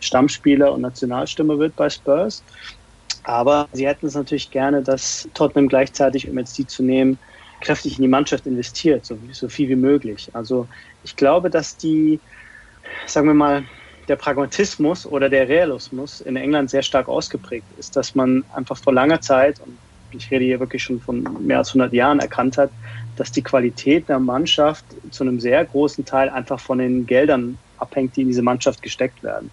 Stammspieler 0.00 0.72
und 0.72 0.82
Nationalstimme 0.82 1.58
wird 1.58 1.74
bei 1.76 1.88
Spurs. 1.88 2.42
Aber 3.24 3.68
sie 3.72 3.86
hätten 3.86 4.06
es 4.06 4.14
natürlich 4.14 4.50
gerne, 4.50 4.82
dass 4.82 5.26
Tottenham 5.32 5.68
gleichzeitig, 5.68 6.28
um 6.28 6.38
jetzt 6.38 6.56
die 6.58 6.66
zu 6.66 6.82
nehmen, 6.82 7.18
kräftig 7.64 7.96
in 7.96 8.02
die 8.02 8.08
Mannschaft 8.08 8.46
investiert, 8.46 9.04
so, 9.04 9.18
so 9.32 9.48
viel 9.48 9.68
wie 9.68 9.76
möglich. 9.76 10.30
Also 10.32 10.68
ich 11.02 11.16
glaube, 11.16 11.50
dass 11.50 11.76
die, 11.76 12.20
sagen 13.06 13.26
wir 13.26 13.34
mal, 13.34 13.64
der 14.08 14.16
Pragmatismus 14.16 15.06
oder 15.06 15.28
der 15.28 15.48
Realismus 15.48 16.20
in 16.20 16.36
England 16.36 16.70
sehr 16.70 16.82
stark 16.82 17.08
ausgeprägt 17.08 17.66
ist, 17.78 17.96
dass 17.96 18.14
man 18.14 18.44
einfach 18.54 18.76
vor 18.76 18.92
langer 18.92 19.20
Zeit, 19.20 19.58
und 19.60 19.78
ich 20.12 20.30
rede 20.30 20.44
hier 20.44 20.60
wirklich 20.60 20.82
schon 20.82 21.00
von 21.00 21.24
mehr 21.44 21.58
als 21.58 21.70
100 21.70 21.92
Jahren, 21.92 22.20
erkannt 22.20 22.58
hat, 22.58 22.70
dass 23.16 23.32
die 23.32 23.42
Qualität 23.42 24.08
der 24.08 24.18
Mannschaft 24.18 24.84
zu 25.10 25.24
einem 25.24 25.40
sehr 25.40 25.64
großen 25.64 26.04
Teil 26.04 26.28
einfach 26.28 26.60
von 26.60 26.78
den 26.78 27.06
Geldern 27.06 27.58
abhängt, 27.78 28.16
die 28.16 28.22
in 28.22 28.28
diese 28.28 28.42
Mannschaft 28.42 28.82
gesteckt 28.82 29.22
werden. 29.22 29.50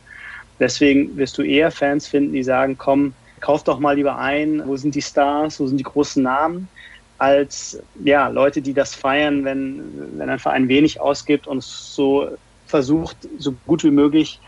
Deswegen 0.60 1.16
wirst 1.18 1.38
du 1.38 1.44
eher 1.44 1.72
Fans 1.72 2.08
finden, 2.08 2.34
die 2.34 2.44
sagen, 2.44 2.78
komm, 2.78 3.14
kauf 3.40 3.64
doch 3.64 3.80
mal 3.80 3.96
lieber 3.96 4.18
ein, 4.18 4.62
wo 4.68 4.76
sind 4.78 4.94
die 4.94 5.02
Stars, 5.02 5.60
wo 5.60 5.66
sind 5.66 5.78
die 5.78 5.84
großen 5.84 6.22
Namen, 6.22 6.68
als 7.22 7.80
ja, 8.04 8.30
Leute, 8.30 8.64
die 8.64 8.74
das 8.74 8.96
feiern, 8.96 9.46
wenn, 9.46 10.18
wenn 10.18 10.28
ein 10.28 10.40
Verein 10.40 10.68
wenig 10.68 11.00
ausgibt 11.00 11.46
und 11.46 11.62
so 11.62 12.30
versucht, 12.66 13.16
so 13.38 13.54
gut 13.68 13.84
wie 13.84 13.92
möglich 13.92 14.40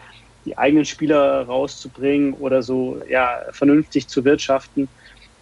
die 0.45 0.57
eigenen 0.57 0.83
Spieler 0.83 1.43
rauszubringen 1.43 2.33
oder 2.33 2.63
so 2.63 2.99
ja, 3.07 3.41
vernünftig 3.51 4.07
zu 4.07 4.25
wirtschaften. 4.25 4.87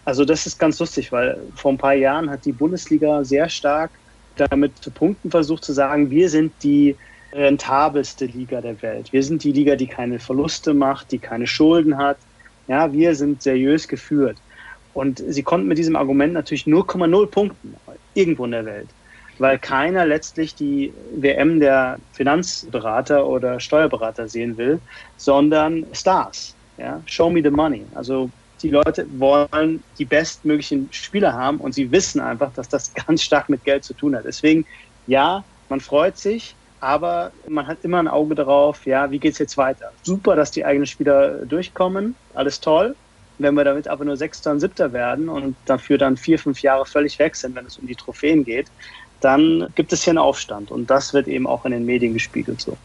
Also 0.04 0.26
das 0.26 0.46
ist 0.46 0.58
ganz 0.58 0.78
lustig, 0.78 1.10
weil 1.10 1.38
vor 1.56 1.72
ein 1.72 1.78
paar 1.78 1.94
Jahren 1.94 2.28
hat 2.28 2.44
die 2.44 2.52
Bundesliga 2.52 3.24
sehr 3.24 3.48
stark 3.48 3.90
damit 4.36 4.76
zu 4.78 4.90
punkten 4.90 5.30
versucht 5.30 5.64
zu 5.64 5.72
sagen, 5.72 6.10
wir 6.10 6.28
sind 6.28 6.52
die 6.62 6.96
rentabelste 7.32 8.26
Liga 8.26 8.60
der 8.60 8.80
Welt. 8.82 9.10
Wir 9.10 9.22
sind 9.22 9.42
die 9.42 9.52
Liga, 9.52 9.74
die 9.76 9.86
keine 9.86 10.18
Verluste 10.18 10.74
macht, 10.74 11.12
die 11.12 11.18
keine 11.18 11.46
Schulden 11.46 11.96
hat. 11.96 12.18
Ja, 12.68 12.92
wir 12.92 13.14
sind 13.14 13.42
seriös 13.42 13.88
geführt. 13.88 14.36
Und 14.94 15.22
sie 15.26 15.42
konnten 15.42 15.68
mit 15.68 15.78
diesem 15.78 15.96
Argument 15.96 16.32
natürlich 16.32 16.64
0,0 16.64 17.26
punkten, 17.26 17.76
irgendwo 18.14 18.44
in 18.44 18.50
der 18.50 18.64
Welt. 18.64 18.88
Weil 19.38 19.58
keiner 19.58 20.04
letztlich 20.04 20.54
die 20.54 20.92
WM 21.16 21.58
der 21.60 21.98
Finanzberater 22.12 23.26
oder 23.26 23.58
Steuerberater 23.58 24.28
sehen 24.28 24.56
will, 24.58 24.80
sondern 25.16 25.86
Stars. 25.92 26.54
Ja? 26.76 27.00
Show 27.06 27.30
me 27.30 27.42
the 27.42 27.50
money. 27.50 27.84
Also 27.94 28.30
die 28.62 28.70
Leute 28.70 29.06
wollen 29.18 29.82
die 29.98 30.04
bestmöglichen 30.04 30.88
Spieler 30.92 31.32
haben 31.32 31.58
und 31.58 31.74
sie 31.74 31.90
wissen 31.90 32.20
einfach, 32.20 32.52
dass 32.54 32.68
das 32.68 32.92
ganz 33.06 33.22
stark 33.22 33.48
mit 33.48 33.64
Geld 33.64 33.84
zu 33.84 33.94
tun 33.94 34.14
hat. 34.14 34.24
Deswegen, 34.24 34.64
ja, 35.06 35.42
man 35.68 35.80
freut 35.80 36.18
sich, 36.18 36.54
aber 36.80 37.32
man 37.48 37.66
hat 37.66 37.78
immer 37.82 37.98
ein 37.98 38.08
Auge 38.08 38.34
darauf, 38.34 38.86
ja, 38.86 39.10
wie 39.10 39.18
geht's 39.18 39.38
jetzt 39.38 39.56
weiter? 39.56 39.92
Super, 40.02 40.36
dass 40.36 40.50
die 40.50 40.64
eigenen 40.64 40.86
Spieler 40.86 41.46
durchkommen, 41.46 42.14
alles 42.34 42.60
toll. 42.60 42.94
Wenn 43.38 43.54
wir 43.54 43.64
damit 43.64 43.88
aber 43.88 44.04
nur 44.04 44.16
Sechster 44.16 44.50
und 44.50 44.60
Siebter 44.60 44.92
werden 44.92 45.28
und 45.28 45.56
dafür 45.66 45.98
dann 45.98 46.16
vier, 46.16 46.38
fünf 46.38 46.62
Jahre 46.62 46.86
völlig 46.86 47.18
weg 47.18 47.34
sind, 47.36 47.54
wenn 47.54 47.66
es 47.66 47.78
um 47.78 47.86
die 47.86 47.96
Trophäen 47.96 48.44
geht, 48.44 48.70
dann 49.20 49.68
gibt 49.74 49.92
es 49.92 50.04
hier 50.04 50.12
einen 50.12 50.18
Aufstand. 50.18 50.70
Und 50.70 50.90
das 50.90 51.14
wird 51.14 51.28
eben 51.28 51.46
auch 51.46 51.64
in 51.64 51.72
den 51.72 51.84
Medien 51.84 52.12
gespiegelt 52.12 52.60
so. 52.60 52.76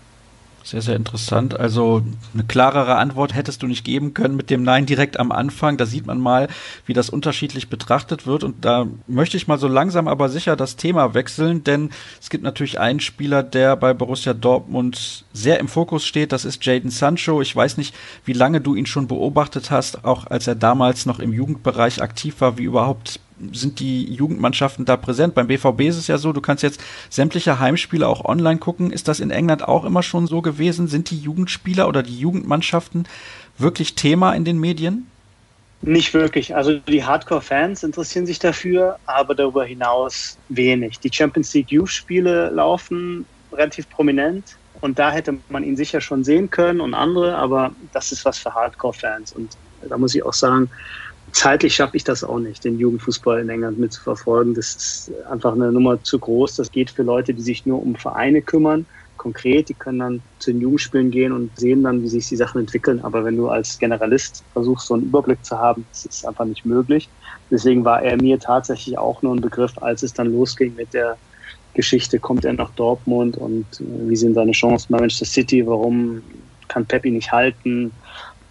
Sehr, 0.68 0.82
sehr 0.82 0.98
interessant. 0.98 1.58
Also 1.58 2.04
eine 2.34 2.44
klarere 2.44 2.98
Antwort 2.98 3.34
hättest 3.34 3.64
du 3.64 3.68
nicht 3.68 3.86
geben 3.86 4.14
können 4.14 4.36
mit 4.36 4.50
dem 4.50 4.64
Nein 4.64 4.86
direkt 4.86 5.18
am 5.18 5.32
Anfang. 5.32 5.78
Da 5.78 5.86
sieht 5.86 6.06
man 6.06 6.20
mal, 6.20 6.50
wie 6.86 6.92
das 6.92 7.10
unterschiedlich 7.10 7.70
betrachtet 7.70 8.28
wird. 8.28 8.44
Und 8.44 8.66
da 8.66 8.86
möchte 9.08 9.38
ich 9.38 9.48
mal 9.48 9.60
so 9.60 9.70
langsam 9.70 10.10
aber 10.10 10.28
sicher 10.28 10.58
das 10.58 10.76
Thema 10.76 11.14
wechseln, 11.14 11.64
denn 11.64 11.92
es 12.20 12.30
gibt 12.30 12.44
natürlich 12.44 12.82
einen 12.82 13.00
Spieler, 13.00 13.44
der 13.44 13.78
bei 13.78 13.94
Borussia 13.94 14.34
Dortmund 14.34 15.24
sehr 15.32 15.62
im 15.62 15.70
Fokus 15.70 16.06
steht. 16.06 16.34
Das 16.34 16.44
ist 16.44 16.66
Jaden 16.66 16.90
Sancho. 16.90 17.42
Ich 17.42 17.56
weiß 17.56 17.78
nicht, 17.78 17.96
wie 18.26 18.34
lange 18.34 18.60
du 18.60 18.76
ihn 18.76 18.88
schon 18.88 19.08
beobachtet 19.08 19.72
hast, 19.72 20.04
auch 20.04 20.28
als 20.28 20.48
er 20.48 20.56
damals 20.56 21.06
noch 21.06 21.20
im 21.20 21.32
Jugendbereich 21.32 22.02
aktiv 22.02 22.42
war, 22.42 22.58
wie 22.58 22.64
überhaupt 22.64 23.22
sind 23.52 23.80
die 23.80 24.12
Jugendmannschaften 24.14 24.86
da 24.86 24.98
präsent. 24.98 25.36
Beim 25.36 25.48
BVB 25.48 25.82
ist 25.82 25.98
es 25.98 26.08
ja 26.08 26.18
so, 26.18 26.34
du 26.34 26.42
kannst 26.42 26.64
jetzt 26.64 26.82
sämtliche 27.10 27.60
Heimspiele 27.60 28.08
auch 28.08 28.26
online 28.26 28.60
gucken. 28.60 28.92
Ist 28.92 29.08
das 29.08 29.20
in 29.20 29.32
England 29.32 29.68
auch 29.68 29.86
immer 29.86 30.04
schon 30.04 30.28
so 30.28 30.42
gewesen? 30.42 30.88
Sind 30.88 31.12
die 31.12 31.20
Jugendspieler 31.20 31.88
oder 31.88 32.04
die 32.04 32.18
Jugendmannschaften 32.18 33.08
wirklich 33.58 33.96
Thema 33.96 34.34
in 34.34 34.46
den 34.46 34.60
Medien? 34.60 35.08
Nicht 35.82 36.14
wirklich. 36.14 36.56
Also 36.56 36.80
die 36.80 37.04
Hardcore-Fans 37.04 37.84
interessieren 37.84 38.26
sich 38.26 38.40
dafür, 38.40 38.98
aber 39.06 39.36
darüber 39.36 39.64
hinaus 39.64 40.38
wenig. 40.50 41.00
Die 41.00 41.12
Champions 41.14 41.54
League 41.54 41.72
Youth-Spiele 41.72 42.50
laufen 42.50 43.26
relativ 43.54 43.88
prominent 43.90 44.58
und 44.82 44.98
da 44.98 45.12
hätte 45.12 45.38
man 45.50 45.64
ihn 45.64 45.78
sicher 45.78 46.02
schon 46.02 46.24
sehen 46.24 46.50
können 46.50 46.82
und 46.82 46.94
andere, 46.94 47.36
aber 47.36 47.72
das 47.94 48.12
ist 48.12 48.26
was 48.26 48.40
für 48.40 48.54
Hardcore-Fans. 48.54 49.34
Und 49.34 49.56
da 49.88 49.98
muss 49.98 50.16
ich 50.16 50.24
auch 50.24 50.34
sagen, 50.34 50.70
zeitlich 51.32 51.76
schaffe 51.76 51.98
ich 51.98 52.04
das 52.04 52.24
auch 52.24 52.40
nicht, 52.40 52.64
den 52.64 52.80
Jugendfußball 52.80 53.40
in 53.40 53.50
England 53.50 53.80
mitzuverfolgen. 53.80 54.54
Das 54.54 54.76
ist 54.76 55.12
einfach 55.30 55.54
eine 55.54 55.72
Nummer 55.72 56.02
zu 56.04 56.20
groß. 56.20 56.56
Das 56.56 56.72
geht 56.72 56.90
für 56.90 57.04
Leute, 57.04 57.34
die 57.34 57.42
sich 57.42 57.66
nur 57.66 57.82
um 57.82 57.96
Vereine 57.96 58.42
kümmern. 58.42 58.86
Konkret, 59.18 59.68
die 59.70 59.74
können 59.74 60.00
dann 60.00 60.22
zu 60.40 60.52
den 60.52 60.62
Jugendspielen 60.62 61.12
gehen 61.12 61.32
und 61.32 61.52
sehen 61.58 61.84
dann, 61.84 62.04
wie 62.04 62.08
sich 62.08 62.28
die 62.30 62.36
Sachen 62.36 62.62
entwickeln. 62.62 63.02
Aber 63.02 63.26
wenn 63.26 63.36
du 63.36 63.50
als 63.50 63.78
Generalist 63.80 64.44
versuchst, 64.54 64.88
so 64.88 64.94
einen 64.94 65.04
Überblick 65.04 65.44
zu 65.44 65.58
haben, 65.58 65.86
das 65.92 66.06
ist 66.06 66.26
einfach 66.26 66.46
nicht 66.46 66.66
möglich. 66.66 67.10
Deswegen 67.50 67.84
war 67.84 68.02
er 68.04 68.16
mir 68.18 68.40
tatsächlich 68.40 68.98
auch 68.98 69.22
nur 69.22 69.36
ein 69.36 69.42
Begriff, 69.42 69.74
als 69.82 70.04
es 70.04 70.14
dann 70.14 70.32
losging 70.32 70.76
mit 70.76 70.94
der 70.94 71.18
Geschichte, 71.74 72.20
kommt 72.20 72.44
er 72.44 72.54
nach 72.54 72.72
Dortmund 72.72 73.38
und 73.38 73.66
äh, 73.80 74.10
wie 74.10 74.16
sind 74.16 74.34
seine 74.34 74.52
Chancen 74.52 74.92
bei 74.92 75.00
Manchester 75.00 75.26
City, 75.26 75.66
warum 75.66 76.24
kann 76.68 76.86
Peppi 76.86 77.12
nicht 77.12 77.32
halten? 77.32 77.92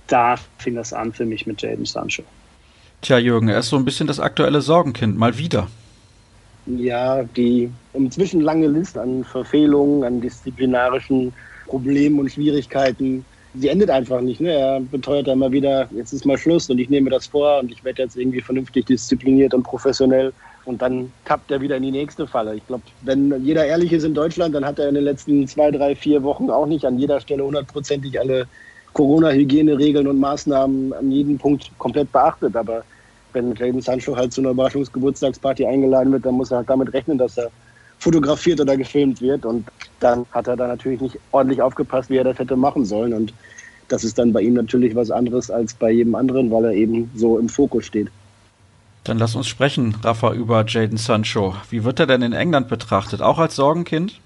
Da 0.07 0.37
fing 0.59 0.75
das 0.75 0.93
an 0.93 1.13
für 1.13 1.25
mich 1.25 1.47
mit 1.47 1.63
Jaden 1.63 1.85
Sancho. 1.85 2.23
Tja, 3.03 3.19
Jürgen, 3.19 3.49
er 3.49 3.59
ist 3.59 3.69
so 3.69 3.77
ein 3.77 3.85
bisschen 3.85 4.07
das 4.07 4.21
aktuelle 4.21 4.61
Sorgenkind, 4.61 5.19
mal 5.19 5.37
wieder. 5.37 5.69
Ja, 6.67 7.23
die 7.23 7.71
inzwischen 7.93 8.41
lange 8.41 8.67
Liste 8.67 9.01
an 9.01 9.25
Verfehlungen, 9.25 10.03
an 10.03 10.21
disziplinarischen 10.21 11.33
Problemen 11.67 12.19
und 12.19 12.31
Schwierigkeiten, 12.31 13.25
sie 13.55 13.69
endet 13.69 13.91
einfach 13.91 14.21
nicht. 14.21 14.41
Ne? 14.41 14.53
Er 14.53 14.81
beteuert 14.81 15.29
immer 15.29 15.51
wieder, 15.53 15.89
jetzt 15.95 16.13
ist 16.13 16.27
mal 16.27 16.39
Schluss 16.39 16.69
und 16.71 16.79
ich 16.79 16.91
nehme 16.91 17.11
das 17.11 17.27
vor 17.27 17.61
und 17.61 17.71
ich 17.71 17.85
werde 17.85 18.03
jetzt 18.03 18.17
irgendwie 18.17 18.41
vernünftig 18.41 18.87
diszipliniert 18.87 19.55
und 19.55 19.63
professionell 19.63 20.33
Und 20.65 20.83
dann 20.83 21.13
tappt 21.25 21.51
er 21.51 21.61
wieder 21.61 21.77
in 21.77 21.85
die 21.85 21.93
nächste 21.93 22.27
Falle. 22.27 22.57
Ich 22.57 22.67
glaube, 22.67 22.83
wenn 23.03 23.45
jeder 23.45 23.65
ehrlich 23.65 23.93
ist 23.93 24.05
in 24.05 24.15
Deutschland, 24.15 24.55
dann 24.55 24.65
hat 24.65 24.79
er 24.79 24.89
in 24.89 24.97
den 24.97 25.05
letzten 25.05 25.47
zwei, 25.47 25.71
drei, 25.71 25.95
vier 25.95 26.23
Wochen 26.23 26.51
auch 26.51 26.67
nicht 26.67 26.85
an 26.85 26.99
jeder 26.99 27.21
Stelle 27.21 27.45
hundertprozentig 27.45 28.19
alle 28.19 28.49
Corona-Hygieneregeln 28.97 30.07
und 30.07 30.19
Maßnahmen 30.19 30.95
an 30.95 31.13
jedem 31.13 31.37
Punkt 31.37 31.71
komplett 31.77 32.11
beachtet. 32.13 32.57
Aber 32.57 32.83
wenn 33.35 33.55
Jaden 33.55 33.83
Sancho 33.83 34.17
halt 34.17 34.33
zu 34.33 34.41
einer 34.41 34.51
Überraschungsgeburtstagsparty 34.51 35.67
eingeladen 35.67 36.13
wird, 36.13 36.25
dann 36.25 36.35
muss 36.35 36.51
er 36.51 36.59
halt 36.59 36.71
damit 36.71 36.95
rechnen, 36.95 37.19
dass 37.19 37.37
er 37.37 37.51
fotografiert 37.99 38.59
oder 38.59 38.75
gefilmt 38.75 39.21
wird. 39.21 39.45
Und 39.45 39.67
dann 40.01 40.25
hat 40.33 40.49
er 40.49 40.57
da 40.57 40.67
natürlich 40.67 41.03
nicht 41.03 41.19
ordentlich 41.31 41.61
aufgepasst, 41.61 42.09
wie 42.09 42.17
er 42.17 42.25
das 42.25 42.39
hätte 42.39 42.57
machen 42.57 42.87
sollen. 42.87 43.13
Und 43.13 43.35
das 43.89 44.03
ist 44.03 44.19
dann 44.19 44.33
bei 44.33 44.41
ihm 44.41 44.55
natürlich 44.55 44.95
was 44.95 45.11
anderes 45.11 45.51
als 45.51 45.75
bei 45.75 45.91
jedem 45.91 46.15
anderen, 46.15 46.51
weil 46.51 46.65
er 46.65 46.73
eben 46.73 47.11
so 47.15 47.39
im 47.39 47.51
Fokus 47.51 47.85
steht. 47.85 48.09
Dann 49.05 49.19
lass 49.19 49.35
uns 49.35 49.47
sprechen, 49.47 49.95
Rafa, 50.03 50.33
über 50.33 50.65
Jaden 50.67 50.97
Sancho. 50.97 51.55
Wie 51.69 51.85
wird 51.85 52.01
er 52.01 52.07
denn 52.07 52.23
in 52.23 52.33
England 52.33 52.69
betrachtet? 52.69 53.21
Auch 53.21 53.39
als 53.39 53.57
Sorgenkind? 53.57 54.21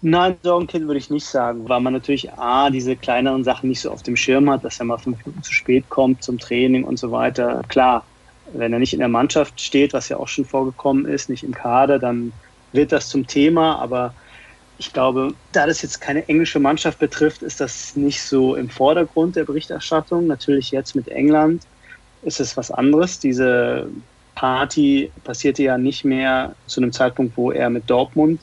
Nein, 0.00 0.36
Sorgenkind 0.42 0.86
würde 0.86 0.98
ich 0.98 1.10
nicht 1.10 1.26
sagen, 1.26 1.68
weil 1.68 1.80
man 1.80 1.92
natürlich 1.92 2.32
A, 2.34 2.70
diese 2.70 2.94
kleineren 2.94 3.42
Sachen 3.42 3.68
nicht 3.68 3.80
so 3.80 3.90
auf 3.90 4.04
dem 4.04 4.14
Schirm 4.14 4.48
hat, 4.48 4.64
dass 4.64 4.78
er 4.78 4.84
mal 4.84 4.98
fünf 4.98 5.24
Minuten 5.26 5.42
zu 5.42 5.52
spät 5.52 5.88
kommt 5.88 6.22
zum 6.22 6.38
Training 6.38 6.84
und 6.84 6.98
so 6.98 7.10
weiter. 7.10 7.62
Klar, 7.68 8.04
wenn 8.52 8.72
er 8.72 8.78
nicht 8.78 8.92
in 8.92 9.00
der 9.00 9.08
Mannschaft 9.08 9.60
steht, 9.60 9.92
was 9.92 10.08
ja 10.08 10.16
auch 10.16 10.28
schon 10.28 10.44
vorgekommen 10.44 11.04
ist, 11.04 11.28
nicht 11.28 11.42
im 11.42 11.52
Kader, 11.52 11.98
dann 11.98 12.32
wird 12.72 12.92
das 12.92 13.08
zum 13.08 13.26
Thema, 13.26 13.80
aber 13.80 14.14
ich 14.78 14.92
glaube, 14.92 15.34
da 15.50 15.66
das 15.66 15.82
jetzt 15.82 16.00
keine 16.00 16.28
englische 16.28 16.60
Mannschaft 16.60 17.00
betrifft, 17.00 17.42
ist 17.42 17.60
das 17.60 17.96
nicht 17.96 18.22
so 18.22 18.54
im 18.54 18.70
Vordergrund 18.70 19.34
der 19.34 19.44
Berichterstattung. 19.44 20.28
Natürlich 20.28 20.70
jetzt 20.70 20.94
mit 20.94 21.08
England 21.08 21.64
ist 22.22 22.38
es 22.38 22.56
was 22.56 22.70
anderes. 22.70 23.18
Diese 23.18 23.88
Party 24.36 25.10
passierte 25.24 25.64
ja 25.64 25.76
nicht 25.76 26.04
mehr 26.04 26.54
zu 26.68 26.80
einem 26.80 26.92
Zeitpunkt, 26.92 27.36
wo 27.36 27.50
er 27.50 27.70
mit 27.70 27.90
Dortmund 27.90 28.40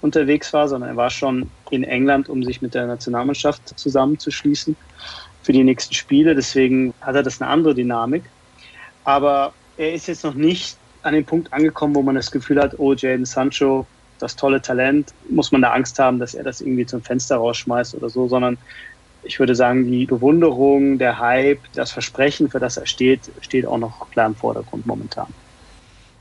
unterwegs 0.00 0.52
war, 0.52 0.68
sondern 0.68 0.90
er 0.90 0.96
war 0.96 1.10
schon 1.10 1.50
in 1.70 1.84
England, 1.84 2.28
um 2.28 2.42
sich 2.42 2.62
mit 2.62 2.74
der 2.74 2.86
Nationalmannschaft 2.86 3.78
zusammenzuschließen 3.78 4.76
für 5.42 5.52
die 5.52 5.64
nächsten 5.64 5.94
Spiele. 5.94 6.34
Deswegen 6.34 6.94
hat 7.00 7.16
er 7.16 7.22
das 7.22 7.40
eine 7.40 7.50
andere 7.50 7.74
Dynamik. 7.74 8.24
Aber 9.04 9.52
er 9.76 9.94
ist 9.94 10.06
jetzt 10.08 10.24
noch 10.24 10.34
nicht 10.34 10.76
an 11.02 11.14
den 11.14 11.24
Punkt 11.24 11.52
angekommen, 11.52 11.94
wo 11.94 12.02
man 12.02 12.14
das 12.14 12.30
Gefühl 12.30 12.60
hat, 12.60 12.78
oh, 12.78 12.92
Jaden 12.92 13.24
Sancho, 13.24 13.86
das 14.18 14.36
tolle 14.36 14.60
Talent, 14.60 15.12
muss 15.30 15.52
man 15.52 15.62
da 15.62 15.72
Angst 15.72 15.98
haben, 15.98 16.18
dass 16.18 16.34
er 16.34 16.44
das 16.44 16.60
irgendwie 16.60 16.86
zum 16.86 17.02
Fenster 17.02 17.36
rausschmeißt 17.36 17.94
oder 17.94 18.08
so, 18.08 18.28
sondern 18.28 18.58
ich 19.22 19.38
würde 19.38 19.54
sagen, 19.54 19.86
die 19.86 20.06
Bewunderung, 20.06 20.98
der 20.98 21.18
Hype, 21.18 21.60
das 21.74 21.92
Versprechen, 21.92 22.50
für 22.50 22.60
das 22.60 22.76
er 22.76 22.86
steht, 22.86 23.30
steht 23.40 23.66
auch 23.66 23.78
noch 23.78 24.10
klar 24.10 24.26
im 24.26 24.34
Vordergrund 24.34 24.86
momentan. 24.86 25.32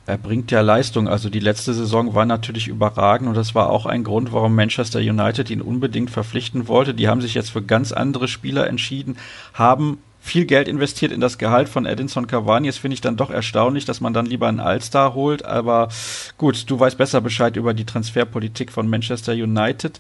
Er 0.07 0.17
bringt 0.17 0.51
ja 0.51 0.61
Leistung. 0.61 1.09
Also 1.09 1.29
die 1.29 1.41
letzte 1.41 1.73
Saison 1.73 2.15
war 2.15 2.25
natürlich 2.25 2.69
überragend 2.69 3.27
und 3.27 3.35
das 3.35 3.53
war 3.55 3.69
auch 3.69 3.85
ein 3.85 4.05
Grund, 4.05 4.31
warum 4.31 4.55
Manchester 4.55 4.99
United 4.99 5.49
ihn 5.49 5.61
unbedingt 5.61 6.09
verpflichten 6.09 6.69
wollte. 6.69 6.93
Die 6.93 7.09
haben 7.09 7.19
sich 7.19 7.33
jetzt 7.33 7.51
für 7.51 7.61
ganz 7.61 7.91
andere 7.91 8.29
Spieler 8.29 8.67
entschieden, 8.67 9.17
haben 9.53 9.97
viel 10.21 10.45
Geld 10.45 10.69
investiert 10.69 11.11
in 11.11 11.19
das 11.19 11.37
Gehalt 11.37 11.67
von 11.67 11.85
Edinson 11.85 12.25
Cavani. 12.25 12.67
Das 12.67 12.77
finde 12.77 12.95
ich 12.95 13.01
dann 13.01 13.17
doch 13.17 13.29
erstaunlich, 13.29 13.83
dass 13.83 13.99
man 13.99 14.13
dann 14.13 14.25
lieber 14.25 14.47
einen 14.47 14.61
Allstar 14.61 15.13
holt. 15.13 15.43
Aber 15.43 15.89
gut, 16.37 16.69
du 16.69 16.79
weißt 16.79 16.97
besser 16.97 17.19
Bescheid 17.19 17.57
über 17.57 17.73
die 17.73 17.85
Transferpolitik 17.85 18.71
von 18.71 18.89
Manchester 18.89 19.33
United. 19.33 19.99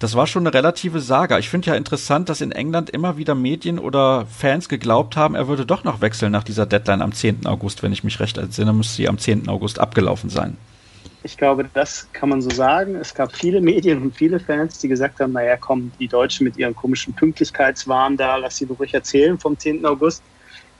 Das 0.00 0.14
war 0.14 0.28
schon 0.28 0.46
eine 0.46 0.54
relative 0.54 1.00
Saga. 1.00 1.38
Ich 1.38 1.48
finde 1.48 1.70
ja 1.70 1.74
interessant, 1.74 2.28
dass 2.28 2.40
in 2.40 2.52
England 2.52 2.88
immer 2.88 3.16
wieder 3.16 3.34
Medien 3.34 3.80
oder 3.80 4.26
Fans 4.26 4.68
geglaubt 4.68 5.16
haben, 5.16 5.34
er 5.34 5.48
würde 5.48 5.66
doch 5.66 5.82
noch 5.82 6.00
wechseln 6.00 6.30
nach 6.30 6.44
dieser 6.44 6.66
Deadline 6.66 7.02
am 7.02 7.12
10. 7.12 7.46
August. 7.46 7.82
Wenn 7.82 7.92
ich 7.92 8.04
mich 8.04 8.20
recht 8.20 8.38
entsinne, 8.38 8.72
müsste 8.72 8.94
sie 8.94 9.08
am 9.08 9.18
10. 9.18 9.48
August 9.48 9.80
abgelaufen 9.80 10.30
sein. 10.30 10.56
Ich 11.24 11.36
glaube, 11.36 11.68
das 11.74 12.06
kann 12.12 12.28
man 12.28 12.40
so 12.40 12.50
sagen. 12.50 12.94
Es 12.94 13.12
gab 13.12 13.34
viele 13.34 13.60
Medien 13.60 14.00
und 14.00 14.14
viele 14.14 14.38
Fans, 14.38 14.78
die 14.78 14.86
gesagt 14.86 15.18
haben, 15.18 15.32
naja, 15.32 15.56
kommen 15.56 15.90
die 15.98 16.06
Deutschen 16.06 16.44
mit 16.44 16.56
ihren 16.56 16.76
komischen 16.76 17.12
Pünktlichkeitswahn 17.14 18.16
da, 18.16 18.36
lass 18.36 18.58
sie 18.58 18.66
ruhig 18.66 18.94
erzählen 18.94 19.36
vom 19.36 19.58
10. 19.58 19.84
August. 19.84 20.22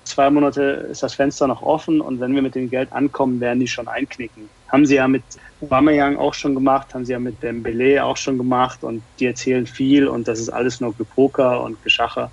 Zwei 0.09 0.31
Monate 0.31 0.63
ist 0.91 1.03
das 1.03 1.13
Fenster 1.13 1.47
noch 1.47 1.61
offen 1.61 2.01
und 2.01 2.19
wenn 2.19 2.35
wir 2.35 2.41
mit 2.41 2.55
dem 2.55 2.71
Geld 2.71 2.91
ankommen, 2.93 3.41
werden 3.41 3.61
die 3.61 3.67
schon 3.69 3.89
einknicken. 3.89 4.49
Haben 4.69 4.87
sie 4.87 4.95
ja 4.95 5.07
mit 5.07 5.23
Aubameyang 5.61 6.17
auch 6.17 6.33
schon 6.33 6.55
gemacht, 6.55 6.95
haben 6.95 7.05
sie 7.05 7.13
ja 7.13 7.19
mit 7.19 7.43
Dembele 7.43 8.03
auch 8.03 8.17
schon 8.17 8.39
gemacht 8.39 8.83
und 8.83 9.03
die 9.19 9.27
erzählen 9.27 9.67
viel 9.67 10.09
und 10.09 10.27
das 10.27 10.41
ist 10.41 10.49
alles 10.49 10.81
nur 10.81 10.97
Gepoker 10.97 11.63
und 11.63 11.83
Geschacher. 11.85 12.31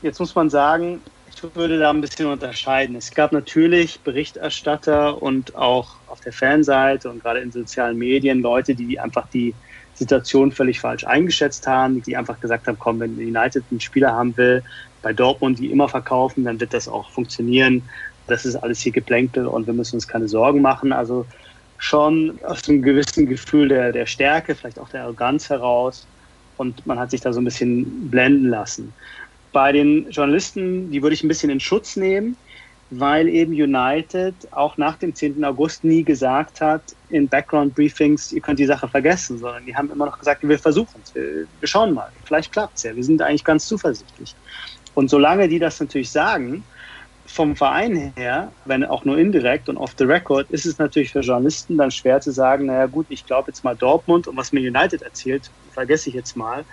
Jetzt 0.00 0.18
muss 0.18 0.34
man 0.34 0.48
sagen, 0.48 1.02
ich 1.30 1.54
würde 1.54 1.78
da 1.78 1.90
ein 1.90 2.00
bisschen 2.00 2.24
unterscheiden. 2.24 2.96
Es 2.96 3.10
gab 3.10 3.32
natürlich 3.32 4.00
Berichterstatter 4.00 5.22
und 5.22 5.54
auch 5.56 5.96
auf 6.06 6.22
der 6.22 6.32
Fanseite 6.32 7.10
und 7.10 7.22
gerade 7.22 7.40
in 7.40 7.52
sozialen 7.52 7.98
Medien 7.98 8.40
Leute, 8.40 8.74
die 8.74 8.98
einfach 8.98 9.28
die 9.28 9.54
Situation 9.92 10.52
völlig 10.52 10.80
falsch 10.80 11.04
eingeschätzt 11.04 11.66
haben, 11.66 12.02
die 12.02 12.16
einfach 12.16 12.40
gesagt 12.40 12.66
haben, 12.66 12.78
komm, 12.78 13.00
wenn 13.00 13.18
United 13.18 13.64
einen 13.70 13.80
Spieler 13.80 14.12
haben 14.12 14.34
will, 14.38 14.62
bei 15.02 15.12
Dortmund 15.12 15.58
die 15.58 15.70
immer 15.70 15.88
verkaufen, 15.88 16.44
dann 16.44 16.60
wird 16.60 16.74
das 16.74 16.88
auch 16.88 17.10
funktionieren. 17.10 17.82
Das 18.26 18.44
ist 18.44 18.56
alles 18.56 18.80
hier 18.80 18.92
Geplänkel 18.92 19.46
und 19.46 19.66
wir 19.66 19.74
müssen 19.74 19.96
uns 19.96 20.06
keine 20.06 20.28
Sorgen 20.28 20.60
machen. 20.60 20.92
Also 20.92 21.26
schon 21.78 22.38
aus 22.44 22.68
einem 22.68 22.82
gewissen 22.82 23.26
Gefühl 23.26 23.68
der, 23.68 23.92
der 23.92 24.06
Stärke, 24.06 24.54
vielleicht 24.54 24.78
auch 24.78 24.88
der 24.88 25.04
Arroganz 25.04 25.48
heraus. 25.48 26.06
Und 26.56 26.86
man 26.86 26.98
hat 26.98 27.10
sich 27.10 27.20
da 27.20 27.32
so 27.32 27.40
ein 27.40 27.44
bisschen 27.44 28.10
blenden 28.10 28.48
lassen. 28.48 28.92
Bei 29.52 29.72
den 29.72 30.10
Journalisten, 30.10 30.90
die 30.90 31.02
würde 31.02 31.14
ich 31.14 31.22
ein 31.22 31.28
bisschen 31.28 31.50
in 31.50 31.60
Schutz 31.60 31.96
nehmen, 31.96 32.36
weil 32.90 33.28
eben 33.28 33.52
United 33.52 34.34
auch 34.50 34.76
nach 34.76 34.96
dem 34.96 35.14
10. 35.14 35.44
August 35.44 35.84
nie 35.84 36.02
gesagt 36.02 36.60
hat 36.60 36.82
in 37.10 37.28
Background-Briefings, 37.28 38.32
ihr 38.32 38.40
könnt 38.40 38.58
die 38.58 38.66
Sache 38.66 38.88
vergessen, 38.88 39.38
sondern 39.38 39.64
die 39.66 39.76
haben 39.76 39.90
immer 39.90 40.06
noch 40.06 40.18
gesagt, 40.18 40.46
wir 40.46 40.58
versuchen 40.58 41.00
es, 41.04 41.14
wir, 41.14 41.46
schauen 41.64 41.92
mal, 41.92 42.10
vielleicht 42.24 42.52
klappt 42.52 42.78
es 42.78 42.84
ja, 42.84 42.96
wir 42.96 43.04
sind 43.04 43.20
eigentlich 43.20 43.44
ganz 43.44 43.66
zuversichtlich. 43.66 44.34
Und 44.98 45.10
solange 45.10 45.48
die 45.48 45.58
das 45.58 45.80
natürlich 45.80 46.10
sagen, 46.10 46.64
vom 47.26 47.54
Verein 47.54 48.12
her, 48.16 48.50
wenn 48.64 48.84
auch 48.84 49.04
nur 49.04 49.18
indirekt 49.18 49.68
und 49.68 49.76
off 49.76 49.94
the 49.98 50.04
record, 50.04 50.50
ist 50.50 50.66
es 50.66 50.78
natürlich 50.78 51.12
für 51.12 51.20
Journalisten 51.20 51.76
dann 51.76 51.90
schwer 51.90 52.20
zu 52.20 52.32
sagen, 52.32 52.66
naja 52.66 52.86
gut, 52.86 53.06
ich 53.10 53.24
glaube 53.26 53.50
jetzt 53.50 53.62
mal 53.64 53.76
Dortmund 53.76 54.26
und 54.26 54.36
was 54.36 54.52
mir 54.52 54.60
United 54.60 55.02
erzählt, 55.02 55.50
vergesse 55.72 56.08
ich 56.08 56.14
jetzt 56.14 56.36
mal 56.36 56.64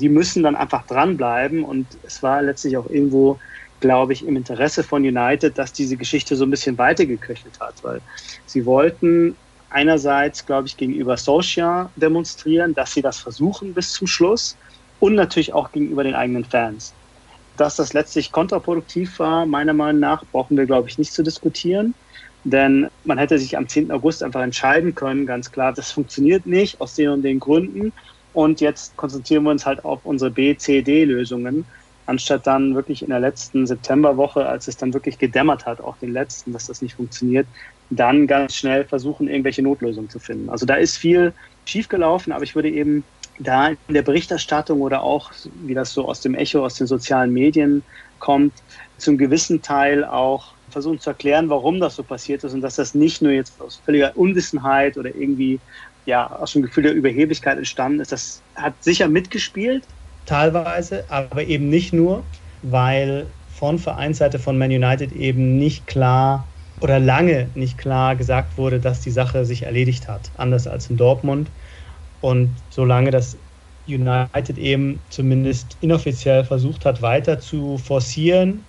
die 0.00 0.08
müssen 0.08 0.42
dann 0.42 0.56
einfach 0.56 0.86
dranbleiben. 0.86 1.64
Und 1.64 1.86
es 2.02 2.22
war 2.22 2.42
letztlich 2.42 2.76
auch 2.76 2.88
irgendwo, 2.88 3.38
glaube 3.80 4.12
ich, 4.12 4.26
im 4.26 4.36
Interesse 4.36 4.82
von 4.82 5.02
United, 5.02 5.56
dass 5.58 5.72
diese 5.72 5.96
Geschichte 5.96 6.36
so 6.36 6.44
ein 6.44 6.50
bisschen 6.50 6.78
weitergeköchelt 6.78 7.60
hat, 7.60 7.74
weil 7.82 8.00
sie 8.46 8.64
wollten 8.66 9.36
einerseits, 9.70 10.46
glaube 10.46 10.68
ich, 10.68 10.76
gegenüber 10.76 11.16
Social 11.16 11.88
demonstrieren, 11.96 12.74
dass 12.74 12.92
sie 12.92 13.02
das 13.02 13.18
versuchen 13.18 13.74
bis 13.74 13.92
zum 13.92 14.06
Schluss 14.06 14.56
und 15.00 15.14
natürlich 15.14 15.52
auch 15.52 15.72
gegenüber 15.72 16.04
den 16.04 16.14
eigenen 16.14 16.44
Fans. 16.44 16.94
Dass 17.56 17.76
das 17.76 17.92
letztlich 17.92 18.32
kontraproduktiv 18.32 19.18
war, 19.18 19.46
meiner 19.46 19.72
Meinung 19.72 20.00
nach, 20.00 20.24
brauchen 20.32 20.56
wir, 20.56 20.66
glaube 20.66 20.88
ich, 20.88 20.98
nicht 20.98 21.12
zu 21.12 21.22
diskutieren. 21.22 21.94
Denn 22.44 22.88
man 23.04 23.18
hätte 23.18 23.38
sich 23.38 23.56
am 23.56 23.68
10. 23.68 23.90
August 23.90 24.22
einfach 24.22 24.42
entscheiden 24.42 24.94
können, 24.94 25.24
ganz 25.24 25.50
klar, 25.50 25.72
das 25.72 25.92
funktioniert 25.92 26.44
nicht 26.46 26.80
aus 26.80 26.94
den 26.94 27.08
und 27.08 27.22
den 27.22 27.40
Gründen. 27.40 27.92
Und 28.34 28.60
jetzt 28.60 28.96
konzentrieren 28.96 29.44
wir 29.44 29.50
uns 29.50 29.64
halt 29.64 29.84
auf 29.84 30.00
unsere 30.04 30.30
B, 30.30 30.56
C, 30.56 30.82
D-Lösungen, 30.82 31.64
anstatt 32.06 32.46
dann 32.46 32.74
wirklich 32.74 33.02
in 33.02 33.08
der 33.08 33.20
letzten 33.20 33.66
Septemberwoche, 33.66 34.46
als 34.46 34.68
es 34.68 34.76
dann 34.76 34.92
wirklich 34.92 35.18
gedämmert 35.18 35.64
hat, 35.64 35.80
auch 35.80 35.96
den 35.96 36.12
letzten, 36.12 36.52
dass 36.52 36.66
das 36.66 36.82
nicht 36.82 36.96
funktioniert, 36.96 37.46
dann 37.90 38.26
ganz 38.26 38.56
schnell 38.56 38.84
versuchen, 38.84 39.28
irgendwelche 39.28 39.62
Notlösungen 39.62 40.10
zu 40.10 40.18
finden. 40.18 40.50
Also 40.50 40.66
da 40.66 40.74
ist 40.74 40.98
viel 40.98 41.32
schiefgelaufen, 41.64 42.32
aber 42.32 42.44
ich 42.44 42.54
würde 42.54 42.70
eben 42.70 43.04
da 43.38 43.68
in 43.68 43.94
der 43.94 44.02
Berichterstattung 44.02 44.80
oder 44.80 45.02
auch, 45.02 45.32
wie 45.66 45.74
das 45.74 45.92
so 45.92 46.06
aus 46.06 46.20
dem 46.20 46.34
Echo, 46.34 46.64
aus 46.64 46.74
den 46.74 46.86
sozialen 46.86 47.32
Medien 47.32 47.82
kommt, 48.18 48.52
zum 48.96 49.18
gewissen 49.18 49.60
Teil 49.62 50.04
auch 50.04 50.54
versuchen 50.70 50.98
zu 51.00 51.10
erklären, 51.10 51.50
warum 51.50 51.80
das 51.80 51.96
so 51.96 52.02
passiert 52.02 52.44
ist 52.44 52.54
und 52.54 52.60
dass 52.60 52.76
das 52.76 52.94
nicht 52.94 53.22
nur 53.22 53.32
jetzt 53.32 53.60
aus 53.60 53.80
völliger 53.84 54.16
Unwissenheit 54.16 54.96
oder 54.96 55.14
irgendwie 55.14 55.60
ja, 56.06 56.30
aus 56.30 56.52
dem 56.52 56.62
Gefühl 56.62 56.84
der 56.84 56.92
Überheblichkeit 56.92 57.58
entstanden 57.58 58.00
ist. 58.00 58.12
Das 58.12 58.42
hat 58.54 58.74
sicher 58.82 59.08
mitgespielt. 59.08 59.86
Teilweise, 60.26 61.04
aber 61.08 61.44
eben 61.44 61.68
nicht 61.68 61.92
nur, 61.92 62.22
weil 62.62 63.26
von 63.48 63.78
Vereinsseite 63.78 64.38
von 64.38 64.58
Man 64.58 64.70
United 64.70 65.12
eben 65.12 65.58
nicht 65.58 65.86
klar 65.86 66.46
oder 66.80 66.98
lange 66.98 67.48
nicht 67.54 67.78
klar 67.78 68.16
gesagt 68.16 68.58
wurde, 68.58 68.80
dass 68.80 69.00
die 69.00 69.10
Sache 69.10 69.44
sich 69.44 69.62
erledigt 69.62 70.08
hat, 70.08 70.30
anders 70.36 70.66
als 70.66 70.90
in 70.90 70.96
Dortmund. 70.96 71.48
Und 72.24 72.48
solange 72.70 73.10
das 73.10 73.36
United 73.86 74.56
eben 74.56 74.98
zumindest 75.10 75.76
inoffiziell 75.82 76.42
versucht 76.42 76.86
hat, 76.86 77.02
weiter 77.02 77.38
zu 77.38 77.76
forcieren, 77.76 78.64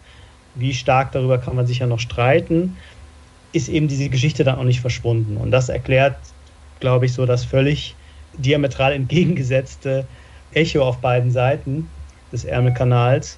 wie 0.55 0.73
stark 0.73 1.13
darüber 1.13 1.37
kann 1.37 1.55
man 1.55 1.65
sicher 1.65 1.87
noch 1.87 1.99
streiten, 1.99 2.75
ist 3.53 3.69
eben 3.69 3.87
diese 3.87 4.09
Geschichte 4.09 4.43
dann 4.43 4.57
auch 4.57 4.65
nicht 4.65 4.81
verschwunden. 4.81 5.37
Und 5.37 5.51
das 5.51 5.69
erklärt 5.69 6.17
glaube 6.81 7.05
ich, 7.05 7.13
so 7.13 7.25
das 7.25 7.45
völlig 7.45 7.95
diametral 8.37 8.91
entgegengesetzte 8.91 10.05
Echo 10.53 10.83
auf 10.83 10.97
beiden 10.97 11.31
Seiten 11.31 11.87
des 12.33 12.43
Ärmelkanals 12.43 13.37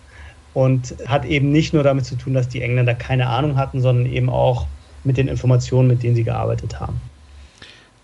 und 0.55 0.95
hat 1.05 1.25
eben 1.25 1.51
nicht 1.51 1.75
nur 1.75 1.83
damit 1.83 2.05
zu 2.05 2.15
tun, 2.15 2.33
dass 2.33 2.49
die 2.49 2.63
Engländer 2.63 2.95
keine 2.95 3.27
Ahnung 3.27 3.55
hatten, 3.55 3.81
sondern 3.81 4.07
eben 4.07 4.31
auch 4.31 4.65
mit 5.03 5.17
den 5.17 5.27
Informationen, 5.27 5.87
mit 5.87 6.01
denen 6.01 6.15
sie 6.15 6.23
gearbeitet 6.23 6.79
haben. 6.79 6.99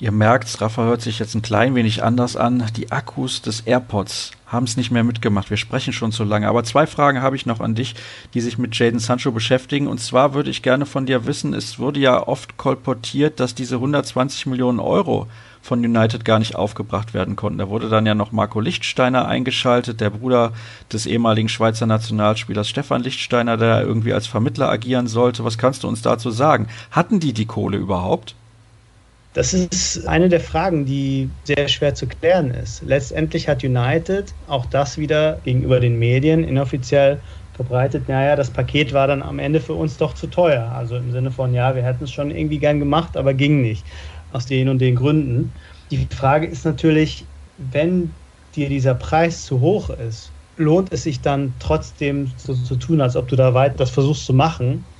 Ihr 0.04 0.12
merkt, 0.12 0.60
Rafa 0.60 0.84
hört 0.84 1.02
sich 1.02 1.18
jetzt 1.20 1.34
ein 1.34 1.42
klein 1.42 1.76
wenig 1.76 2.04
anders 2.04 2.36
an. 2.36 2.66
Die 2.76 2.92
Akkus 2.92 3.42
des 3.42 3.62
AirPods 3.62 4.32
haben 4.46 4.66
es 4.66 4.76
nicht 4.76 4.92
mehr 4.92 5.06
mitgemacht. 5.06 5.50
Wir 5.50 5.56
sprechen 5.56 5.94
schon 5.94 6.12
zu 6.12 6.26
lange. 6.26 6.50
Aber 6.50 6.66
zwei 6.66 6.88
Fragen 6.88 7.22
habe 7.22 7.38
ich 7.38 7.46
noch 7.46 7.62
an 7.62 7.74
dich, 7.74 7.96
die 8.34 8.42
sich 8.42 8.58
mit 8.58 8.78
Jaden 8.78 9.00
Sancho 9.00 9.32
beschäftigen. 9.32 9.88
Und 9.88 10.00
zwar 10.00 10.34
würde 10.34 10.50
ich 10.50 10.62
gerne 10.62 10.86
von 10.86 11.06
dir 11.06 11.26
wissen, 11.26 11.54
es 11.54 11.80
wurde 11.80 12.02
ja 12.02 12.28
oft 12.28 12.58
kolportiert, 12.58 13.40
dass 13.40 13.56
diese 13.56 13.76
120 13.76 14.46
Millionen 14.48 14.82
Euro 14.82 15.28
von 15.62 15.80
United 15.80 16.26
gar 16.26 16.40
nicht 16.40 16.58
aufgebracht 16.58 17.14
werden 17.14 17.38
konnten. 17.38 17.60
Da 17.60 17.70
wurde 17.70 17.88
dann 17.88 18.06
ja 18.06 18.14
noch 18.14 18.34
Marco 18.34 18.60
Lichtsteiner 18.60 19.26
eingeschaltet, 19.26 20.02
der 20.02 20.10
Bruder 20.10 20.52
des 20.92 21.06
ehemaligen 21.06 21.48
Schweizer 21.48 21.86
Nationalspielers 21.86 22.68
Stefan 22.68 23.04
Lichtsteiner, 23.04 23.56
der 23.56 23.84
irgendwie 23.84 24.12
als 24.12 24.28
Vermittler 24.28 24.70
agieren 24.70 25.08
sollte. 25.08 25.46
Was 25.46 25.58
kannst 25.58 25.84
du 25.84 25.88
uns 25.88 26.02
dazu 26.02 26.30
sagen? 26.30 26.68
Hatten 26.92 27.22
die 27.22 27.32
die 27.32 27.46
Kohle 27.46 27.78
überhaupt? 27.78 28.36
Das 29.34 29.52
ist 29.54 30.06
eine 30.08 30.30
der 30.30 30.40
Fragen, 30.40 30.86
die 30.86 31.36
sehr 31.44 31.68
schwer 31.68 31.96
zu 31.96 32.08
klären 32.08 32.52
ist. 32.52 32.82
Letztendlich 32.82 33.48
hat 33.50 33.64
United 33.64 34.36
auch 34.46 34.68
das 34.68 34.98
wieder 35.00 35.42
gegenüber 35.42 35.80
den 35.80 35.98
Medien 35.98 36.44
inoffiziell 36.44 37.24
verbreitet, 37.52 38.08
naja, 38.08 38.36
das 38.36 38.54
Paket 38.54 38.94
war 38.94 39.08
dann 39.08 39.24
am 39.24 39.40
Ende 39.40 39.60
für 39.60 39.74
uns 39.74 39.98
doch 39.98 40.14
zu 40.14 40.28
teuer. 40.28 40.72
Also 40.72 40.98
im 40.98 41.12
Sinne 41.12 41.32
von, 41.32 41.54
ja, 41.54 41.76
wir 41.76 41.84
hätten 41.84 42.04
es 42.04 42.12
schon 42.12 42.30
irgendwie 42.32 42.60
gern 42.60 42.80
gemacht, 42.80 43.18
aber 43.18 43.34
ging 43.34 43.62
nicht. 43.62 43.88
Aus 44.30 44.46
den 44.46 44.70
und 44.70 44.80
den 44.80 44.96
Gründen. 44.96 45.56
Die 45.92 46.08
Frage 46.12 46.48
ist 46.48 46.66
natürlich, 46.66 47.32
wenn 47.58 48.20
dir 48.56 48.70
dieser 48.70 48.96
Preis 48.96 49.46
zu 49.46 49.60
hoch 49.62 49.90
ist, 49.90 50.36
lohnt 50.56 50.92
es 50.94 51.04
sich 51.04 51.22
dann 51.22 51.58
trotzdem 51.60 52.28
so 52.38 52.54
zu 52.54 52.76
tun, 52.76 53.02
als 53.02 53.16
ob 53.16 53.28
du 53.28 53.36
da 53.36 53.54
weit 53.56 53.80
das 53.80 53.90
versuchst 53.92 54.26
zu 54.26 54.34
machen? 54.34 54.93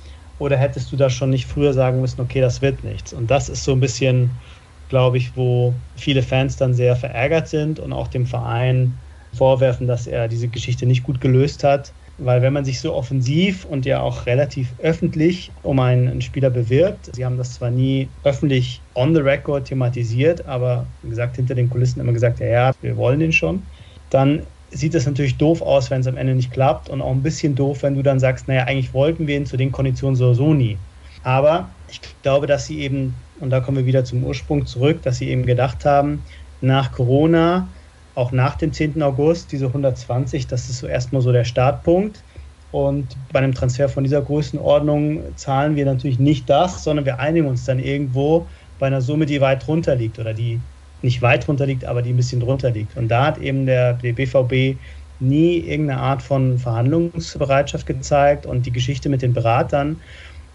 Oder 0.44 0.58
hättest 0.58 0.92
du 0.92 0.96
da 0.96 1.08
schon 1.08 1.30
nicht 1.30 1.46
früher 1.46 1.72
sagen 1.72 2.00
müssen, 2.02 2.20
okay, 2.20 2.40
das 2.42 2.60
wird 2.60 2.84
nichts? 2.84 3.14
Und 3.14 3.30
das 3.30 3.48
ist 3.48 3.64
so 3.64 3.72
ein 3.72 3.80
bisschen, 3.80 4.40
glaube 4.88 5.16
ich, 5.16 5.36
wo 5.36 5.82
viele 5.96 6.22
Fans 6.22 6.56
dann 6.56 6.74
sehr 6.74 6.96
verärgert 6.96 7.48
sind 7.48 7.80
und 7.80 7.94
auch 7.94 8.08
dem 8.08 8.26
Verein 8.26 9.02
vorwerfen, 9.34 9.86
dass 9.86 10.06
er 10.06 10.28
diese 10.28 10.50
Geschichte 10.50 10.84
nicht 10.86 11.02
gut 11.02 11.20
gelöst 11.20 11.64
hat. 11.64 11.94
Weil 12.18 12.42
wenn 12.42 12.52
man 12.52 12.64
sich 12.64 12.80
so 12.80 12.94
offensiv 12.94 13.64
und 13.64 13.86
ja 13.86 14.00
auch 14.02 14.26
relativ 14.26 14.74
öffentlich 14.78 15.54
um 15.62 15.80
einen 15.80 16.20
Spieler 16.20 16.50
bewirbt, 16.50 17.10
sie 17.14 17.24
haben 17.24 17.38
das 17.38 17.54
zwar 17.54 17.70
nie 17.70 18.14
öffentlich 18.22 18.84
on 18.94 19.14
the 19.14 19.20
record 19.22 19.66
thematisiert, 19.66 20.44
aber 20.46 20.92
wie 21.00 21.08
gesagt, 21.08 21.36
hinter 21.36 21.54
den 21.56 21.70
Kulissen 21.70 22.00
immer 22.00 22.12
gesagt, 22.12 22.38
ja, 22.38 22.46
ja, 22.46 22.72
wir 22.80 22.96
wollen 22.96 23.18
den 23.18 23.32
schon, 23.32 23.70
dann 24.10 24.46
sieht 24.74 24.94
es 24.94 25.06
natürlich 25.06 25.36
doof 25.36 25.62
aus, 25.62 25.90
wenn 25.90 26.00
es 26.00 26.06
am 26.06 26.16
Ende 26.16 26.34
nicht 26.34 26.52
klappt 26.52 26.88
und 26.88 27.00
auch 27.00 27.12
ein 27.12 27.22
bisschen 27.22 27.54
doof, 27.54 27.82
wenn 27.82 27.94
du 27.94 28.02
dann 28.02 28.20
sagst, 28.20 28.48
naja, 28.48 28.64
eigentlich 28.64 28.92
wollten 28.92 29.26
wir 29.26 29.36
ihn 29.36 29.46
zu 29.46 29.56
den 29.56 29.72
Konditionen 29.72 30.16
so, 30.16 30.34
so 30.34 30.52
nie. 30.52 30.76
Aber 31.22 31.68
ich 31.88 32.00
glaube, 32.22 32.46
dass 32.46 32.66
sie 32.66 32.80
eben, 32.80 33.14
und 33.40 33.50
da 33.50 33.60
kommen 33.60 33.78
wir 33.78 33.86
wieder 33.86 34.04
zum 34.04 34.24
Ursprung 34.24 34.66
zurück, 34.66 35.02
dass 35.02 35.18
sie 35.18 35.28
eben 35.28 35.46
gedacht 35.46 35.84
haben, 35.84 36.22
nach 36.60 36.92
Corona, 36.92 37.68
auch 38.14 38.32
nach 38.32 38.56
dem 38.56 38.72
10. 38.72 39.02
August, 39.02 39.52
diese 39.52 39.66
120, 39.66 40.46
das 40.46 40.68
ist 40.68 40.78
so 40.78 40.86
erstmal 40.86 41.22
so 41.22 41.32
der 41.32 41.44
Startpunkt. 41.44 42.22
Und 42.70 43.16
bei 43.32 43.38
einem 43.38 43.54
Transfer 43.54 43.88
von 43.88 44.02
dieser 44.02 44.22
Größenordnung 44.22 45.36
zahlen 45.36 45.76
wir 45.76 45.84
natürlich 45.84 46.18
nicht 46.18 46.50
das, 46.50 46.82
sondern 46.82 47.04
wir 47.04 47.20
einigen 47.20 47.46
uns 47.46 47.64
dann 47.64 47.78
irgendwo 47.78 48.46
bei 48.78 48.88
einer 48.88 49.00
Summe, 49.00 49.26
die 49.26 49.40
weit 49.40 49.66
drunter 49.66 49.94
liegt 49.94 50.18
oder 50.18 50.34
die 50.34 50.60
nicht 51.04 51.22
weit 51.22 51.46
drunter 51.46 51.66
liegt, 51.66 51.84
aber 51.84 52.02
die 52.02 52.10
ein 52.10 52.16
bisschen 52.16 52.40
drunter 52.40 52.70
liegt. 52.70 52.96
Und 52.96 53.08
da 53.08 53.26
hat 53.26 53.38
eben 53.38 53.66
der, 53.66 53.94
der 53.94 54.12
BVB 54.12 54.76
nie 55.20 55.58
irgendeine 55.58 56.00
Art 56.00 56.22
von 56.22 56.58
Verhandlungsbereitschaft 56.58 57.86
gezeigt 57.86 58.46
und 58.46 58.66
die 58.66 58.72
Geschichte 58.72 59.08
mit 59.08 59.22
den 59.22 59.32
Beratern 59.32 60.00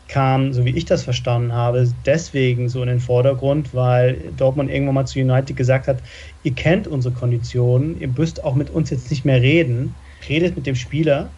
kam, 0.10 0.54
so 0.54 0.66
wie 0.66 0.76
ich 0.76 0.86
das 0.86 1.04
verstanden 1.04 1.54
habe, 1.54 1.88
deswegen 2.06 2.68
so 2.68 2.82
in 2.82 2.90
den 2.90 3.00
Vordergrund, 3.00 3.74
weil 3.74 4.18
Dortmund 4.38 4.72
irgendwann 4.72 4.96
mal 4.96 5.06
zu 5.06 5.20
United 5.20 5.56
gesagt 5.56 5.88
hat, 5.88 6.00
ihr 6.44 6.54
kennt 6.54 6.88
unsere 6.88 7.14
Konditionen, 7.14 8.00
ihr 8.02 8.08
müsst 8.08 8.44
auch 8.44 8.56
mit 8.56 8.72
uns 8.72 8.90
jetzt 8.90 9.10
nicht 9.12 9.24
mehr 9.24 9.42
reden, 9.42 9.94
redet 10.28 10.56
mit 10.56 10.66
dem 10.66 10.76
Spieler, 10.76 11.30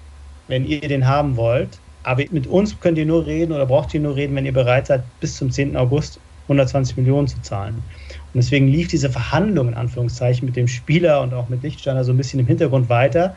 wenn 0.47 0.65
ihr 0.65 0.79
den 0.79 1.05
haben 1.05 1.35
wollt, 1.35 1.79
aber 2.03 2.23
mit 2.31 2.47
uns 2.47 2.79
könnt 2.79 2.97
ihr 2.97 3.05
nur 3.05 3.25
reden 3.25 3.51
oder 3.51 3.65
braucht 3.65 3.93
ihr 3.93 3.99
nur 3.99 4.15
reden, 4.15 4.35
wenn 4.35 4.45
ihr 4.45 4.53
bereit 4.53 4.87
seid, 4.87 5.03
bis 5.19 5.35
zum 5.35 5.51
10. 5.51 5.75
August 5.75 6.19
120 6.43 6.97
Millionen 6.97 7.27
zu 7.27 7.41
zahlen. 7.41 7.83
Und 8.33 8.37
deswegen 8.41 8.67
lief 8.67 8.87
diese 8.87 9.09
Verhandlung 9.09 9.67
in 9.67 9.73
Anführungszeichen 9.73 10.45
mit 10.45 10.55
dem 10.55 10.67
Spieler 10.67 11.21
und 11.21 11.33
auch 11.33 11.49
mit 11.49 11.63
Lichtsteiner 11.63 12.03
so 12.03 12.13
ein 12.13 12.17
bisschen 12.17 12.39
im 12.39 12.47
Hintergrund 12.47 12.89
weiter. 12.89 13.35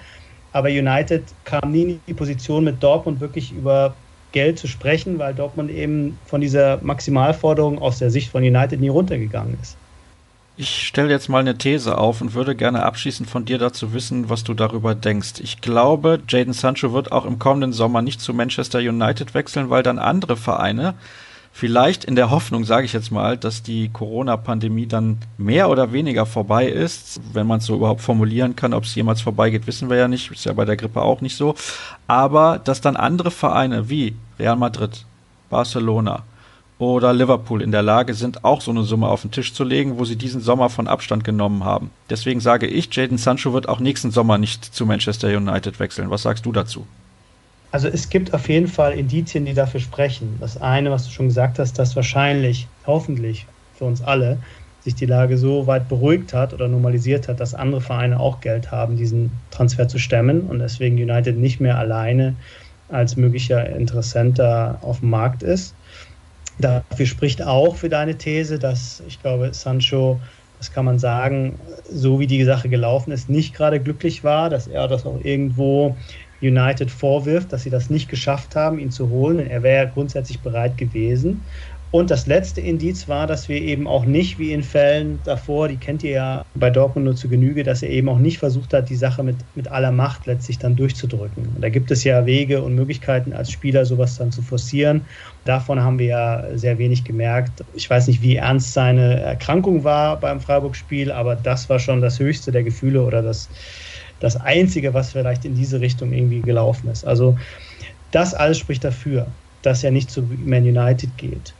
Aber 0.52 0.68
United 0.68 1.24
kam 1.44 1.72
nie 1.72 1.82
in 1.82 2.00
die 2.06 2.14
Position, 2.14 2.64
mit 2.64 2.82
Dortmund 2.82 3.20
wirklich 3.20 3.52
über 3.52 3.94
Geld 4.30 4.58
zu 4.58 4.68
sprechen, 4.68 5.18
weil 5.18 5.34
Dortmund 5.34 5.70
eben 5.70 6.18
von 6.26 6.40
dieser 6.40 6.78
Maximalforderung 6.82 7.80
aus 7.80 7.98
der 7.98 8.10
Sicht 8.10 8.30
von 8.30 8.42
United 8.42 8.80
nie 8.80 8.88
runtergegangen 8.88 9.56
ist. 9.60 9.76
Ich 10.56 10.86
stelle 10.86 11.10
jetzt 11.10 11.28
mal 11.28 11.40
eine 11.40 11.58
These 11.58 11.98
auf 11.98 12.20
und 12.20 12.34
würde 12.34 12.54
gerne 12.54 12.84
abschließend 12.84 13.28
von 13.28 13.44
dir 13.44 13.58
dazu 13.58 13.92
wissen, 13.92 14.30
was 14.30 14.44
du 14.44 14.54
darüber 14.54 14.94
denkst. 14.94 15.40
Ich 15.40 15.60
glaube, 15.60 16.20
Jaden 16.28 16.52
Sancho 16.52 16.92
wird 16.92 17.10
auch 17.10 17.26
im 17.26 17.40
kommenden 17.40 17.72
Sommer 17.72 18.02
nicht 18.02 18.20
zu 18.20 18.32
Manchester 18.32 18.78
United 18.78 19.34
wechseln, 19.34 19.70
weil 19.70 19.82
dann 19.82 19.98
andere 19.98 20.36
Vereine 20.36 20.94
Vielleicht 21.56 22.02
in 22.02 22.16
der 22.16 22.32
Hoffnung, 22.32 22.64
sage 22.64 22.84
ich 22.84 22.92
jetzt 22.92 23.12
mal, 23.12 23.38
dass 23.38 23.62
die 23.62 23.88
Corona-Pandemie 23.88 24.86
dann 24.86 25.18
mehr 25.38 25.70
oder 25.70 25.92
weniger 25.92 26.26
vorbei 26.26 26.66
ist, 26.66 27.20
wenn 27.32 27.46
man 27.46 27.58
es 27.58 27.66
so 27.66 27.76
überhaupt 27.76 28.00
formulieren 28.00 28.56
kann. 28.56 28.74
Ob 28.74 28.82
es 28.82 28.94
jemals 28.96 29.20
vorbeigeht, 29.20 29.68
wissen 29.68 29.88
wir 29.88 29.96
ja 29.96 30.08
nicht. 30.08 30.32
Ist 30.32 30.46
ja 30.46 30.52
bei 30.52 30.64
der 30.64 30.76
Grippe 30.76 31.00
auch 31.00 31.20
nicht 31.20 31.36
so. 31.36 31.54
Aber 32.08 32.58
dass 32.58 32.80
dann 32.80 32.96
andere 32.96 33.30
Vereine 33.30 33.88
wie 33.88 34.16
Real 34.36 34.56
Madrid, 34.56 35.04
Barcelona 35.48 36.24
oder 36.80 37.12
Liverpool 37.12 37.62
in 37.62 37.70
der 37.70 37.82
Lage 37.82 38.14
sind, 38.14 38.44
auch 38.44 38.60
so 38.60 38.72
eine 38.72 38.82
Summe 38.82 39.06
auf 39.06 39.22
den 39.22 39.30
Tisch 39.30 39.54
zu 39.54 39.62
legen, 39.62 39.96
wo 39.96 40.04
sie 40.04 40.16
diesen 40.16 40.40
Sommer 40.40 40.70
von 40.70 40.88
Abstand 40.88 41.22
genommen 41.22 41.62
haben. 41.62 41.90
Deswegen 42.10 42.40
sage 42.40 42.66
ich, 42.66 42.92
Jaden 42.92 43.16
Sancho 43.16 43.52
wird 43.52 43.68
auch 43.68 43.78
nächsten 43.78 44.10
Sommer 44.10 44.38
nicht 44.38 44.64
zu 44.64 44.86
Manchester 44.86 45.28
United 45.28 45.78
wechseln. 45.78 46.10
Was 46.10 46.22
sagst 46.22 46.46
du 46.46 46.50
dazu? 46.50 46.84
Also 47.74 47.88
es 47.88 48.08
gibt 48.08 48.32
auf 48.32 48.48
jeden 48.48 48.68
Fall 48.68 48.92
Indizien, 48.92 49.46
die 49.46 49.52
dafür 49.52 49.80
sprechen. 49.80 50.36
Das 50.38 50.62
eine, 50.62 50.92
was 50.92 51.06
du 51.06 51.10
schon 51.10 51.26
gesagt 51.26 51.58
hast, 51.58 51.76
dass 51.76 51.96
wahrscheinlich, 51.96 52.68
hoffentlich 52.86 53.46
für 53.76 53.84
uns 53.84 54.00
alle, 54.00 54.38
sich 54.82 54.94
die 54.94 55.06
Lage 55.06 55.36
so 55.36 55.66
weit 55.66 55.88
beruhigt 55.88 56.32
hat 56.32 56.54
oder 56.54 56.68
normalisiert 56.68 57.26
hat, 57.26 57.40
dass 57.40 57.52
andere 57.52 57.80
Vereine 57.80 58.20
auch 58.20 58.40
Geld 58.40 58.70
haben, 58.70 58.96
diesen 58.96 59.32
Transfer 59.50 59.88
zu 59.88 59.98
stemmen 59.98 60.42
und 60.42 60.60
deswegen 60.60 60.94
United 60.94 61.36
nicht 61.36 61.58
mehr 61.58 61.76
alleine 61.76 62.36
als 62.90 63.16
möglicher 63.16 63.68
Interessenter 63.74 64.78
auf 64.82 65.00
dem 65.00 65.10
Markt 65.10 65.42
ist. 65.42 65.74
Dafür 66.60 67.06
spricht 67.06 67.42
auch 67.42 67.74
für 67.74 67.88
deine 67.88 68.16
These, 68.16 68.60
dass 68.60 69.02
ich 69.08 69.20
glaube, 69.20 69.52
Sancho, 69.52 70.20
das 70.58 70.70
kann 70.70 70.84
man 70.84 71.00
sagen, 71.00 71.58
so 71.90 72.20
wie 72.20 72.28
die 72.28 72.44
Sache 72.44 72.68
gelaufen 72.68 73.10
ist, 73.10 73.28
nicht 73.28 73.52
gerade 73.52 73.80
glücklich 73.80 74.22
war, 74.22 74.48
dass 74.48 74.68
er 74.68 74.86
das 74.86 75.04
auch 75.04 75.18
irgendwo 75.24 75.96
United 76.44 76.90
vorwirft, 76.90 77.52
dass 77.52 77.62
sie 77.62 77.70
das 77.70 77.90
nicht 77.90 78.08
geschafft 78.08 78.56
haben, 78.56 78.78
ihn 78.78 78.90
zu 78.90 79.08
holen. 79.08 79.38
er 79.38 79.62
wäre 79.62 79.88
grundsätzlich 79.88 80.40
bereit 80.40 80.76
gewesen. 80.78 81.42
Und 81.94 82.10
das 82.10 82.26
letzte 82.26 82.60
Indiz 82.60 83.06
war, 83.06 83.28
dass 83.28 83.48
wir 83.48 83.62
eben 83.62 83.86
auch 83.86 84.04
nicht, 84.04 84.36
wie 84.40 84.52
in 84.52 84.64
Fällen 84.64 85.20
davor, 85.22 85.68
die 85.68 85.76
kennt 85.76 86.02
ihr 86.02 86.10
ja 86.10 86.44
bei 86.56 86.68
Dortmund 86.68 87.04
nur 87.04 87.14
zu 87.14 87.28
Genüge, 87.28 87.62
dass 87.62 87.84
er 87.84 87.90
eben 87.90 88.08
auch 88.08 88.18
nicht 88.18 88.38
versucht 88.38 88.74
hat, 88.74 88.88
die 88.88 88.96
Sache 88.96 89.22
mit, 89.22 89.36
mit 89.54 89.68
aller 89.68 89.92
Macht 89.92 90.26
letztlich 90.26 90.58
dann 90.58 90.74
durchzudrücken. 90.74 91.46
Und 91.54 91.62
da 91.62 91.68
gibt 91.68 91.92
es 91.92 92.02
ja 92.02 92.26
Wege 92.26 92.62
und 92.62 92.74
Möglichkeiten 92.74 93.32
als 93.32 93.52
Spieler, 93.52 93.84
sowas 93.84 94.18
dann 94.18 94.32
zu 94.32 94.42
forcieren. 94.42 95.02
Davon 95.44 95.80
haben 95.84 96.00
wir 96.00 96.06
ja 96.06 96.44
sehr 96.56 96.78
wenig 96.78 97.04
gemerkt. 97.04 97.62
Ich 97.74 97.88
weiß 97.88 98.08
nicht, 98.08 98.22
wie 98.22 98.34
ernst 98.34 98.72
seine 98.72 99.20
Erkrankung 99.20 99.84
war 99.84 100.18
beim 100.18 100.40
Freiburg-Spiel, 100.40 101.12
aber 101.12 101.36
das 101.36 101.68
war 101.68 101.78
schon 101.78 102.00
das 102.00 102.18
höchste 102.18 102.50
der 102.50 102.64
Gefühle 102.64 103.04
oder 103.04 103.22
das, 103.22 103.48
das 104.20 104.36
Einzige, 104.36 104.94
was 104.94 105.12
vielleicht 105.12 105.44
in 105.44 105.54
diese 105.54 105.80
Richtung 105.80 106.12
irgendwie 106.12 106.40
gelaufen 106.40 106.88
ist. 106.90 107.04
Also 107.04 107.36
das 108.10 108.34
alles 108.34 108.58
spricht 108.58 108.84
dafür, 108.84 109.26
dass 109.62 109.82
er 109.82 109.90
nicht 109.90 110.10
zu 110.10 110.22
Man 110.44 110.62
United 110.62 111.16
geht. 111.16 111.52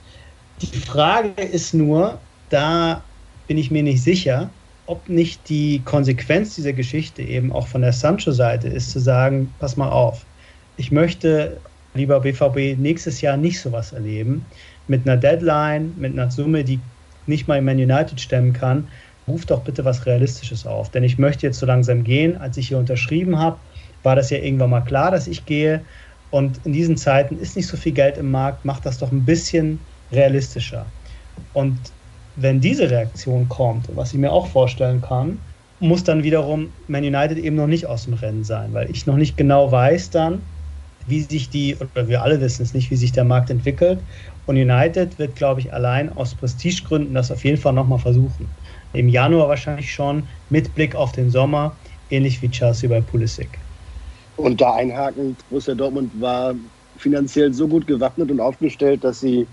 Die 0.61 0.79
Frage 0.79 1.43
ist 1.43 1.75
nur, 1.75 2.19
da 2.51 3.03
bin 3.49 3.59
ich 3.59 3.71
mir 3.71 3.83
nicht 3.83 4.03
sicher, 4.03 4.51
ob 4.87 5.09
nicht 5.09 5.49
die 5.49 5.81
Konsequenz 5.85 6.55
dieser 6.55 6.73
Geschichte 6.73 7.23
eben 7.23 7.53
auch 7.53 7.67
von 7.67 7.81
der 7.81 7.93
Sancho-Seite 7.93 8.69
ist, 8.69 8.91
zu 8.91 9.01
sagen, 9.01 9.53
pass 9.59 9.77
mal 9.77 9.89
auf, 9.89 10.25
ich 10.77 10.93
möchte, 10.93 11.57
lieber 11.95 12.21
BVB, 12.21 12.79
nächstes 12.79 13.21
Jahr 13.21 13.37
nicht 13.37 13.61
sowas 13.61 13.93
erleben, 13.93 14.45
mit 14.89 15.07
einer 15.07 15.17
Deadline, 15.17 15.95
mit 15.97 16.13
einer 16.13 16.31
Summe, 16.31 16.65
die 16.65 16.79
nicht 17.27 17.49
mal 17.49 17.63
Man 17.63 17.79
United 17.79 18.21
stemmen 18.21 18.53
kann, 18.53 18.89
ruf 19.27 19.47
doch 19.47 19.65
bitte 19.65 19.85
was 19.85 20.07
Realistisches 20.07 20.67
auf. 20.67 20.91
Denn 20.91 21.05
ich 21.05 21.19
möchte 21.19 21.47
jetzt 21.47 21.59
so 21.59 21.67
langsam 21.67 22.05
gehen. 22.05 22.37
Als 22.37 22.57
ich 22.57 22.69
hier 22.69 22.79
unterschrieben 22.79 23.39
habe, 23.39 23.61
war 24.03 24.17
das 24.17 24.31
ja 24.31 24.39
irgendwann 24.39 24.71
mal 24.71 24.83
klar, 24.83 25.11
dass 25.11 25.27
ich 25.27 25.47
gehe. 25.47 25.87
Und 26.31 26.59
in 26.67 26.73
diesen 26.73 26.97
Zeiten 26.97 27.39
ist 27.39 27.57
nicht 27.57 27.69
so 27.69 27.77
viel 27.77 27.93
Geld 27.93 28.19
im 28.19 28.31
Markt, 28.31 28.65
macht 28.65 28.87
das 28.87 28.99
doch 28.99 29.13
ein 29.13 29.25
bisschen 29.25 29.87
realistischer. 30.11 30.95
Und 31.53 31.95
wenn 32.37 32.61
diese 32.61 32.91
Reaktion 32.91 33.49
kommt, 33.49 33.89
was 33.95 34.13
ich 34.13 34.19
mir 34.19 34.33
auch 34.33 34.49
vorstellen 34.49 35.01
kann, 35.01 35.47
muss 35.79 36.05
dann 36.05 36.23
wiederum 36.23 36.75
Man 36.87 37.05
United 37.05 37.39
eben 37.39 37.57
noch 37.57 37.67
nicht 37.67 37.87
aus 37.87 38.05
dem 38.05 38.15
Rennen 38.15 38.45
sein, 38.45 38.73
weil 38.73 38.91
ich 38.91 39.07
noch 39.07 39.17
nicht 39.17 39.37
genau 39.37 39.71
weiß 39.71 40.11
dann, 40.11 40.51
wie 41.07 41.21
sich 41.23 41.51
die, 41.51 41.77
oder 41.77 42.09
wir 42.09 42.23
alle 42.23 42.41
wissen 42.41 42.63
es 42.63 42.73
nicht, 42.75 42.91
wie 42.91 42.97
sich 42.97 43.13
der 43.13 43.25
Markt 43.25 43.51
entwickelt. 43.51 44.05
Und 44.47 44.57
United 44.57 45.19
wird, 45.19 45.37
glaube 45.37 45.61
ich, 45.61 45.73
allein 45.73 46.11
aus 46.11 46.35
Prestigegründen 46.35 47.15
das 47.15 47.31
auf 47.31 47.45
jeden 47.45 47.59
Fall 47.59 47.75
nochmal 47.75 47.99
versuchen. 47.99 48.57
Im 48.95 49.09
Januar 49.09 49.49
wahrscheinlich 49.49 49.93
schon, 49.93 50.23
mit 50.51 50.73
Blick 50.75 50.95
auf 50.95 51.13
den 51.13 51.29
Sommer, 51.29 51.77
ähnlich 52.11 52.41
wie 52.43 52.49
Chelsea 52.49 52.89
bei 52.89 53.01
Pulisic. 53.01 53.49
Und 54.37 54.61
da 54.61 54.75
einhakend, 54.75 55.37
Borussia 55.51 55.75
Dortmund 55.75 56.11
war 56.21 56.55
finanziell 56.97 57.53
so 57.53 57.67
gut 57.67 57.87
gewappnet 57.87 58.31
und 58.31 58.41
aufgestellt, 58.41 59.03
dass 59.03 59.21
sie 59.21 59.47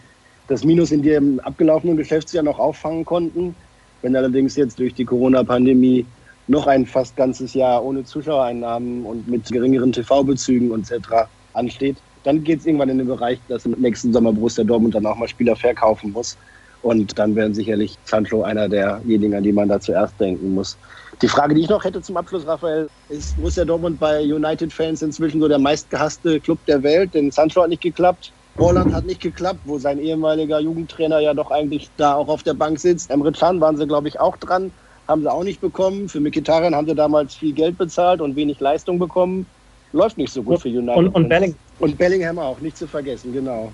das 0.48 0.64
Minus 0.64 0.92
in 0.92 1.02
dem 1.02 1.40
abgelaufenen 1.40 1.98
Geschäftsjahr 1.98 2.44
noch 2.44 2.60
auffangen 2.60 3.04
konnten. 3.04 3.56
Wenn 4.04 4.16
allerdings 4.16 4.56
jetzt 4.56 4.80
durch 4.80 4.94
die 4.94 5.06
Corona-Pandemie 5.06 6.06
noch 6.48 6.68
ein 6.68 6.86
fast 6.86 7.16
ganzes 7.16 7.54
Jahr 7.54 7.84
ohne 7.84 8.04
Zuschauereinnahmen 8.04 9.06
und 9.06 9.28
mit 9.28 9.50
geringeren 9.52 9.92
TV-Bezügen 9.92 10.72
etc. 10.80 11.30
ansteht, 11.54 11.98
dann 12.24 12.44
geht 12.44 12.60
es 12.60 12.66
irgendwann 12.68 12.90
in 12.90 13.00
den 13.00 13.08
Bereich, 13.08 13.40
dass 13.48 13.66
im 13.66 13.72
nächsten 13.80 14.14
Sommer 14.14 14.34
Borussia 14.34 14.64
Dortmund 14.64 14.94
dann 14.94 15.06
auch 15.06 15.16
mal 15.16 15.28
Spieler 15.28 15.56
verkaufen 15.56 16.12
muss. 16.12 16.38
Und 16.82 17.18
dann 17.20 17.36
wären 17.36 17.54
sicherlich 17.54 17.98
Sancho 18.06 18.42
einer 18.44 18.68
derjenigen, 18.68 19.36
an 19.36 19.44
die 19.44 19.52
man 19.52 19.70
da 19.70 19.80
zuerst 19.80 20.20
denken 20.20 20.54
muss. 20.56 20.78
Die 21.22 21.28
Frage, 21.28 21.54
die 21.54 21.62
ich 21.62 21.70
noch 21.70 21.84
hätte 21.84 22.02
zum 22.02 22.18
Abschluss, 22.18 22.48
Raphael, 22.48 22.90
ist 23.10 23.36
Borussia 23.38 23.64
Dortmund 23.64 24.00
bei 24.00 24.22
United-Fans 24.22 25.04
inzwischen 25.04 25.40
so 25.40 25.48
der 25.48 25.60
meistgehasste 25.60 26.40
Club 26.40 26.58
der 26.66 26.82
Welt? 26.82 27.14
Denn 27.14 27.30
Sancho 27.30 27.62
hat 27.62 27.70
nicht 27.70 27.84
geklappt, 27.84 28.32
Holland 28.58 28.94
hat 28.94 29.06
nicht 29.06 29.22
geklappt, 29.22 29.60
wo 29.66 29.78
sein 29.78 30.00
ehemaliger 30.00 30.60
Jugendtrainer 30.60 31.20
ja 31.20 31.34
doch 31.34 31.52
eigentlich 31.52 31.90
da 31.98 32.16
auch 32.16 32.28
auf 32.28 32.44
der 32.44 32.54
Bank 32.54 32.80
sitzt. 32.80 33.10
Emre 33.10 33.32
Can 33.32 33.62
waren 33.62 33.78
sie, 33.78 33.88
glaube 33.88 34.08
ich, 34.08 34.20
auch 34.20 34.38
dran. 34.38 34.72
Haben 35.08 35.22
sie 35.22 35.32
auch 35.32 35.44
nicht 35.44 35.62
bekommen. 35.62 36.10
Für 36.10 36.20
Mikitarian 36.20 36.76
haben 36.76 36.88
sie 36.88 36.96
damals 36.96 37.36
viel 37.36 37.54
Geld 37.54 37.78
bezahlt 37.78 38.22
und 38.22 38.36
wenig 38.36 38.60
Leistung 38.60 39.00
bekommen. 39.00 39.46
Läuft 39.94 40.18
nicht 40.18 40.32
so 40.32 40.44
gut 40.44 40.62
für 40.62 40.70
United. 40.70 40.98
Und, 40.98 41.10
und, 41.10 41.30
Belling 41.30 41.56
und 41.80 41.98
Bellingham 41.98 42.40
auch, 42.40 42.60
nicht 42.62 42.78
zu 42.78 42.88
vergessen, 42.88 43.34
genau. 43.34 43.72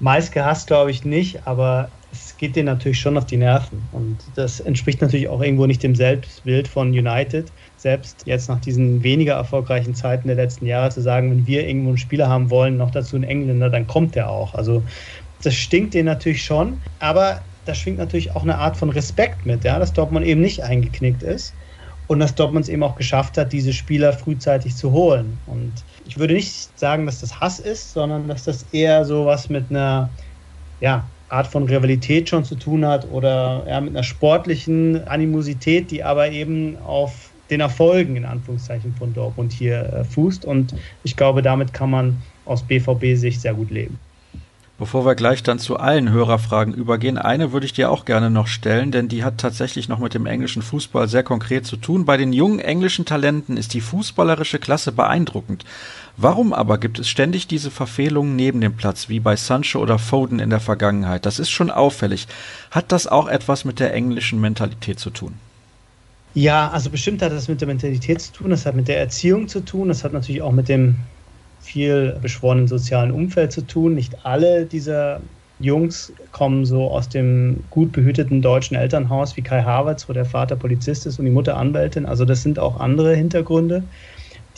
Meist 0.00 0.32
gehasst 0.32 0.66
glaube 0.66 0.90
ich 0.90 1.04
nicht, 1.04 1.46
aber 1.46 1.88
geht 2.38 2.54
denen 2.54 2.66
natürlich 2.66 3.00
schon 3.00 3.18
auf 3.18 3.26
die 3.26 3.36
Nerven. 3.36 3.82
Und 3.92 4.16
das 4.36 4.60
entspricht 4.60 5.00
natürlich 5.00 5.28
auch 5.28 5.42
irgendwo 5.42 5.66
nicht 5.66 5.82
dem 5.82 5.94
Selbstbild 5.94 6.68
von 6.68 6.88
United. 6.90 7.50
Selbst 7.76 8.22
jetzt 8.26 8.48
nach 8.48 8.60
diesen 8.60 9.02
weniger 9.02 9.34
erfolgreichen 9.34 9.94
Zeiten 9.94 10.28
der 10.28 10.36
letzten 10.36 10.66
Jahre 10.66 10.90
zu 10.90 11.02
sagen, 11.02 11.30
wenn 11.30 11.46
wir 11.46 11.66
irgendwo 11.66 11.88
einen 11.90 11.98
Spieler 11.98 12.28
haben 12.28 12.48
wollen, 12.48 12.76
noch 12.76 12.92
dazu 12.92 13.16
einen 13.16 13.24
Engländer, 13.24 13.68
dann 13.68 13.86
kommt 13.86 14.14
der 14.14 14.30
auch. 14.30 14.54
Also 14.54 14.82
das 15.42 15.54
stinkt 15.54 15.94
denen 15.94 16.06
natürlich 16.06 16.44
schon, 16.44 16.80
aber 17.00 17.40
da 17.64 17.74
schwingt 17.74 17.98
natürlich 17.98 18.34
auch 18.34 18.44
eine 18.44 18.56
Art 18.56 18.76
von 18.76 18.90
Respekt 18.90 19.44
mit, 19.44 19.64
ja, 19.64 19.78
dass 19.78 19.92
Dortmund 19.92 20.24
eben 20.24 20.40
nicht 20.40 20.62
eingeknickt 20.62 21.22
ist 21.22 21.52
und 22.06 22.20
dass 22.20 22.34
Dortmund 22.34 22.64
es 22.64 22.68
eben 22.68 22.82
auch 22.82 22.96
geschafft 22.96 23.36
hat, 23.36 23.52
diese 23.52 23.72
Spieler 23.72 24.12
frühzeitig 24.12 24.76
zu 24.76 24.92
holen. 24.92 25.38
Und 25.46 25.72
ich 26.06 26.18
würde 26.18 26.34
nicht 26.34 26.78
sagen, 26.78 27.04
dass 27.04 27.20
das 27.20 27.40
Hass 27.40 27.58
ist, 27.58 27.92
sondern 27.92 28.28
dass 28.28 28.44
das 28.44 28.64
eher 28.72 29.04
so 29.04 29.26
was 29.26 29.48
mit 29.50 29.70
einer 29.70 30.08
ja, 30.80 31.04
Art 31.28 31.46
von 31.46 31.64
Rivalität 31.64 32.28
schon 32.28 32.44
zu 32.44 32.56
tun 32.56 32.86
hat 32.86 33.08
oder 33.10 33.64
ja, 33.68 33.80
mit 33.80 33.90
einer 33.90 34.02
sportlichen 34.02 35.06
Animosität, 35.06 35.90
die 35.90 36.02
aber 36.02 36.30
eben 36.30 36.76
auf 36.78 37.34
den 37.50 37.60
Erfolgen 37.60 38.16
in 38.16 38.24
Anführungszeichen 38.24 38.94
von 38.94 39.12
Dortmund 39.12 39.52
hier 39.52 39.92
äh, 39.92 40.04
fußt. 40.04 40.44
Und 40.44 40.74
ich 41.02 41.16
glaube, 41.16 41.42
damit 41.42 41.72
kann 41.72 41.90
man 41.90 42.22
aus 42.44 42.66
BVB-Sicht 42.66 43.40
sehr 43.40 43.54
gut 43.54 43.70
leben. 43.70 44.07
Bevor 44.78 45.04
wir 45.04 45.16
gleich 45.16 45.42
dann 45.42 45.58
zu 45.58 45.76
allen 45.76 46.12
Hörerfragen 46.12 46.72
übergehen, 46.72 47.18
eine 47.18 47.50
würde 47.50 47.66
ich 47.66 47.72
dir 47.72 47.90
auch 47.90 48.04
gerne 48.04 48.30
noch 48.30 48.46
stellen, 48.46 48.92
denn 48.92 49.08
die 49.08 49.24
hat 49.24 49.38
tatsächlich 49.38 49.88
noch 49.88 49.98
mit 49.98 50.14
dem 50.14 50.24
englischen 50.24 50.62
Fußball 50.62 51.08
sehr 51.08 51.24
konkret 51.24 51.66
zu 51.66 51.76
tun. 51.76 52.04
Bei 52.04 52.16
den 52.16 52.32
jungen 52.32 52.60
englischen 52.60 53.04
Talenten 53.04 53.56
ist 53.56 53.74
die 53.74 53.80
fußballerische 53.80 54.60
Klasse 54.60 54.92
beeindruckend. 54.92 55.64
Warum 56.16 56.52
aber 56.52 56.78
gibt 56.78 57.00
es 57.00 57.08
ständig 57.08 57.48
diese 57.48 57.72
Verfehlungen 57.72 58.36
neben 58.36 58.60
dem 58.60 58.76
Platz, 58.76 59.08
wie 59.08 59.18
bei 59.18 59.34
Sancho 59.34 59.80
oder 59.80 59.98
Foden 59.98 60.38
in 60.38 60.50
der 60.50 60.60
Vergangenheit? 60.60 61.26
Das 61.26 61.40
ist 61.40 61.50
schon 61.50 61.72
auffällig. 61.72 62.28
Hat 62.70 62.92
das 62.92 63.08
auch 63.08 63.26
etwas 63.26 63.64
mit 63.64 63.80
der 63.80 63.92
englischen 63.92 64.40
Mentalität 64.40 65.00
zu 65.00 65.10
tun? 65.10 65.34
Ja, 66.34 66.70
also 66.70 66.90
bestimmt 66.90 67.20
hat 67.20 67.32
das 67.32 67.48
mit 67.48 67.60
der 67.60 67.66
Mentalität 67.66 68.20
zu 68.20 68.32
tun, 68.32 68.50
das 68.50 68.64
hat 68.64 68.76
mit 68.76 68.86
der 68.86 69.00
Erziehung 69.00 69.48
zu 69.48 69.58
tun, 69.58 69.88
das 69.88 70.04
hat 70.04 70.12
natürlich 70.12 70.42
auch 70.42 70.52
mit 70.52 70.68
dem 70.68 70.94
viel 71.60 72.16
beschworenen 72.22 72.68
sozialen 72.68 73.10
Umfeld 73.10 73.52
zu 73.52 73.62
tun. 73.62 73.94
Nicht 73.94 74.24
alle 74.24 74.64
dieser 74.64 75.20
Jungs 75.60 76.12
kommen 76.30 76.64
so 76.64 76.90
aus 76.90 77.08
dem 77.08 77.64
gut 77.70 77.92
behüteten 77.92 78.42
deutschen 78.42 78.76
Elternhaus 78.76 79.36
wie 79.36 79.42
Kai 79.42 79.62
Havertz, 79.62 80.08
wo 80.08 80.12
der 80.12 80.24
Vater 80.24 80.56
Polizist 80.56 81.06
ist 81.06 81.18
und 81.18 81.24
die 81.24 81.30
Mutter 81.30 81.56
Anwältin. 81.56 82.06
Also 82.06 82.24
das 82.24 82.42
sind 82.42 82.58
auch 82.58 82.78
andere 82.78 83.14
Hintergründe, 83.14 83.82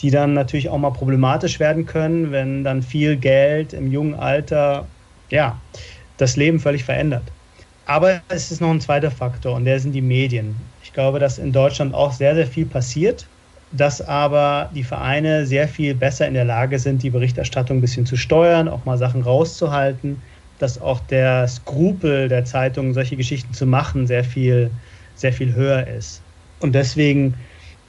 die 0.01 0.11
dann 0.11 0.33
natürlich 0.33 0.69
auch 0.69 0.77
mal 0.77 0.91
problematisch 0.91 1.59
werden 1.59 1.85
können, 1.85 2.31
wenn 2.31 2.63
dann 2.63 2.83
viel 2.83 3.17
Geld 3.17 3.73
im 3.73 3.91
jungen 3.91 4.13
Alter, 4.13 4.85
ja, 5.29 5.59
das 6.17 6.37
Leben 6.37 6.59
völlig 6.59 6.83
verändert. 6.83 7.23
Aber 7.85 8.21
es 8.29 8.51
ist 8.51 8.61
noch 8.61 8.69
ein 8.69 8.79
zweiter 8.79 9.09
Faktor 9.09 9.55
und 9.55 9.65
der 9.65 9.79
sind 9.79 9.93
die 9.93 10.01
Medien. 10.01 10.55
Ich 10.83 10.93
glaube, 10.93 11.17
dass 11.19 11.39
in 11.39 11.51
Deutschland 11.51 11.95
auch 11.95 12.11
sehr, 12.11 12.35
sehr 12.35 12.47
viel 12.47 12.65
passiert 12.65 13.25
dass 13.71 14.01
aber 14.01 14.69
die 14.75 14.83
Vereine 14.83 15.45
sehr 15.45 15.67
viel 15.67 15.95
besser 15.95 16.27
in 16.27 16.33
der 16.33 16.45
Lage 16.45 16.77
sind, 16.79 17.03
die 17.03 17.09
Berichterstattung 17.09 17.77
ein 17.77 17.81
bisschen 17.81 18.05
zu 18.05 18.17
steuern, 18.17 18.67
auch 18.67 18.85
mal 18.85 18.97
Sachen 18.97 19.21
rauszuhalten, 19.21 20.23
dass 20.57 20.77
auch 20.79 20.99
der 20.99 21.47
Skrupel 21.47 22.27
der 22.27 22.45
Zeitungen, 22.45 22.93
solche 22.93 23.17
Geschichten 23.17 23.53
zu 23.53 23.65
machen, 23.65 24.07
sehr 24.07 24.23
viel, 24.23 24.77
sehr 25.15 25.33
viel 25.33 25.53
höher 25.55 25.87
ist. 25.87 26.25
Und 26.59 26.75
deswegen, 26.75 27.37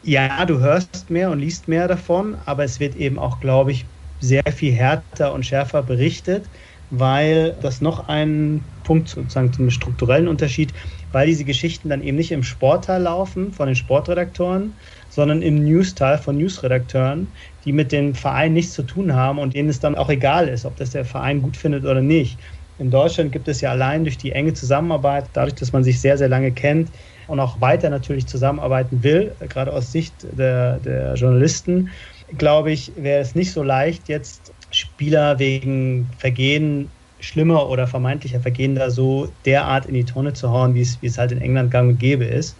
ja, 0.02 0.44
du 0.46 0.60
hörst 0.60 1.10
mehr 1.10 1.30
und 1.30 1.40
liest 1.40 1.68
mehr 1.68 1.88
davon, 1.88 2.34
aber 2.36 2.64
es 2.64 2.80
wird 2.80 2.94
eben 2.94 3.18
auch, 3.18 3.40
glaube 3.40 3.72
ich, 3.72 3.90
sehr 4.20 4.42
viel 4.54 4.72
härter 4.72 5.32
und 5.34 5.44
schärfer 5.44 5.82
berichtet, 5.82 6.50
weil 6.90 7.56
das 7.60 7.80
noch 7.80 8.08
ein 8.08 8.72
Punkt 8.82 9.08
sozusagen 9.08 9.52
zum 9.52 9.70
strukturellen 9.70 10.28
Unterschied, 10.28 10.74
weil 11.10 11.26
diese 11.26 11.44
Geschichten 11.44 11.88
dann 11.88 12.02
eben 12.02 12.16
nicht 12.16 12.30
im 12.32 12.42
Sportteil 12.42 13.02
laufen 13.02 13.52
von 13.52 13.66
den 13.66 13.76
Sportredaktoren, 13.76 14.78
sondern 15.12 15.42
im 15.42 15.56
News-Teil 15.64 16.16
von 16.18 16.36
Newsredakteuren, 16.38 17.34
die 17.64 17.72
mit 17.72 17.92
dem 17.92 18.14
Verein 18.14 18.54
nichts 18.54 18.72
zu 18.72 18.82
tun 18.84 19.14
haben 19.14 19.38
und 19.38 19.54
denen 19.54 19.68
es 19.68 19.78
dann 19.80 19.94
auch 19.94 20.08
egal 20.08 20.48
ist, 20.48 20.64
ob 20.64 20.76
das 20.76 20.90
der 20.90 21.04
Verein 21.04 21.42
gut 21.42 21.56
findet 21.58 21.84
oder 21.84 22.00
nicht. 22.00 22.40
In 22.78 22.90
Deutschland 22.90 23.30
gibt 23.32 23.46
es 23.48 23.60
ja 23.60 23.70
allein 23.70 24.04
durch 24.04 24.16
die 24.16 24.32
enge 24.32 24.54
Zusammenarbeit, 24.54 25.30
dadurch, 25.34 25.54
dass 25.54 25.72
man 25.72 25.84
sich 25.84 26.00
sehr, 26.00 26.16
sehr 26.18 26.28
lange 26.28 26.52
kennt 26.54 26.92
und 27.26 27.38
auch 27.40 27.60
weiter 27.60 27.90
natürlich 27.90 28.26
zusammenarbeiten 28.26 29.02
will, 29.02 29.36
gerade 29.40 29.72
aus 29.72 29.92
Sicht 29.92 30.26
der, 30.32 30.80
der 30.80 31.14
Journalisten, 31.14 31.90
glaube 32.36 32.72
ich, 32.72 32.94
wäre 32.96 33.20
es 33.20 33.34
nicht 33.34 33.52
so 33.52 33.62
leicht, 33.62 34.08
jetzt 34.08 34.54
Spieler 34.70 35.38
wegen 35.38 36.10
Vergehen 36.18 36.96
schlimmer 37.20 37.68
oder 37.68 37.86
vermeintlicher 37.86 38.40
Vergehen 38.40 38.74
da 38.74 38.90
so 38.90 39.36
derart 39.44 39.86
in 39.86 39.94
die 39.94 40.04
Tonne 40.06 40.32
zu 40.32 40.50
hauen, 40.50 40.74
wie 40.74 40.80
es, 40.80 41.00
wie 41.02 41.06
es 41.06 41.18
halt 41.18 41.30
in 41.32 41.40
England 41.40 41.70
gang 41.70 41.90
und 41.90 41.98
gäbe 41.98 42.24
ist. 42.24 42.58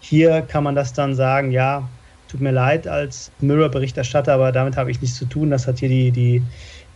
Hier 0.00 0.42
kann 0.42 0.64
man 0.64 0.74
das 0.74 0.92
dann 0.92 1.14
sagen, 1.14 1.50
ja, 1.50 1.88
tut 2.28 2.40
mir 2.40 2.52
leid 2.52 2.86
als 2.86 3.30
Mirror-Berichterstatter, 3.40 4.34
aber 4.34 4.52
damit 4.52 4.76
habe 4.76 4.90
ich 4.90 5.00
nichts 5.00 5.16
zu 5.16 5.26
tun. 5.26 5.50
Das 5.50 5.66
hat 5.66 5.78
hier 5.78 5.88
die, 5.88 6.10
die, 6.10 6.42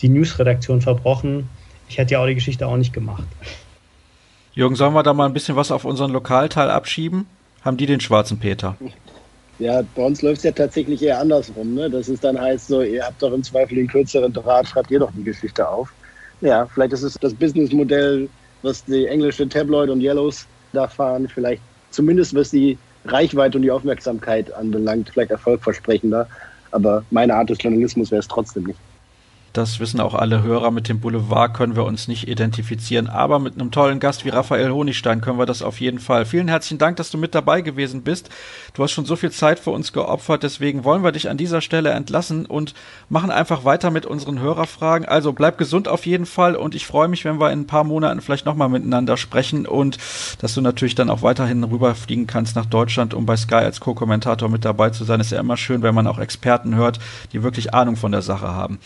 die 0.02 0.08
News-Redaktion 0.08 0.80
verbrochen. 0.80 1.48
Ich 1.88 1.98
hätte 1.98 2.14
ja 2.14 2.20
auch 2.20 2.26
die 2.26 2.34
Geschichte 2.34 2.66
auch 2.66 2.76
nicht 2.76 2.92
gemacht. 2.92 3.24
Jürgen, 4.54 4.74
sollen 4.74 4.94
wir 4.94 5.02
da 5.02 5.12
mal 5.12 5.26
ein 5.26 5.32
bisschen 5.32 5.56
was 5.56 5.70
auf 5.70 5.84
unseren 5.84 6.12
Lokalteil 6.12 6.70
abschieben? 6.70 7.26
Haben 7.62 7.76
die 7.76 7.86
den 7.86 8.00
schwarzen 8.00 8.38
Peter? 8.38 8.76
Ja, 9.58 9.82
bei 9.94 10.02
uns 10.02 10.22
läuft 10.22 10.38
es 10.38 10.44
ja 10.44 10.52
tatsächlich 10.52 11.02
eher 11.02 11.20
andersrum. 11.20 11.74
Ne? 11.74 11.90
Das 11.90 12.08
ist 12.08 12.24
dann 12.24 12.40
heißt 12.40 12.68
so, 12.68 12.82
ihr 12.82 13.04
habt 13.04 13.22
doch 13.22 13.32
im 13.32 13.42
Zweifel 13.42 13.76
den 13.76 13.86
kürzeren 13.86 14.32
Draht, 14.32 14.68
schreibt 14.68 14.90
ihr 14.90 14.98
doch 14.98 15.10
die 15.16 15.24
Geschichte 15.24 15.68
auf. 15.68 15.92
Ja, 16.40 16.66
vielleicht 16.66 16.94
ist 16.94 17.02
es 17.02 17.14
das 17.20 17.34
Businessmodell, 17.34 18.28
was 18.62 18.84
die 18.84 19.06
englische 19.06 19.46
Tabloid 19.48 19.90
und 19.90 20.00
Yellows 20.00 20.46
da 20.72 20.88
fahren, 20.88 21.28
vielleicht 21.28 21.60
zumindest 21.90 22.34
was 22.34 22.50
die 22.50 22.78
Reichweite 23.04 23.58
und 23.58 23.62
die 23.62 23.70
Aufmerksamkeit 23.70 24.52
anbelangt, 24.54 25.10
vielleicht 25.12 25.30
erfolgversprechender. 25.30 26.28
Aber 26.72 27.04
meine 27.10 27.34
Art 27.34 27.50
des 27.50 27.62
Journalismus 27.62 28.10
wäre 28.10 28.20
es 28.20 28.28
trotzdem 28.28 28.64
nicht. 28.64 28.78
Das 29.52 29.80
wissen 29.80 30.00
auch 30.00 30.14
alle 30.14 30.44
Hörer. 30.44 30.70
Mit 30.70 30.88
dem 30.88 31.00
Boulevard 31.00 31.54
können 31.54 31.74
wir 31.74 31.84
uns 31.84 32.06
nicht 32.06 32.28
identifizieren. 32.28 33.08
Aber 33.08 33.40
mit 33.40 33.54
einem 33.54 33.72
tollen 33.72 33.98
Gast 33.98 34.24
wie 34.24 34.28
Raphael 34.28 34.70
Honigstein 34.70 35.20
können 35.20 35.38
wir 35.38 35.46
das 35.46 35.62
auf 35.62 35.80
jeden 35.80 35.98
Fall. 35.98 36.24
Vielen 36.24 36.46
herzlichen 36.46 36.78
Dank, 36.78 36.96
dass 36.96 37.10
du 37.10 37.18
mit 37.18 37.34
dabei 37.34 37.60
gewesen 37.60 38.02
bist. 38.02 38.30
Du 38.74 38.84
hast 38.84 38.92
schon 38.92 39.06
so 39.06 39.16
viel 39.16 39.32
Zeit 39.32 39.58
für 39.58 39.70
uns 39.70 39.92
geopfert. 39.92 40.44
Deswegen 40.44 40.84
wollen 40.84 41.02
wir 41.02 41.10
dich 41.10 41.28
an 41.28 41.36
dieser 41.36 41.60
Stelle 41.62 41.90
entlassen 41.90 42.46
und 42.46 42.74
machen 43.08 43.32
einfach 43.32 43.64
weiter 43.64 43.90
mit 43.90 44.06
unseren 44.06 44.38
Hörerfragen. 44.38 45.08
Also 45.08 45.32
bleib 45.32 45.58
gesund 45.58 45.88
auf 45.88 46.06
jeden 46.06 46.26
Fall. 46.26 46.54
Und 46.54 46.76
ich 46.76 46.86
freue 46.86 47.08
mich, 47.08 47.24
wenn 47.24 47.40
wir 47.40 47.50
in 47.50 47.62
ein 47.62 47.66
paar 47.66 47.84
Monaten 47.84 48.20
vielleicht 48.20 48.46
nochmal 48.46 48.68
miteinander 48.68 49.16
sprechen 49.16 49.66
und 49.66 49.98
dass 50.38 50.54
du 50.54 50.60
natürlich 50.60 50.94
dann 50.94 51.10
auch 51.10 51.22
weiterhin 51.22 51.64
rüberfliegen 51.64 52.28
kannst 52.28 52.54
nach 52.54 52.66
Deutschland, 52.66 53.14
um 53.14 53.26
bei 53.26 53.36
Sky 53.36 53.56
als 53.56 53.80
Co-Kommentator 53.80 54.48
mit 54.48 54.64
dabei 54.64 54.90
zu 54.90 55.02
sein. 55.02 55.18
Ist 55.18 55.32
ja 55.32 55.40
immer 55.40 55.56
schön, 55.56 55.82
wenn 55.82 55.94
man 55.94 56.06
auch 56.06 56.18
Experten 56.18 56.76
hört, 56.76 57.00
die 57.32 57.42
wirklich 57.42 57.74
Ahnung 57.74 57.96
von 57.96 58.12
der 58.12 58.22
Sache 58.22 58.48
haben. 58.48 58.78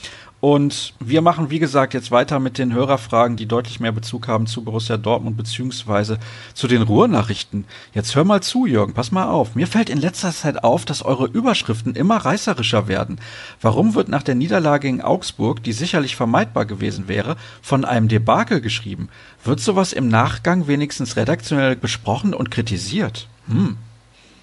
Und 0.44 0.92
wir 1.00 1.22
machen, 1.22 1.48
wie 1.48 1.58
gesagt, 1.58 1.94
jetzt 1.94 2.10
weiter 2.10 2.38
mit 2.38 2.58
den 2.58 2.74
Hörerfragen, 2.74 3.38
die 3.38 3.46
deutlich 3.46 3.80
mehr 3.80 3.92
Bezug 3.92 4.28
haben 4.28 4.46
zu 4.46 4.62
Borussia 4.62 4.98
Dortmund 4.98 5.38
beziehungsweise 5.38 6.18
zu 6.52 6.68
den 6.68 6.82
Ruhrnachrichten. 6.82 7.64
Jetzt 7.94 8.14
hör 8.14 8.24
mal 8.24 8.42
zu, 8.42 8.66
Jürgen, 8.66 8.92
pass 8.92 9.10
mal 9.10 9.24
auf. 9.26 9.54
Mir 9.54 9.66
fällt 9.66 9.88
in 9.88 9.96
letzter 9.96 10.32
Zeit 10.32 10.62
auf, 10.62 10.84
dass 10.84 11.02
eure 11.02 11.28
Überschriften 11.28 11.94
immer 11.94 12.18
reißerischer 12.18 12.88
werden. 12.88 13.22
Warum 13.62 13.94
wird 13.94 14.10
nach 14.10 14.22
der 14.22 14.34
Niederlage 14.34 14.86
in 14.86 15.00
Augsburg, 15.00 15.62
die 15.62 15.72
sicherlich 15.72 16.14
vermeidbar 16.14 16.66
gewesen 16.66 17.08
wäre, 17.08 17.36
von 17.62 17.86
einem 17.86 18.08
Debakel 18.08 18.60
geschrieben? 18.60 19.08
Wird 19.44 19.60
sowas 19.60 19.94
im 19.94 20.08
Nachgang 20.08 20.66
wenigstens 20.66 21.16
redaktionell 21.16 21.74
besprochen 21.74 22.34
und 22.34 22.50
kritisiert? 22.50 23.28
Hm. 23.48 23.78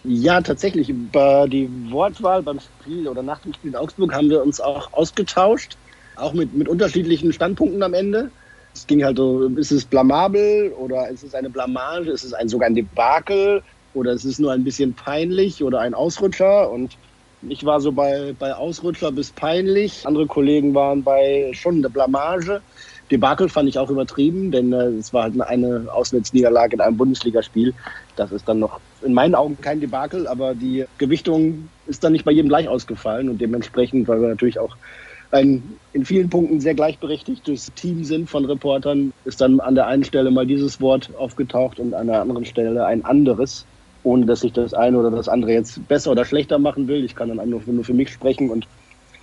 Ja, 0.04 0.42
tatsächlich. 0.42 0.90
Über 0.90 1.48
die 1.48 1.70
Wortwahl 1.92 2.42
beim 2.42 2.60
Spiel 2.60 3.08
oder 3.08 3.22
nach 3.22 3.38
dem 3.42 3.54
Spiel 3.54 3.70
in 3.70 3.76
Augsburg 3.76 4.16
haben 4.16 4.32
wir 4.32 4.42
uns 4.42 4.60
auch 4.60 4.92
ausgetauscht 4.94 5.78
auch 6.22 6.34
mit, 6.34 6.54
mit 6.54 6.70
unterschiedlichen 6.70 7.34
Standpunkten 7.34 7.84
am 7.84 7.94
Ende. 7.94 8.30
Es 8.74 8.88
ging 8.88 9.04
halt 9.04 9.18
so, 9.18 9.48
ist 9.58 9.72
es 9.72 9.86
blamabel 9.86 10.72
oder 10.78 11.10
ist 11.10 11.24
es 11.24 11.36
eine 11.36 11.50
Blamage, 11.50 12.12
ist 12.12 12.24
es 12.24 12.34
ein, 12.34 12.48
sogar 12.48 12.68
ein 12.68 12.76
Debakel 12.76 13.62
oder 13.94 14.14
ist 14.14 14.24
es 14.24 14.40
nur 14.40 14.54
ein 14.54 14.64
bisschen 14.64 14.94
peinlich 14.94 15.64
oder 15.64 15.82
ein 15.82 15.94
Ausrutscher 15.94 16.72
und 16.72 16.98
ich 17.48 17.66
war 17.66 17.82
so 17.82 17.92
bei, 17.92 18.36
bei 18.38 18.54
Ausrutscher 18.54 19.12
bis 19.12 19.32
peinlich. 19.32 20.06
Andere 20.06 20.28
Kollegen 20.28 20.76
waren 20.76 21.04
bei 21.04 21.52
schon 21.54 21.78
eine 21.78 21.90
Blamage. 21.90 22.62
Debakel 23.10 23.50
fand 23.50 23.68
ich 23.68 23.78
auch 23.78 23.90
übertrieben, 23.90 24.52
denn 24.52 24.72
äh, 24.72 24.86
es 24.86 25.12
war 25.12 25.24
halt 25.24 25.40
eine 25.42 25.88
Auswärtsniederlage 25.92 26.76
in 26.76 26.82
einem 26.82 26.98
Bundesligaspiel. 26.98 27.74
Das 28.16 28.32
ist 28.32 28.48
dann 28.48 28.60
noch 28.60 28.80
in 29.02 29.14
meinen 29.14 29.36
Augen 29.36 29.58
kein 29.60 29.82
Debakel, 29.82 30.28
aber 30.28 30.56
die 30.56 30.86
Gewichtung 30.98 31.68
ist 31.88 32.04
dann 32.04 32.14
nicht 32.14 32.24
bei 32.24 32.32
jedem 32.32 32.48
gleich 32.48 32.70
ausgefallen 32.70 33.28
und 33.28 33.42
dementsprechend, 33.42 34.08
weil 34.08 34.22
wir 34.22 34.30
natürlich 34.30 34.60
auch 34.60 34.78
ein 35.32 35.64
in 35.94 36.06
vielen 36.06 36.30
Punkten 36.30 36.62
sehr 36.62 36.74
gleichberechtigtes 36.74 37.72
Team 37.76 38.04
sind 38.04 38.30
von 38.30 38.46
Reportern, 38.46 39.12
ist 39.26 39.42
dann 39.42 39.60
an 39.60 39.76
der 39.76 39.88
einen 39.88 40.04
Stelle 40.04 40.32
mal 40.32 40.46
dieses 40.46 40.80
Wort 40.80 41.10
aufgetaucht 41.18 41.80
und 41.80 41.94
an 41.94 42.08
der 42.08 42.22
anderen 42.22 42.46
Stelle 42.46 42.86
ein 42.86 43.04
anderes, 43.04 43.66
ohne 44.04 44.26
dass 44.26 44.44
ich 44.44 44.54
das 44.54 44.74
eine 44.74 44.98
oder 44.98 45.12
das 45.12 45.28
andere 45.28 45.52
jetzt 45.52 45.86
besser 45.88 46.12
oder 46.12 46.26
schlechter 46.26 46.60
machen 46.60 46.88
will. 46.88 47.04
Ich 47.04 47.16
kann 47.16 47.36
dann 47.36 47.50
nur, 47.50 47.62
nur 47.66 47.84
für 47.84 47.94
mich 47.94 48.10
sprechen 48.10 48.50
und 48.50 48.68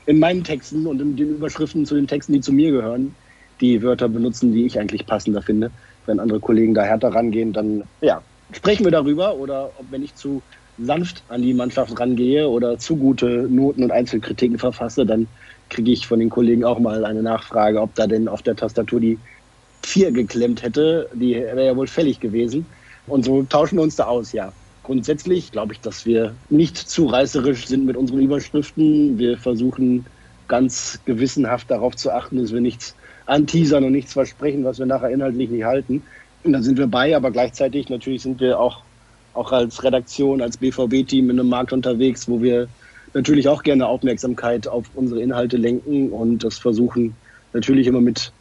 in 0.06 0.18
meinen 0.18 0.44
Texten 0.44 0.86
und 0.86 1.00
in 1.00 1.16
den 1.16 1.36
Überschriften 1.36 1.86
zu 1.86 1.94
den 1.94 2.06
Texten, 2.06 2.32
die 2.32 2.40
zu 2.40 2.52
mir 2.52 2.70
gehören, 2.70 3.14
die 3.60 3.82
Wörter 3.82 4.08
benutzen, 4.08 4.52
die 4.52 4.64
ich 4.64 4.78
eigentlich 4.78 5.06
passender 5.06 5.42
finde. 5.42 5.70
Wenn 6.06 6.20
andere 6.20 6.40
Kollegen 6.40 6.74
da 6.74 6.82
härter 6.82 7.08
rangehen, 7.08 7.52
dann 7.52 7.84
ja, 8.00 8.22
sprechen 8.52 8.84
wir 8.84 8.92
darüber 8.92 9.36
oder 9.36 9.70
ob 9.78 9.86
wenn 9.90 10.02
ich 10.02 10.14
zu 10.14 10.42
sanft 10.78 11.24
an 11.28 11.42
die 11.42 11.54
Mannschaft 11.54 11.98
rangehe 11.98 12.48
oder 12.48 12.78
zu 12.78 12.96
gute 12.96 13.48
Noten 13.50 13.82
und 13.82 13.90
Einzelkritiken 13.90 14.58
verfasse, 14.58 15.04
dann 15.04 15.26
kriege 15.68 15.92
ich 15.92 16.06
von 16.06 16.18
den 16.18 16.30
Kollegen 16.30 16.64
auch 16.64 16.78
mal 16.78 17.04
eine 17.04 17.22
Nachfrage, 17.22 17.80
ob 17.80 17.94
da 17.94 18.06
denn 18.06 18.28
auf 18.28 18.42
der 18.42 18.56
Tastatur 18.56 19.00
die 19.00 19.18
4 19.84 20.12
geklemmt 20.12 20.62
hätte. 20.62 21.08
Die 21.14 21.34
wäre 21.34 21.66
ja 21.66 21.76
wohl 21.76 21.86
fällig 21.86 22.20
gewesen. 22.20 22.66
Und 23.06 23.24
so 23.24 23.42
tauschen 23.42 23.76
wir 23.76 23.82
uns 23.82 23.96
da 23.96 24.04
aus, 24.04 24.32
ja. 24.32 24.52
Grundsätzlich 24.82 25.52
glaube 25.52 25.74
ich, 25.74 25.80
dass 25.80 26.06
wir 26.06 26.34
nicht 26.48 26.76
zu 26.76 27.06
reißerisch 27.06 27.66
sind 27.66 27.84
mit 27.84 27.96
unseren 27.96 28.20
Überschriften. 28.20 29.18
Wir 29.18 29.36
versuchen 29.36 30.06
ganz 30.46 30.98
gewissenhaft 31.04 31.70
darauf 31.70 31.94
zu 31.96 32.10
achten, 32.10 32.38
dass 32.38 32.52
wir 32.52 32.60
nichts 32.60 32.94
anteasern 33.26 33.84
und 33.84 33.92
nichts 33.92 34.14
versprechen, 34.14 34.64
was 34.64 34.78
wir 34.78 34.86
nachher 34.86 35.10
inhaltlich 35.10 35.50
nicht 35.50 35.64
halten. 35.64 36.02
Und 36.44 36.52
da 36.54 36.62
sind 36.62 36.78
wir 36.78 36.86
bei, 36.86 37.14
aber 37.14 37.30
gleichzeitig 37.30 37.90
natürlich 37.90 38.22
sind 38.22 38.40
wir 38.40 38.58
auch, 38.58 38.82
auch 39.34 39.52
als 39.52 39.82
Redaktion, 39.84 40.40
als 40.40 40.56
BVB-Team 40.56 41.30
in 41.30 41.38
einem 41.38 41.50
Markt 41.50 41.72
unterwegs, 41.72 42.28
wo 42.28 42.40
wir 42.40 42.68
natürlich 43.14 43.48
auch 43.48 43.62
gerne 43.62 43.86
Aufmerksamkeit 43.86 44.68
auf 44.68 44.86
unsere 44.94 45.20
Inhalte 45.22 45.56
lenken 45.56 46.10
und 46.10 46.44
das 46.44 46.58
versuchen 46.58 47.14
natürlich 47.52 47.86
immer 47.86 48.00
mit 48.00 48.32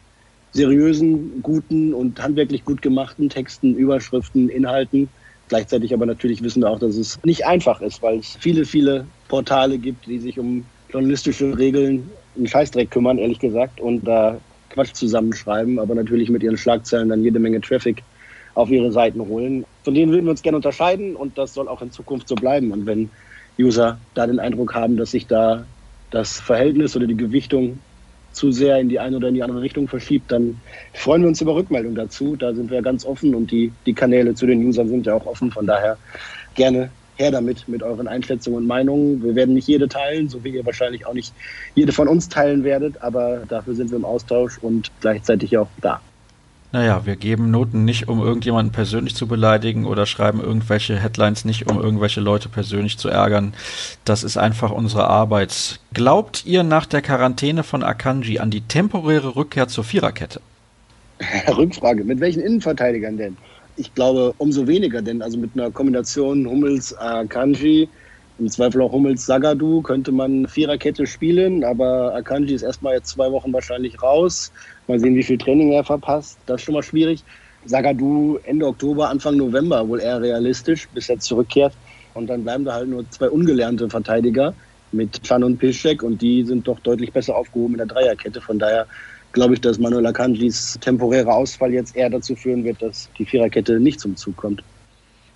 seriösen, 0.52 1.42
guten 1.42 1.94
und 1.94 2.20
handwerklich 2.22 2.64
gut 2.64 2.82
gemachten 2.82 3.28
Texten, 3.28 3.74
Überschriften, 3.74 4.48
Inhalten. 4.48 5.08
Gleichzeitig 5.48 5.94
aber 5.94 6.06
natürlich 6.06 6.42
wissen 6.42 6.62
wir 6.62 6.70
auch, 6.70 6.78
dass 6.78 6.96
es 6.96 7.18
nicht 7.24 7.46
einfach 7.46 7.80
ist, 7.80 8.02
weil 8.02 8.18
es 8.18 8.36
viele, 8.40 8.64
viele 8.64 9.06
Portale 9.28 9.78
gibt, 9.78 10.06
die 10.06 10.18
sich 10.18 10.38
um 10.38 10.64
journalistische 10.90 11.56
Regeln 11.56 12.08
einen 12.36 12.46
Scheißdreck 12.46 12.90
kümmern, 12.90 13.18
ehrlich 13.18 13.38
gesagt, 13.38 13.80
und 13.80 14.06
da 14.06 14.38
Quatsch 14.70 14.94
zusammenschreiben, 14.94 15.78
aber 15.78 15.94
natürlich 15.94 16.28
mit 16.30 16.42
ihren 16.42 16.56
Schlagzeilen 16.56 17.08
dann 17.08 17.22
jede 17.22 17.38
Menge 17.38 17.60
Traffic 17.60 18.02
auf 18.54 18.70
ihre 18.70 18.92
Seiten 18.92 19.20
holen. 19.20 19.64
Von 19.84 19.94
denen 19.94 20.12
würden 20.12 20.26
wir 20.26 20.32
uns 20.32 20.42
gerne 20.42 20.56
unterscheiden 20.56 21.16
und 21.16 21.38
das 21.38 21.54
soll 21.54 21.68
auch 21.68 21.80
in 21.80 21.90
Zukunft 21.92 22.28
so 22.28 22.34
bleiben. 22.34 22.70
Und 22.70 22.86
wenn 22.86 23.10
User 23.58 23.98
da 24.14 24.26
den 24.26 24.40
Eindruck 24.40 24.74
haben, 24.74 24.96
dass 24.96 25.10
sich 25.10 25.26
da 25.26 25.64
das 26.10 26.40
Verhältnis 26.40 26.96
oder 26.96 27.06
die 27.06 27.16
Gewichtung 27.16 27.78
zu 28.32 28.52
sehr 28.52 28.78
in 28.78 28.88
die 28.88 29.00
eine 29.00 29.16
oder 29.16 29.28
in 29.28 29.34
die 29.34 29.42
andere 29.42 29.62
Richtung 29.62 29.88
verschiebt, 29.88 30.30
dann 30.30 30.60
freuen 30.94 31.22
wir 31.22 31.28
uns 31.28 31.40
über 31.40 31.54
Rückmeldung 31.54 31.94
dazu. 31.94 32.36
Da 32.36 32.54
sind 32.54 32.70
wir 32.70 32.82
ganz 32.82 33.04
offen 33.04 33.34
und 33.34 33.50
die, 33.50 33.72
die 33.84 33.94
Kanäle 33.94 34.34
zu 34.34 34.46
den 34.46 34.64
Usern 34.64 34.88
sind 34.88 35.06
ja 35.06 35.14
auch 35.14 35.26
offen. 35.26 35.50
Von 35.50 35.66
daher 35.66 35.98
gerne 36.54 36.90
her 37.16 37.32
damit 37.32 37.68
mit 37.68 37.82
euren 37.82 38.06
Einschätzungen 38.06 38.58
und 38.58 38.66
Meinungen. 38.66 39.22
Wir 39.22 39.34
werden 39.34 39.54
nicht 39.54 39.66
jede 39.66 39.88
teilen, 39.88 40.28
so 40.28 40.44
wie 40.44 40.50
ihr 40.50 40.64
wahrscheinlich 40.64 41.04
auch 41.04 41.14
nicht 41.14 41.34
jede 41.74 41.92
von 41.92 42.06
uns 42.06 42.28
teilen 42.28 42.62
werdet, 42.62 43.02
aber 43.02 43.42
dafür 43.48 43.74
sind 43.74 43.90
wir 43.90 43.98
im 43.98 44.04
Austausch 44.04 44.58
und 44.58 44.90
gleichzeitig 45.00 45.58
auch 45.58 45.68
da. 45.80 46.00
Naja, 46.70 47.06
wir 47.06 47.16
geben 47.16 47.50
Noten 47.50 47.86
nicht, 47.86 48.08
um 48.08 48.20
irgendjemanden 48.20 48.72
persönlich 48.72 49.14
zu 49.14 49.26
beleidigen 49.26 49.86
oder 49.86 50.04
schreiben 50.04 50.40
irgendwelche 50.40 50.98
Headlines 50.98 51.46
nicht, 51.46 51.70
um 51.70 51.80
irgendwelche 51.80 52.20
Leute 52.20 52.50
persönlich 52.50 52.98
zu 52.98 53.08
ärgern. 53.08 53.54
Das 54.04 54.22
ist 54.22 54.36
einfach 54.36 54.70
unsere 54.70 55.08
Arbeit. 55.08 55.80
Glaubt 55.94 56.44
ihr 56.44 56.64
nach 56.64 56.84
der 56.84 57.00
Quarantäne 57.00 57.62
von 57.62 57.82
Akanji 57.82 58.38
an 58.38 58.50
die 58.50 58.60
temporäre 58.60 59.34
Rückkehr 59.34 59.68
zur 59.68 59.84
Viererkette? 59.84 60.42
Rückfrage. 61.56 62.04
Mit 62.04 62.20
welchen 62.20 62.42
Innenverteidigern 62.42 63.16
denn? 63.16 63.36
Ich 63.76 63.94
glaube, 63.94 64.34
umso 64.36 64.66
weniger, 64.66 65.00
denn 65.00 65.22
also 65.22 65.38
mit 65.38 65.50
einer 65.54 65.70
Kombination 65.70 66.46
Hummels, 66.46 66.96
Akanji, 66.98 67.88
im 68.38 68.48
Zweifel 68.48 68.80
auch 68.82 68.92
Hummels 68.92 69.26
Sagadu 69.26 69.82
könnte 69.82 70.12
man 70.12 70.46
Viererkette 70.46 71.06
spielen, 71.06 71.64
aber 71.64 72.14
Akanji 72.14 72.54
ist 72.54 72.62
erstmal 72.62 72.94
jetzt 72.94 73.08
zwei 73.08 73.30
Wochen 73.32 73.52
wahrscheinlich 73.52 74.00
raus. 74.00 74.52
Mal 74.86 75.00
sehen, 75.00 75.16
wie 75.16 75.24
viel 75.24 75.38
Training 75.38 75.72
er 75.72 75.82
verpasst. 75.82 76.38
Das 76.46 76.60
ist 76.60 76.64
schon 76.64 76.74
mal 76.74 76.82
schwierig. 76.82 77.24
Sagadu 77.64 78.38
Ende 78.44 78.66
Oktober, 78.66 79.08
Anfang 79.08 79.36
November 79.36 79.88
wohl 79.88 80.00
eher 80.00 80.22
realistisch, 80.22 80.88
bis 80.94 81.08
er 81.08 81.18
zurückkehrt. 81.18 81.74
Und 82.14 82.28
dann 82.28 82.44
bleiben 82.44 82.64
da 82.64 82.74
halt 82.74 82.88
nur 82.88 83.08
zwei 83.10 83.28
ungelernte 83.28 83.90
Verteidiger 83.90 84.54
mit 84.92 85.22
Chan 85.24 85.42
und 85.42 85.58
Piszczek 85.58 86.02
und 86.02 86.22
die 86.22 86.44
sind 86.44 86.66
doch 86.68 86.78
deutlich 86.80 87.12
besser 87.12 87.36
aufgehoben 87.36 87.74
in 87.74 87.78
der 87.78 87.86
Dreierkette. 87.86 88.40
Von 88.40 88.58
daher 88.58 88.86
glaube 89.32 89.54
ich, 89.54 89.60
dass 89.60 89.78
Manuel 89.78 90.06
Akanjis 90.06 90.78
temporärer 90.80 91.34
Ausfall 91.34 91.72
jetzt 91.72 91.96
eher 91.96 92.08
dazu 92.08 92.36
führen 92.36 92.64
wird, 92.64 92.80
dass 92.82 93.10
die 93.18 93.26
Viererkette 93.26 93.80
nicht 93.80 94.00
zum 94.00 94.16
Zug 94.16 94.36
kommt. 94.36 94.62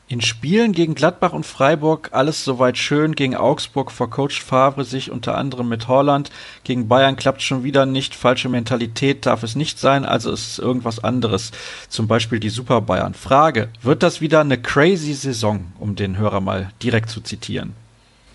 In 0.08 0.20
Spielen 0.20 0.72
gegen 0.72 0.94
Gladbach 0.94 1.32
und 1.32 1.46
Freiburg 1.46 2.10
alles 2.12 2.44
soweit 2.44 2.76
schön. 2.76 3.14
Gegen 3.14 3.34
Augsburg 3.34 3.90
vercoacht 3.90 4.42
Favre 4.42 4.84
sich 4.84 5.10
unter 5.10 5.38
anderem 5.38 5.68
mit 5.68 5.88
Holland. 5.88 6.30
Gegen 6.64 6.86
Bayern 6.86 7.16
klappt 7.16 7.40
schon 7.40 7.64
wieder 7.64 7.86
nicht. 7.86 8.14
Falsche 8.14 8.50
Mentalität 8.50 9.24
darf 9.24 9.42
es 9.42 9.56
nicht 9.56 9.78
sein. 9.78 10.04
Also 10.04 10.30
ist 10.30 10.52
es 10.52 10.58
irgendwas 10.58 11.02
anderes. 11.02 11.52
Zum 11.88 12.08
Beispiel 12.08 12.40
die 12.40 12.50
Super 12.50 12.82
Bayern. 12.82 13.14
Frage. 13.14 13.68
Wird 13.80 14.02
das 14.02 14.20
wieder 14.20 14.40
eine 14.40 14.60
crazy 14.60 15.14
Saison, 15.14 15.72
um 15.78 15.96
den 15.96 16.18
Hörer 16.18 16.40
mal 16.40 16.70
direkt 16.82 17.08
zu 17.08 17.22
zitieren? 17.22 17.72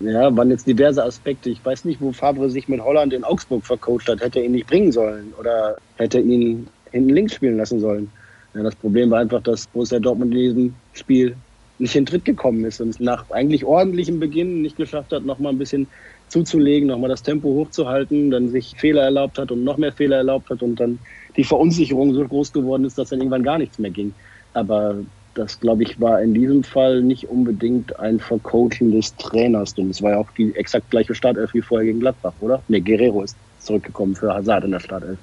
ja, 0.00 0.36
waren 0.36 0.50
jetzt 0.50 0.66
diverse 0.66 1.04
Aspekte. 1.04 1.50
Ich 1.50 1.64
weiß 1.64 1.84
nicht, 1.84 2.00
wo 2.00 2.12
Favre 2.12 2.50
sich 2.50 2.68
mit 2.68 2.80
Holland 2.80 3.12
in 3.12 3.22
Augsburg 3.22 3.64
vercoacht 3.64 4.08
hat. 4.08 4.20
Hätte 4.20 4.40
er 4.40 4.46
ihn 4.46 4.52
nicht 4.52 4.66
bringen 4.66 4.90
sollen 4.90 5.32
oder 5.38 5.76
hätte 5.96 6.18
ihn 6.20 6.68
hinten 6.90 7.10
links 7.10 7.34
spielen 7.34 7.56
lassen 7.56 7.80
sollen. 7.80 8.10
Ja, 8.54 8.62
das 8.62 8.76
Problem 8.76 9.10
war 9.10 9.20
einfach, 9.20 9.42
dass 9.42 9.66
Borussia 9.66 9.98
Dortmund 9.98 10.32
in 10.32 10.40
diesem 10.40 10.74
Spiel 10.92 11.36
nicht 11.78 11.96
in 11.96 12.06
Tritt 12.06 12.24
gekommen 12.24 12.64
ist 12.64 12.80
und 12.80 13.00
nach 13.00 13.28
eigentlich 13.30 13.64
ordentlichem 13.64 14.20
Beginn 14.20 14.62
nicht 14.62 14.76
geschafft 14.76 15.12
hat, 15.12 15.24
nochmal 15.24 15.52
ein 15.52 15.58
bisschen 15.58 15.88
zuzulegen, 16.28 16.88
nochmal 16.88 17.10
das 17.10 17.22
Tempo 17.22 17.48
hochzuhalten, 17.48 18.30
dann 18.30 18.48
sich 18.48 18.74
Fehler 18.78 19.02
erlaubt 19.02 19.38
hat 19.38 19.50
und 19.50 19.64
noch 19.64 19.76
mehr 19.76 19.92
Fehler 19.92 20.18
erlaubt 20.18 20.50
hat 20.50 20.62
und 20.62 20.76
dann 20.78 21.00
die 21.36 21.44
Verunsicherung 21.44 22.14
so 22.14 22.24
groß 22.26 22.52
geworden 22.52 22.84
ist, 22.84 22.96
dass 22.96 23.08
dann 23.08 23.20
irgendwann 23.20 23.42
gar 23.42 23.58
nichts 23.58 23.78
mehr 23.78 23.90
ging. 23.90 24.14
Aber 24.52 25.04
das, 25.34 25.58
glaube 25.58 25.82
ich, 25.82 26.00
war 26.00 26.22
in 26.22 26.32
diesem 26.32 26.62
Fall 26.62 27.02
nicht 27.02 27.28
unbedingt 27.28 27.98
ein 27.98 28.20
Vercoachen 28.20 28.92
des 28.92 29.16
Trainers, 29.16 29.74
denn 29.74 29.90
es 29.90 30.00
war 30.00 30.12
ja 30.12 30.18
auch 30.18 30.30
die 30.38 30.54
exakt 30.54 30.90
gleiche 30.90 31.14
Startelf 31.16 31.54
wie 31.54 31.62
vorher 31.62 31.86
gegen 31.86 31.98
Gladbach, 31.98 32.34
oder? 32.38 32.62
Ne, 32.68 32.80
Guerrero 32.80 33.24
ist 33.24 33.36
zurückgekommen 33.64 34.14
für 34.14 34.32
Hazard 34.32 34.64
in 34.64 34.70
der 34.70 34.80
Startelf. 34.80 35.18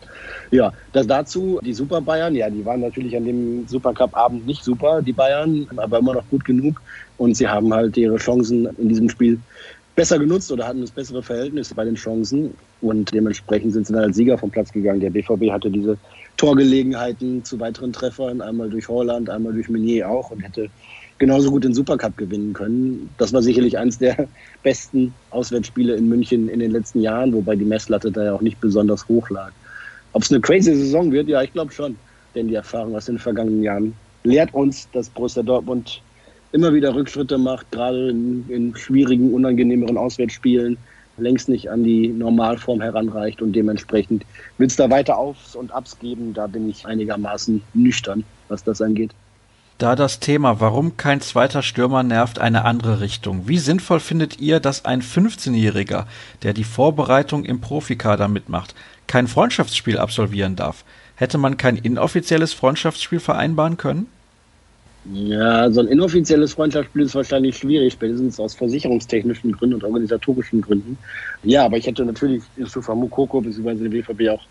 Ja, 0.51 0.73
das 0.93 1.07
dazu, 1.07 1.59
die 1.63 1.73
Super 1.73 2.01
Bayern, 2.01 2.35
ja, 2.35 2.49
die 2.49 2.65
waren 2.65 2.81
natürlich 2.81 3.15
an 3.15 3.25
dem 3.25 3.67
Supercup-Abend 3.67 4.45
nicht 4.45 4.63
super, 4.63 5.01
die 5.01 5.13
Bayern, 5.13 5.67
aber 5.77 5.99
immer 5.99 6.13
noch 6.13 6.27
gut 6.29 6.43
genug. 6.45 6.81
Und 7.17 7.37
sie 7.37 7.47
haben 7.47 7.73
halt 7.73 7.95
ihre 7.97 8.17
Chancen 8.17 8.67
in 8.77 8.89
diesem 8.89 9.09
Spiel 9.09 9.39
besser 9.95 10.17
genutzt 10.19 10.51
oder 10.51 10.67
hatten 10.67 10.81
das 10.81 10.91
bessere 10.91 11.21
Verhältnis 11.21 11.73
bei 11.73 11.85
den 11.85 11.95
Chancen. 11.95 12.53
Und 12.81 13.13
dementsprechend 13.13 13.73
sind 13.73 13.87
sie 13.87 13.93
dann 13.93 14.03
als 14.03 14.15
Sieger 14.15 14.37
vom 14.37 14.49
Platz 14.49 14.71
gegangen. 14.71 14.99
Der 14.99 15.09
BVB 15.09 15.51
hatte 15.51 15.69
diese 15.69 15.97
Torgelegenheiten 16.37 17.43
zu 17.43 17.59
weiteren 17.59 17.93
Treffern, 17.93 18.41
einmal 18.41 18.69
durch 18.69 18.87
Holland, 18.87 19.29
einmal 19.29 19.53
durch 19.53 19.69
Meunier 19.69 20.09
auch 20.09 20.31
und 20.31 20.41
hätte 20.41 20.69
genauso 21.22 21.51
gut 21.51 21.63
den 21.63 21.76
Supercup 21.76 22.17
gewinnen 22.17 22.51
können. 22.51 23.11
Das 23.19 23.32
war 23.32 23.43
sicherlich 23.43 23.78
eines 23.78 23.99
der 23.99 24.28
besten 24.63 25.13
Auswärtsspiele 25.30 25.95
in 25.95 26.09
München 26.09 26.49
in 26.49 26.59
den 26.59 26.72
letzten 26.72 26.99
Jahren, 26.99 27.32
wobei 27.32 27.55
die 27.55 27.63
Messlatte 27.63 28.11
da 28.11 28.26
ja 28.26 28.34
auch 28.34 28.41
nicht 28.41 28.59
besonders 28.59 29.07
hoch 29.07 29.30
lag. 29.30 29.51
Ob 30.13 30.24
es 30.24 30.32
eine 30.32 30.41
crazy 30.41 30.74
Saison 30.76 31.11
wird, 31.11 31.28
ja, 31.28 31.43
ich 31.43 31.53
glaube 31.53 31.72
schon. 31.72 31.95
Denn 32.34 32.47
die 32.47 32.55
Erfahrung 32.55 32.95
aus 32.95 33.05
den 33.05 33.19
vergangenen 33.19 33.61
Jahren 33.61 33.93
lehrt 34.24 34.51
uns, 34.55 34.89
dass 34.93 35.09
Borussia 35.09 35.43
Dortmund 35.43 36.01
immer 36.53 36.74
wieder 36.74 36.95
Rückschritte 36.95 37.38
macht, 37.38 37.72
gerade 37.72 38.09
in, 38.09 38.43
in 38.49 38.76
schwierigen, 38.76 39.32
unangenehmeren 39.32 39.97
Auswärtsspielen 39.97 40.78
längst 41.17 41.49
nicht 41.49 41.69
an 41.69 41.84
die 41.84 42.07
Normalform 42.07 42.82
heranreicht 42.82 43.43
und 43.43 43.53
dementsprechend 43.53 44.26
wird 44.57 44.72
es 44.72 44.78
da 44.78 44.89
weiter 44.89 45.19
Aufs 45.19 45.55
und 45.55 45.72
Abs 45.72 45.99
geben. 45.99 46.34
Da 46.34 46.47
bin 46.47 46.67
ich 46.67 46.88
einigermaßen 46.88 47.61
nüchtern, 47.76 48.24
was 48.47 48.63
das 48.63 48.82
angeht. 48.82 49.11
Da 49.82 49.95
das 49.95 50.19
Thema, 50.19 50.59
warum 50.59 50.95
kein 50.95 51.21
zweiter 51.21 51.63
Stürmer 51.63 52.03
nervt, 52.03 52.38
eine 52.38 52.65
andere 52.65 53.01
Richtung. 53.01 53.47
Wie 53.47 53.57
sinnvoll 53.57 53.99
findet 53.99 54.39
ihr, 54.39 54.59
dass 54.59 54.86
ein 54.86 55.01
15-Jähriger, 55.01 56.05
der 56.43 56.53
die 56.53 56.63
Vorbereitung 56.63 57.45
im 57.45 57.61
Profikader 57.61 58.27
mitmacht, 58.27 58.75
kein 59.07 59.25
Freundschaftsspiel 59.25 59.97
absolvieren 59.97 60.55
darf? 60.55 60.86
Hätte 61.15 61.39
man 61.39 61.57
kein 61.57 61.77
inoffizielles 61.77 62.53
Freundschaftsspiel 62.53 63.19
vereinbaren 63.19 63.77
können? 63.77 64.05
Ja, 65.11 65.71
so 65.71 65.79
ein 65.79 65.88
inoffizielles 65.88 66.53
Freundschaftsspiel 66.53 67.01
ist 67.01 67.15
wahrscheinlich 67.15 67.57
schwierig, 67.57 67.93
spätestens 67.93 68.39
aus 68.39 68.53
versicherungstechnischen 68.53 69.51
Gründen 69.51 69.77
und 69.77 69.84
organisatorischen 69.84 70.61
Gründen. 70.61 70.95
Ja, 71.41 71.65
aber 71.65 71.77
ich 71.77 71.88
hätte 71.88 72.05
natürlich 72.05 72.43
Yusufa 72.55 72.93
Mukoko 72.93 73.41
bzw. 73.41 73.73
den 73.73 73.89
BVB 73.89 74.29
auch 74.29 74.43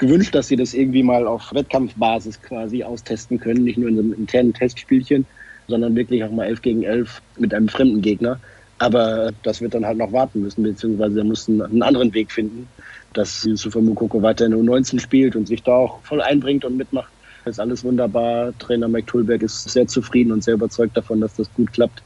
gewünscht, 0.00 0.34
dass 0.34 0.48
sie 0.48 0.56
das 0.56 0.74
irgendwie 0.74 1.02
mal 1.02 1.26
auf 1.26 1.54
Wettkampfbasis 1.54 2.42
quasi 2.42 2.82
austesten 2.82 3.38
können, 3.38 3.64
nicht 3.64 3.78
nur 3.78 3.88
in 3.88 3.96
so 3.96 4.02
einem 4.02 4.14
internen 4.14 4.52
Testspielchen, 4.52 5.24
sondern 5.68 5.94
wirklich 5.94 6.24
auch 6.24 6.30
mal 6.32 6.46
11 6.46 6.62
gegen 6.62 6.82
11 6.82 7.22
mit 7.38 7.54
einem 7.54 7.68
fremden 7.68 8.02
Gegner. 8.02 8.40
Aber 8.78 9.30
das 9.42 9.60
wird 9.60 9.74
dann 9.74 9.86
halt 9.86 9.98
noch 9.98 10.12
warten 10.12 10.40
müssen, 10.40 10.64
beziehungsweise 10.64 11.20
er 11.20 11.24
muss 11.24 11.48
einen 11.48 11.82
anderen 11.82 12.12
Weg 12.14 12.32
finden, 12.32 12.66
dass 13.12 13.44
Yusufa 13.44 13.80
Mukoko 13.80 14.22
weiterhin 14.22 14.54
U19 14.54 14.98
spielt 14.98 15.36
und 15.36 15.46
sich 15.46 15.62
da 15.62 15.72
auch 15.72 16.00
voll 16.02 16.20
einbringt 16.20 16.64
und 16.64 16.76
mitmacht 16.76 17.12
ist 17.44 17.60
alles 17.60 17.84
wunderbar. 17.84 18.52
Trainer 18.58 18.88
Mike 18.88 19.06
Tulberg 19.06 19.42
ist 19.42 19.68
sehr 19.68 19.86
zufrieden 19.86 20.32
und 20.32 20.44
sehr 20.44 20.54
überzeugt 20.54 20.96
davon, 20.96 21.20
dass 21.20 21.34
das 21.34 21.52
gut 21.54 21.72
klappt. 21.72 22.02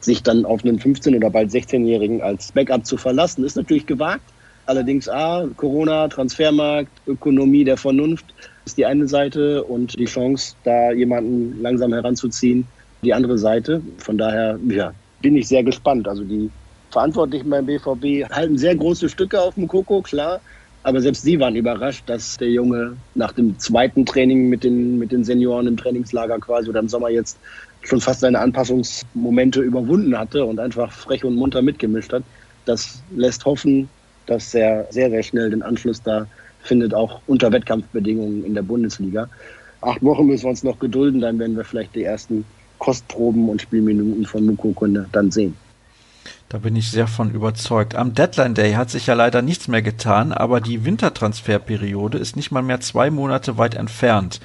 Sich 0.00 0.22
dann 0.22 0.44
auf 0.44 0.64
einen 0.64 0.78
15- 0.78 1.16
oder 1.16 1.30
bald 1.30 1.50
16-Jährigen 1.50 2.22
als 2.22 2.52
Backup 2.52 2.86
zu 2.86 2.96
verlassen, 2.96 3.44
ist 3.44 3.56
natürlich 3.56 3.86
gewagt. 3.86 4.22
Allerdings 4.68 5.08
A, 5.08 5.48
Corona, 5.56 6.08
Transfermarkt, 6.08 6.92
Ökonomie 7.06 7.64
der 7.64 7.78
Vernunft 7.78 8.26
ist 8.66 8.76
die 8.76 8.84
eine 8.84 9.08
Seite 9.08 9.64
und 9.64 9.98
die 9.98 10.04
Chance, 10.04 10.56
da 10.62 10.92
jemanden 10.92 11.62
langsam 11.62 11.94
heranzuziehen, 11.94 12.66
die 13.00 13.14
andere 13.14 13.38
Seite. 13.38 13.80
Von 13.96 14.18
daher, 14.18 14.58
ja, 14.68 14.92
bin 15.22 15.36
ich 15.36 15.48
sehr 15.48 15.62
gespannt. 15.62 16.06
Also 16.06 16.22
die 16.22 16.50
Verantwortlichen 16.90 17.48
beim 17.48 17.64
BVB 17.64 18.30
halten 18.30 18.58
sehr 18.58 18.76
große 18.76 19.08
Stücke 19.08 19.40
auf 19.40 19.54
dem 19.54 19.68
Koko, 19.68 20.02
klar. 20.02 20.38
Aber 20.82 21.00
selbst 21.00 21.22
sie 21.22 21.40
waren 21.40 21.56
überrascht, 21.56 22.02
dass 22.04 22.36
der 22.36 22.50
Junge 22.50 22.94
nach 23.14 23.32
dem 23.32 23.58
zweiten 23.58 24.04
Training 24.04 24.50
mit 24.50 24.64
den, 24.64 24.98
mit 24.98 25.12
den 25.12 25.24
Senioren 25.24 25.66
im 25.66 25.78
Trainingslager 25.78 26.38
quasi 26.40 26.68
oder 26.68 26.80
im 26.80 26.90
Sommer 26.90 27.08
jetzt 27.08 27.38
schon 27.84 28.02
fast 28.02 28.20
seine 28.20 28.38
Anpassungsmomente 28.38 29.62
überwunden 29.62 30.18
hatte 30.18 30.44
und 30.44 30.60
einfach 30.60 30.92
frech 30.92 31.24
und 31.24 31.36
munter 31.36 31.62
mitgemischt 31.62 32.12
hat. 32.12 32.22
Das 32.66 33.02
lässt 33.16 33.46
hoffen, 33.46 33.88
dass 34.28 34.54
er 34.54 34.86
sehr, 34.90 35.10
sehr 35.10 35.22
schnell 35.22 35.50
den 35.50 35.62
Anschluss 35.62 36.02
da 36.02 36.26
findet, 36.62 36.94
auch 36.94 37.20
unter 37.26 37.50
Wettkampfbedingungen 37.52 38.44
in 38.44 38.54
der 38.54 38.62
Bundesliga. 38.62 39.28
Acht 39.80 40.02
Wochen 40.02 40.26
müssen 40.26 40.44
wir 40.44 40.50
uns 40.50 40.62
noch 40.62 40.78
gedulden, 40.78 41.20
dann 41.20 41.38
werden 41.38 41.56
wir 41.56 41.64
vielleicht 41.64 41.94
die 41.94 42.04
ersten 42.04 42.44
Kostproben 42.78 43.48
und 43.48 43.62
Spielminuten 43.62 44.26
von 44.26 44.44
Mukokunde 44.44 45.06
dann 45.12 45.30
sehen. 45.30 45.56
Da 46.48 46.58
bin 46.58 46.76
ich 46.76 46.90
sehr 46.90 47.06
von 47.06 47.30
überzeugt. 47.30 47.94
Am 47.94 48.14
Deadline 48.14 48.54
Day 48.54 48.72
hat 48.72 48.90
sich 48.90 49.06
ja 49.06 49.14
leider 49.14 49.42
nichts 49.42 49.68
mehr 49.68 49.82
getan, 49.82 50.32
aber 50.32 50.60
die 50.60 50.84
Wintertransferperiode 50.84 52.18
ist 52.18 52.36
nicht 52.36 52.50
mal 52.50 52.62
mehr 52.62 52.80
zwei 52.80 53.10
Monate 53.10 53.58
weit 53.58 53.74
entfernt. 53.74 54.40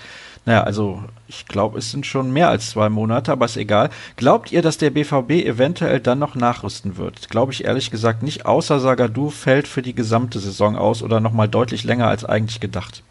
Naja, 0.45 0.63
also 0.63 1.01
ich 1.27 1.45
glaube, 1.45 1.77
es 1.79 1.91
sind 1.91 2.05
schon 2.05 2.31
mehr 2.31 2.49
als 2.49 2.71
zwei 2.71 2.89
Monate, 2.89 3.31
aber 3.31 3.45
ist 3.45 3.55
egal. 3.55 3.89
Glaubt 4.17 4.51
ihr, 4.51 4.61
dass 4.61 4.77
der 4.77 4.89
BVB 4.89 5.45
eventuell 5.45 6.01
dann 6.01 6.19
noch 6.19 6.35
nachrüsten 6.35 6.97
wird? 6.97 7.29
Glaube 7.29 7.53
ich 7.53 7.63
ehrlich 7.63 7.91
gesagt 7.91 8.23
nicht, 8.23 8.45
außer 8.45 8.79
Sagadu 8.79 9.29
fällt 9.29 9.67
für 9.67 9.81
die 9.81 9.95
gesamte 9.95 10.39
Saison 10.39 10.75
aus 10.75 11.01
oder 11.01 11.21
nochmal 11.21 11.47
deutlich 11.47 11.85
länger 11.85 12.07
als 12.07 12.25
eigentlich 12.25 12.59
gedacht. 12.59 13.03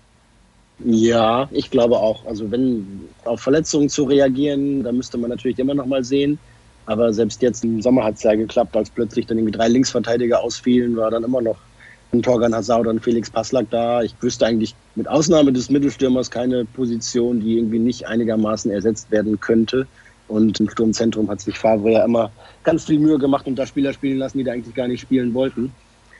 Ja, 0.85 1.49
ich 1.53 1.71
glaube 1.71 1.97
auch. 1.97 2.27
Also 2.27 2.51
wenn 2.51 3.09
auf 3.25 3.41
Verletzungen 3.41 3.89
zu 3.89 4.05
reagieren, 4.05 4.83
da 4.83 4.93
müsste 4.93 5.17
man 5.17 5.31
natürlich 5.31 5.59
immer 5.59 5.75
noch 5.75 5.87
mal 5.87 6.05
sehen. 6.05 6.39
Aber 6.85 7.13
selbst 7.13 7.41
jetzt 7.41 7.65
im 7.65 7.81
Sommer 7.81 8.05
hat 8.05 8.17
es 8.17 8.25
ja 8.25 8.35
geklappt, 8.35 8.77
als 8.77 8.91
plötzlich 8.91 9.27
dann 9.27 9.39
irgendwie 9.39 9.57
drei 9.57 9.69
Linksverteidiger 9.69 10.41
ausfielen, 10.41 10.97
war 10.97 11.11
dann 11.11 11.23
immer 11.23 11.41
noch 11.41 11.57
Torgan 12.21 12.55
Hazard 12.55 12.87
oder 12.87 13.01
Felix 13.01 13.31
Passlack 13.31 13.71
da. 13.71 14.03
Ich 14.03 14.15
wüsste 14.21 14.47
eigentlich 14.47 14.75
mit 14.95 15.09
Ausnahme 15.09 15.53
des 15.53 15.71
Mittelstürmers 15.71 16.31
keine 16.31 16.67
Position, 16.67 17.41
die 17.41 17.57
irgendwie 17.57 17.79
nicht 17.79 18.07
einigermaßen 18.07 18.71
ersetzt 18.71 19.11
werden 19.11 19.41
könnte. 19.41 19.87
Und 20.29 20.61
im 20.61 20.69
Sturmzentrum 20.69 21.31
hat 21.31 21.41
sich 21.41 21.59
Favre 21.59 21.93
ja 21.93 22.05
immer 22.05 22.31
ganz 22.65 22.85
viel 22.85 22.99
Mühe 22.99 23.19
gemacht 23.19 23.47
und 23.47 23.57
da 23.57 23.67
Spieler 23.67 23.93
spielen 23.93 24.19
lassen, 24.19 24.39
die 24.39 24.45
da 24.45 24.53
eigentlich 24.53 24.75
gar 24.75 24.89
nicht 24.89 25.01
spielen 25.01 25.33
wollten. 25.33 25.73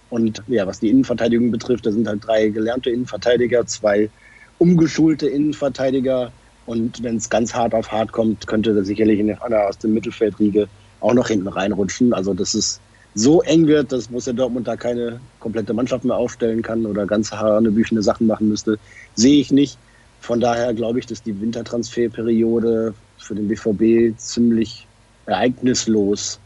Und 0.09 0.43
ja, 0.49 0.67
was 0.67 0.81
die 0.81 0.89
Innenverteidigung 0.89 1.51
betrifft, 1.51 1.85
da 1.85 1.93
sind 1.93 2.09
halt 2.09 2.27
drei 2.27 2.49
gelernte 2.49 2.91
Innenverteidiger, 2.91 3.67
zwei 3.67 4.11
umgeschulte 4.59 5.27
Innenverteidiger, 5.27 6.33
und 6.67 7.03
wenn 7.03 7.17
es 7.17 7.29
ganz 7.29 7.55
hart 7.55 7.75
auf 7.75 7.91
hart 7.91 8.13
kommt, 8.13 8.47
könnte 8.47 8.75
da 8.75 8.83
sicherlich 8.83 9.21
einer 9.21 9.67
aus 9.67 9.79
dem 9.79 9.95
Mittelfeldriege 9.95 10.69
auch 11.01 11.15
noch 11.15 11.29
hinten 11.29 11.49
reinrutschen. 11.49 12.13
Also 12.13 12.35
dass 12.35 12.55
es 12.55 12.81
so 13.15 13.43
eng 13.43 13.67
wird, 13.67 13.93
dass 13.93 14.09
Borussia 14.09 14.33
Dortmund 14.33 14.67
da 14.67 14.77
keine 14.77 15.21
komplette 15.39 15.75
Mannschaft 15.75 16.05
mehr 16.05 16.17
aufstellen 16.17 16.63
kann 16.63 16.87
oder 16.87 17.07
ganz 17.07 17.31
hanebüchene 17.31 18.03
Sachen 18.03 18.27
machen 18.27 18.49
müsste, 18.49 18.79
sehe 19.15 19.41
ich 19.41 19.51
nicht. 19.51 19.77
Von 20.21 20.41
daher 20.41 20.73
glaube 20.73 20.99
ich, 20.99 21.07
dass 21.07 21.23
die 21.23 21.39
Wintertransferperiode 21.41 22.95
für 23.19 23.35
den 23.35 23.49
BVB 23.49 24.19
ziemlich 24.19 24.87
ereignislos 25.27 26.39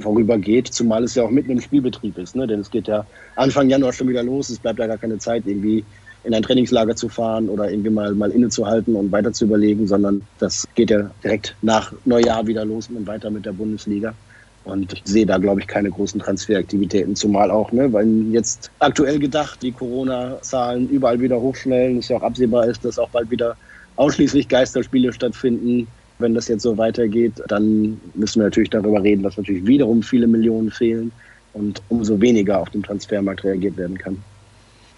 vorübergeht, 0.00 0.68
zumal 0.68 1.04
es 1.04 1.14
ja 1.14 1.24
auch 1.24 1.30
mitten 1.30 1.50
im 1.50 1.60
Spielbetrieb 1.60 2.16
ist. 2.18 2.36
Ne? 2.36 2.46
Denn 2.46 2.60
es 2.60 2.70
geht 2.70 2.88
ja 2.88 3.06
Anfang 3.36 3.68
Januar 3.68 3.92
schon 3.92 4.08
wieder 4.08 4.22
los, 4.22 4.48
es 4.48 4.58
bleibt 4.58 4.78
ja 4.78 4.86
gar 4.86 4.98
keine 4.98 5.18
Zeit, 5.18 5.44
irgendwie 5.46 5.84
in 6.24 6.32
ein 6.32 6.42
Trainingslager 6.42 6.96
zu 6.96 7.08
fahren 7.08 7.48
oder 7.50 7.70
irgendwie 7.70 7.90
mal, 7.90 8.14
mal 8.14 8.30
innezuhalten 8.30 8.96
und 8.96 9.12
weiter 9.12 9.32
zu 9.32 9.44
überlegen, 9.44 9.86
sondern 9.86 10.22
das 10.38 10.66
geht 10.74 10.90
ja 10.90 11.10
direkt 11.22 11.54
nach 11.60 11.92
Neujahr 12.06 12.46
wieder 12.46 12.64
los 12.64 12.88
und 12.88 13.06
weiter 13.06 13.30
mit 13.30 13.44
der 13.44 13.52
Bundesliga. 13.52 14.14
Und 14.64 14.94
ich 14.94 15.02
sehe 15.04 15.26
da, 15.26 15.36
glaube 15.36 15.60
ich, 15.60 15.66
keine 15.66 15.90
großen 15.90 16.20
Transferaktivitäten, 16.20 17.14
zumal 17.16 17.50
auch, 17.50 17.70
ne, 17.72 17.92
weil 17.92 18.08
jetzt 18.32 18.70
aktuell 18.78 19.18
gedacht, 19.18 19.62
die 19.62 19.72
Corona-Zahlen 19.72 20.88
überall 20.88 21.20
wieder 21.20 21.38
hochschnellen, 21.38 21.98
es 21.98 22.08
ja 22.08 22.16
auch 22.16 22.22
absehbar 22.22 22.66
ist, 22.66 22.84
dass 22.84 22.98
auch 22.98 23.10
bald 23.10 23.30
wieder 23.30 23.56
ausschließlich 23.96 24.48
Geisterspiele 24.48 25.12
stattfinden. 25.12 25.86
Wenn 26.18 26.34
das 26.34 26.48
jetzt 26.48 26.62
so 26.62 26.78
weitergeht, 26.78 27.34
dann 27.48 28.00
müssen 28.14 28.40
wir 28.40 28.44
natürlich 28.44 28.70
darüber 28.70 29.02
reden, 29.02 29.22
dass 29.22 29.36
natürlich 29.36 29.66
wiederum 29.66 30.02
viele 30.02 30.26
Millionen 30.26 30.70
fehlen 30.70 31.12
und 31.52 31.82
umso 31.88 32.20
weniger 32.20 32.60
auf 32.60 32.70
dem 32.70 32.82
Transfermarkt 32.82 33.44
reagiert 33.44 33.76
werden 33.76 33.98
kann. 33.98 34.22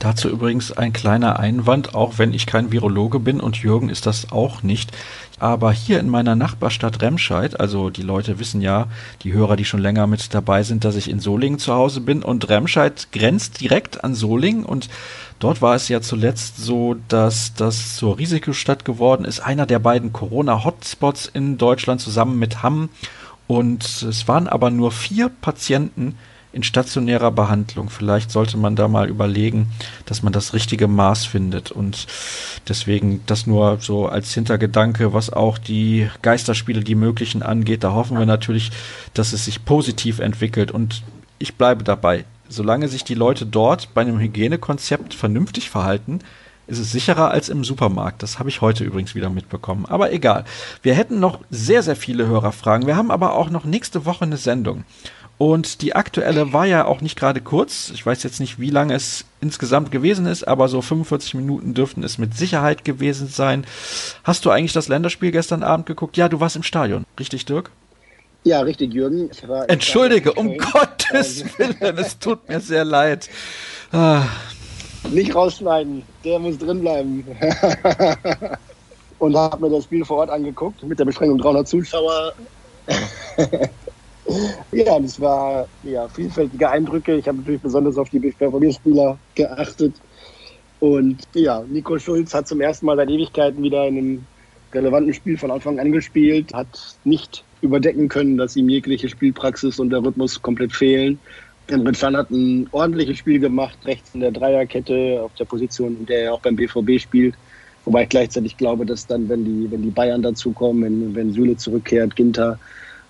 Dazu 0.07 0.29
übrigens 0.29 0.71
ein 0.71 0.93
kleiner 0.93 1.41
Einwand, 1.41 1.97
auch 1.97 2.19
wenn 2.19 2.33
ich 2.33 2.47
kein 2.47 2.71
Virologe 2.71 3.19
bin 3.19 3.41
und 3.41 3.57
Jürgen 3.57 3.89
ist 3.89 4.07
das 4.07 4.31
auch 4.31 4.63
nicht. 4.63 4.93
Aber 5.41 5.73
hier 5.73 5.99
in 5.99 6.09
meiner 6.09 6.37
Nachbarstadt 6.37 7.03
Remscheid, 7.03 7.59
also 7.59 7.91
die 7.91 8.03
Leute 8.03 8.39
wissen 8.39 8.61
ja, 8.61 8.87
die 9.23 9.33
Hörer, 9.33 9.57
die 9.57 9.65
schon 9.65 9.81
länger 9.81 10.07
mit 10.07 10.33
dabei 10.33 10.63
sind, 10.63 10.85
dass 10.85 10.95
ich 10.95 11.11
in 11.11 11.19
Solingen 11.19 11.59
zu 11.59 11.75
Hause 11.75 12.01
bin. 12.01 12.23
Und 12.23 12.49
Remscheid 12.49 13.09
grenzt 13.11 13.61
direkt 13.61 14.05
an 14.05 14.15
Solingen. 14.15 14.65
Und 14.65 14.89
dort 15.41 15.61
war 15.61 15.75
es 15.75 15.89
ja 15.89 16.01
zuletzt 16.01 16.59
so, 16.59 16.95
dass 17.09 17.55
das 17.55 17.97
zur 17.97 18.17
Risikostadt 18.17 18.85
geworden 18.85 19.25
ist, 19.25 19.41
einer 19.41 19.67
der 19.67 19.81
beiden 19.81 20.13
Corona-Hotspots 20.13 21.27
in 21.35 21.59
Deutschland 21.59 22.01
zusammen 22.01 22.39
mit 22.39 22.63
Hamm. 22.63 22.91
Und 23.49 24.03
es 24.03 24.29
waren 24.29 24.47
aber 24.47 24.71
nur 24.71 24.93
vier 24.93 25.31
Patienten, 25.31 26.15
in 26.53 26.63
stationärer 26.63 27.31
Behandlung. 27.31 27.91
Vielleicht 27.91 28.31
sollte 28.31 28.57
man 28.57 28.77
da 28.77 28.89
mal 28.89 29.09
überlegen, 29.09 29.69
dass 30.07 30.23
man 30.23 30.33
das 30.33 30.55
richtige 30.55 30.89
Maß 30.89 31.27
findet. 31.27 31.71
Und 31.71 32.07
deswegen 32.69 33.23
das 33.27 33.47
nur 33.47 33.79
so 33.81 34.07
als 34.07 34.33
Hintergedanke, 34.33 35.13
was 35.13 35.31
auch 35.31 35.59
die 35.59 36.09
Geisterspiele, 36.23 36.81
die 36.81 36.95
möglichen 36.95 37.43
angeht. 37.43 37.85
Da 37.85 37.93
hoffen 37.93 38.19
wir 38.19 38.27
natürlich, 38.27 38.71
dass 39.15 39.33
es 39.33 39.45
sich 39.45 39.65
positiv 39.65 40.19
entwickelt. 40.19 40.71
Und 40.71 41.03
ich 41.39 41.55
bleibe 41.57 41.85
dabei. 41.85 42.25
Solange 42.49 42.89
sich 42.89 43.05
die 43.05 43.15
Leute 43.15 43.45
dort 43.45 43.93
bei 43.93 44.03
einem 44.03 44.21
Hygienekonzept 44.21 45.15
vernünftig 45.15 45.69
verhalten, 45.69 46.21
ist 46.67 46.79
es 46.79 46.91
sicherer 46.91 47.31
als 47.31 47.49
im 47.49 47.65
Supermarkt. 47.65 48.23
Das 48.23 48.39
habe 48.39 48.49
ich 48.49 48.61
heute 48.61 48.85
übrigens 48.85 49.15
wieder 49.15 49.31
mitbekommen. 49.31 49.87
Aber 49.87 50.13
egal. 50.13 50.45
Wir 50.83 50.95
hätten 50.95 51.21
noch 51.21 51.41
sehr, 51.51 51.83
sehr 51.83 51.97
viele 51.97 52.27
Hörerfragen. 52.27 52.87
Wir 52.87 52.97
haben 52.97 53.11
aber 53.11 53.35
auch 53.35 53.51
noch 53.51 53.65
nächste 53.65 54.05
Woche 54.05 54.25
eine 54.25 54.37
Sendung. 54.37 54.85
Und 55.39 55.83
die 55.83 55.95
aktuelle 55.95 56.53
war 56.55 56.65
ja 56.65 56.87
auch 56.87 57.03
nicht 57.03 57.19
gerade 57.19 57.43
kurz. 57.43 57.91
Ich 57.93 58.07
weiß 58.07 58.23
jetzt 58.23 58.41
nicht, 58.41 58.59
wie 58.59 58.71
lange 58.71 58.95
es 58.95 59.27
insgesamt 59.41 59.91
gewesen 59.91 60.25
ist, 60.25 60.49
aber 60.49 60.69
so 60.69 60.81
45 60.81 61.35
Minuten 61.35 61.75
dürften 61.75 62.03
es 62.03 62.17
mit 62.17 62.35
Sicherheit 62.35 62.85
gewesen 62.85 63.29
sein. 63.29 63.67
Hast 64.25 64.47
du 64.47 64.51
eigentlich 64.51 64.73
das 64.73 64.89
Länderspiel 64.89 65.33
gestern 65.33 65.63
Abend 65.63 65.87
geguckt? 65.87 66.17
Ja, 66.17 66.31
du 66.31 66.41
warst 66.41 66.57
im 66.57 66.63
Stadion. 66.63 67.05
Richtig, 67.21 67.45
Dirk? 67.45 67.71
Ja, 68.45 68.61
richtig, 68.61 68.95
Jürgen. 68.95 69.29
Entschuldige, 69.69 70.33
um 70.33 70.57
Gottes 70.57 71.45
Willen, 71.59 71.99
es 71.99 72.19
tut 72.19 72.49
mir 72.49 72.61
sehr 72.61 72.85
leid. 72.87 73.29
Ah. 73.93 74.23
Nicht 75.11 75.35
rausschneiden, 75.35 76.03
der 76.25 76.39
muss 76.39 76.57
drin 76.57 76.81
bleiben. 76.81 77.27
Und 79.19 79.37
habe 79.37 79.69
mir 79.69 79.75
das 79.75 79.85
Spiel 79.85 80.05
vor 80.05 80.19
Ort 80.19 80.31
angeguckt 80.31 80.83
mit 80.83 80.99
der 80.99 81.05
Beschränkung 81.05 81.39
300 81.39 81.69
Zuschauer. 81.69 82.33
ja, 84.73 84.99
das 84.99 85.21
war 85.21 85.69
ja, 85.83 86.09
vielfältige 86.09 86.69
Eindrücke. 86.69 87.17
Ich 87.17 87.29
habe 87.29 87.39
natürlich 87.39 87.61
besonders 87.61 87.99
auf 87.99 88.11
die 88.11 88.19
BVB-Spieler 88.19 89.19
geachtet. 89.35 89.95
Und 90.81 91.19
ja, 91.35 91.65
Nico 91.69 91.99
Schulz 91.99 92.35
hat 92.35 92.49
zum 92.49 92.61
ersten 92.61 92.87
Mal 92.87 92.97
seit 92.97 93.09
Ewigkeiten 93.09 93.63
wieder 93.63 93.87
in 93.87 93.97
einem 93.97 94.27
relevanten 94.73 95.15
Spiel 95.15 95.39
von 95.39 95.51
Anfang 95.51 95.79
an 95.79 95.93
gespielt, 95.93 96.53
hat 96.53 96.97
nicht 97.05 97.45
überdecken 97.63 98.09
können, 98.09 98.37
dass 98.37 98.57
ihm 98.57 98.69
jegliche 98.69 99.09
Spielpraxis 99.09 99.79
und 99.79 99.91
der 99.91 100.05
Rhythmus 100.05 100.43
komplett 100.43 100.73
fehlen. 100.73 101.19
Emre 101.69 101.93
Can 101.93 102.17
hat 102.17 102.31
ein 102.31 102.69
ordentliches 102.71 103.19
Spiel 103.19 103.41
gemacht, 103.41 103.79
rechts 103.85 104.15
in 104.15 104.21
der 104.21 104.31
Dreierkette, 104.31 105.21
auf 105.23 105.35
der 105.35 105.47
Position, 105.47 105.97
in 105.99 106.07
der 106.07 106.25
er 106.25 106.35
auch 106.35 106.41
beim 106.41 106.57
BVB 106.57 107.01
spielt. 107.01 107.35
Wobei 107.85 108.03
ich 108.03 108.09
gleichzeitig 108.09 108.57
glaube, 108.57 108.85
dass 108.85 109.07
dann, 109.07 109.29
wenn 109.29 109.45
die, 109.45 109.71
wenn 109.71 109.83
die 109.83 109.91
Bayern 109.91 110.23
dazukommen, 110.23 110.83
wenn, 110.83 111.15
wenn 111.15 111.33
Süle 111.33 111.57
zurückkehrt, 111.57 112.15
Ginter, 112.15 112.59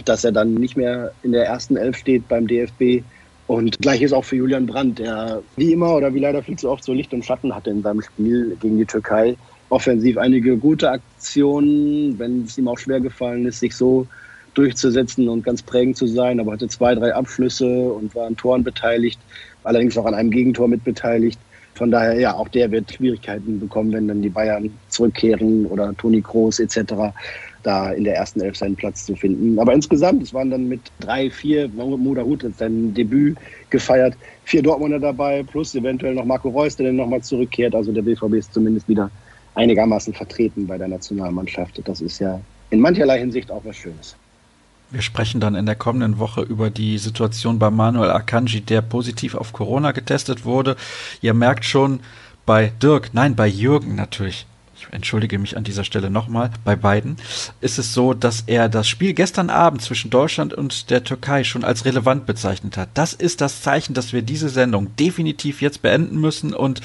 dass 0.04 0.24
er 0.24 0.32
dann 0.32 0.54
nicht 0.54 0.76
mehr 0.76 1.12
in 1.22 1.32
der 1.32 1.46
ersten 1.46 1.76
Elf 1.76 1.96
steht 1.96 2.28
beim 2.28 2.46
DFB. 2.46 3.02
Und 3.46 3.78
gleich 3.78 4.02
ist 4.02 4.12
auch 4.12 4.24
für 4.24 4.36
Julian 4.36 4.66
Brandt, 4.66 4.98
der 4.98 5.42
wie 5.56 5.72
immer 5.72 5.94
oder 5.94 6.12
wie 6.14 6.18
leider 6.18 6.42
viel 6.42 6.58
zu 6.58 6.68
oft 6.68 6.84
so 6.84 6.92
Licht 6.92 7.12
und 7.12 7.24
Schatten 7.24 7.54
hatte 7.54 7.70
in 7.70 7.82
seinem 7.82 8.02
Spiel 8.02 8.56
gegen 8.60 8.78
die 8.78 8.84
Türkei. 8.84 9.36
Offensiv 9.68 10.18
einige 10.18 10.56
gute 10.56 10.90
Aktionen, 10.90 12.18
wenn 12.18 12.44
es 12.44 12.58
ihm 12.58 12.68
auch 12.68 12.78
schwer 12.78 13.00
gefallen 13.00 13.46
ist, 13.46 13.60
sich 13.60 13.74
so 13.74 14.06
durchzusetzen 14.54 15.28
und 15.28 15.44
ganz 15.44 15.62
prägend 15.62 15.96
zu 15.96 16.06
sein, 16.06 16.40
aber 16.40 16.52
hatte 16.52 16.68
zwei, 16.68 16.94
drei 16.94 17.14
Abschlüsse 17.14 17.66
und 17.66 18.14
war 18.14 18.26
an 18.26 18.36
Toren 18.36 18.64
beteiligt, 18.64 19.20
allerdings 19.64 19.98
auch 19.98 20.06
an 20.06 20.14
einem 20.14 20.30
Gegentor 20.30 20.66
mitbeteiligt. 20.66 21.38
Von 21.74 21.90
daher, 21.90 22.18
ja, 22.18 22.34
auch 22.34 22.48
der 22.48 22.70
wird 22.70 22.90
Schwierigkeiten 22.90 23.60
bekommen, 23.60 23.92
wenn 23.92 24.08
dann 24.08 24.22
die 24.22 24.30
Bayern 24.30 24.70
zurückkehren 24.88 25.66
oder 25.66 25.94
Toni 25.96 26.22
Kroos 26.22 26.58
etc 26.58 27.12
da 27.66 27.90
in 27.90 28.04
der 28.04 28.16
ersten 28.16 28.40
Elf 28.40 28.56
seinen 28.56 28.76
Platz 28.76 29.04
zu 29.04 29.16
finden. 29.16 29.58
Aber 29.58 29.72
insgesamt, 29.72 30.22
es 30.22 30.32
waren 30.32 30.50
dann 30.50 30.68
mit 30.68 30.80
drei, 31.00 31.30
vier, 31.30 31.68
Moda 31.68 32.22
Hut 32.22 32.44
hat 32.44 32.56
sein 32.58 32.94
Debüt 32.94 33.36
gefeiert, 33.70 34.14
vier 34.44 34.62
Dortmunder 34.62 35.00
dabei, 35.00 35.42
plus 35.42 35.74
eventuell 35.74 36.14
noch 36.14 36.24
Marco 36.24 36.48
Reus, 36.48 36.76
der 36.76 36.86
dann 36.86 36.96
nochmal 36.96 37.22
zurückkehrt. 37.22 37.74
Also 37.74 37.92
der 37.92 38.02
BVB 38.02 38.34
ist 38.34 38.54
zumindest 38.54 38.88
wieder 38.88 39.10
einigermaßen 39.56 40.14
vertreten 40.14 40.66
bei 40.66 40.78
der 40.78 40.88
Nationalmannschaft. 40.88 41.80
Das 41.84 42.00
ist 42.00 42.20
ja 42.20 42.40
in 42.70 42.80
mancherlei 42.80 43.18
Hinsicht 43.18 43.50
auch 43.50 43.64
was 43.64 43.76
Schönes. 43.76 44.16
Wir 44.90 45.02
sprechen 45.02 45.40
dann 45.40 45.56
in 45.56 45.66
der 45.66 45.74
kommenden 45.74 46.20
Woche 46.20 46.42
über 46.42 46.70
die 46.70 46.98
Situation 46.98 47.58
bei 47.58 47.70
Manuel 47.70 48.10
Akanji, 48.10 48.60
der 48.60 48.82
positiv 48.82 49.34
auf 49.34 49.52
Corona 49.52 49.90
getestet 49.90 50.44
wurde. 50.44 50.76
Ihr 51.20 51.34
merkt 51.34 51.64
schon, 51.64 51.98
bei 52.44 52.72
Dirk, 52.80 53.10
nein, 53.12 53.34
bei 53.34 53.48
Jürgen 53.48 53.96
natürlich, 53.96 54.46
entschuldige 54.90 55.38
mich 55.38 55.56
an 55.56 55.64
dieser 55.64 55.84
Stelle 55.84 56.10
nochmal, 56.10 56.50
bei 56.64 56.76
beiden, 56.76 57.16
ist 57.60 57.78
es 57.78 57.94
so, 57.94 58.14
dass 58.14 58.44
er 58.46 58.68
das 58.68 58.88
Spiel 58.88 59.14
gestern 59.14 59.50
Abend 59.50 59.82
zwischen 59.82 60.10
Deutschland 60.10 60.54
und 60.54 60.90
der 60.90 61.04
Türkei 61.04 61.44
schon 61.44 61.64
als 61.64 61.84
relevant 61.84 62.26
bezeichnet 62.26 62.76
hat. 62.76 62.88
Das 62.94 63.12
ist 63.12 63.40
das 63.40 63.62
Zeichen, 63.62 63.94
dass 63.94 64.12
wir 64.12 64.22
diese 64.22 64.48
Sendung 64.48 64.94
definitiv 64.96 65.62
jetzt 65.62 65.82
beenden 65.82 66.20
müssen 66.20 66.54
und 66.54 66.80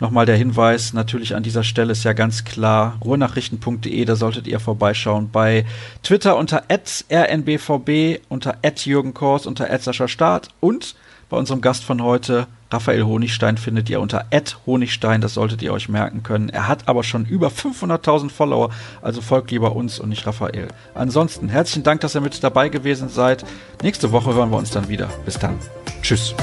Nochmal 0.00 0.24
der 0.24 0.36
Hinweis 0.36 0.94
natürlich 0.94 1.34
an 1.34 1.42
dieser 1.42 1.62
Stelle 1.62 1.92
ist 1.92 2.04
ja 2.04 2.14
ganz 2.14 2.44
klar, 2.44 2.96
ruhrnachrichten.de, 3.04 4.02
da 4.06 4.16
solltet 4.16 4.46
ihr 4.46 4.58
vorbeischauen. 4.58 5.28
Bei 5.30 5.66
Twitter 6.02 6.38
unter 6.38 6.64
rnbvb, 6.70 8.20
unter 8.30 8.56
Jürgen 8.84 9.12
Kors, 9.12 9.46
unter 9.46 9.68
Start 10.08 10.48
und 10.60 10.94
bei 11.28 11.36
unserem 11.36 11.60
Gast 11.60 11.84
von 11.84 12.02
heute, 12.02 12.46
Raphael 12.70 13.04
Honigstein, 13.04 13.56
findet 13.56 13.90
ihr 13.90 14.00
unter 14.00 14.26
Honigstein, 14.66 15.20
das 15.20 15.34
solltet 15.34 15.62
ihr 15.62 15.72
euch 15.72 15.88
merken 15.88 16.22
können. 16.22 16.48
Er 16.48 16.68
hat 16.68 16.88
aber 16.88 17.02
schon 17.02 17.24
über 17.24 17.48
500.000 17.48 18.30
Follower, 18.30 18.70
also 19.02 19.20
folgt 19.20 19.50
lieber 19.50 19.74
uns 19.74 19.98
und 19.98 20.08
nicht 20.08 20.26
Raphael. 20.26 20.68
Ansonsten 20.94 21.48
herzlichen 21.48 21.82
Dank, 21.82 22.00
dass 22.00 22.14
ihr 22.14 22.20
mit 22.20 22.42
dabei 22.42 22.68
gewesen 22.68 23.08
seid. 23.08 23.44
Nächste 23.82 24.12
Woche 24.12 24.34
hören 24.34 24.50
wir 24.50 24.58
uns 24.58 24.70
dann 24.70 24.88
wieder. 24.88 25.08
Bis 25.24 25.38
dann. 25.38 25.58
Tschüss. 26.02 26.34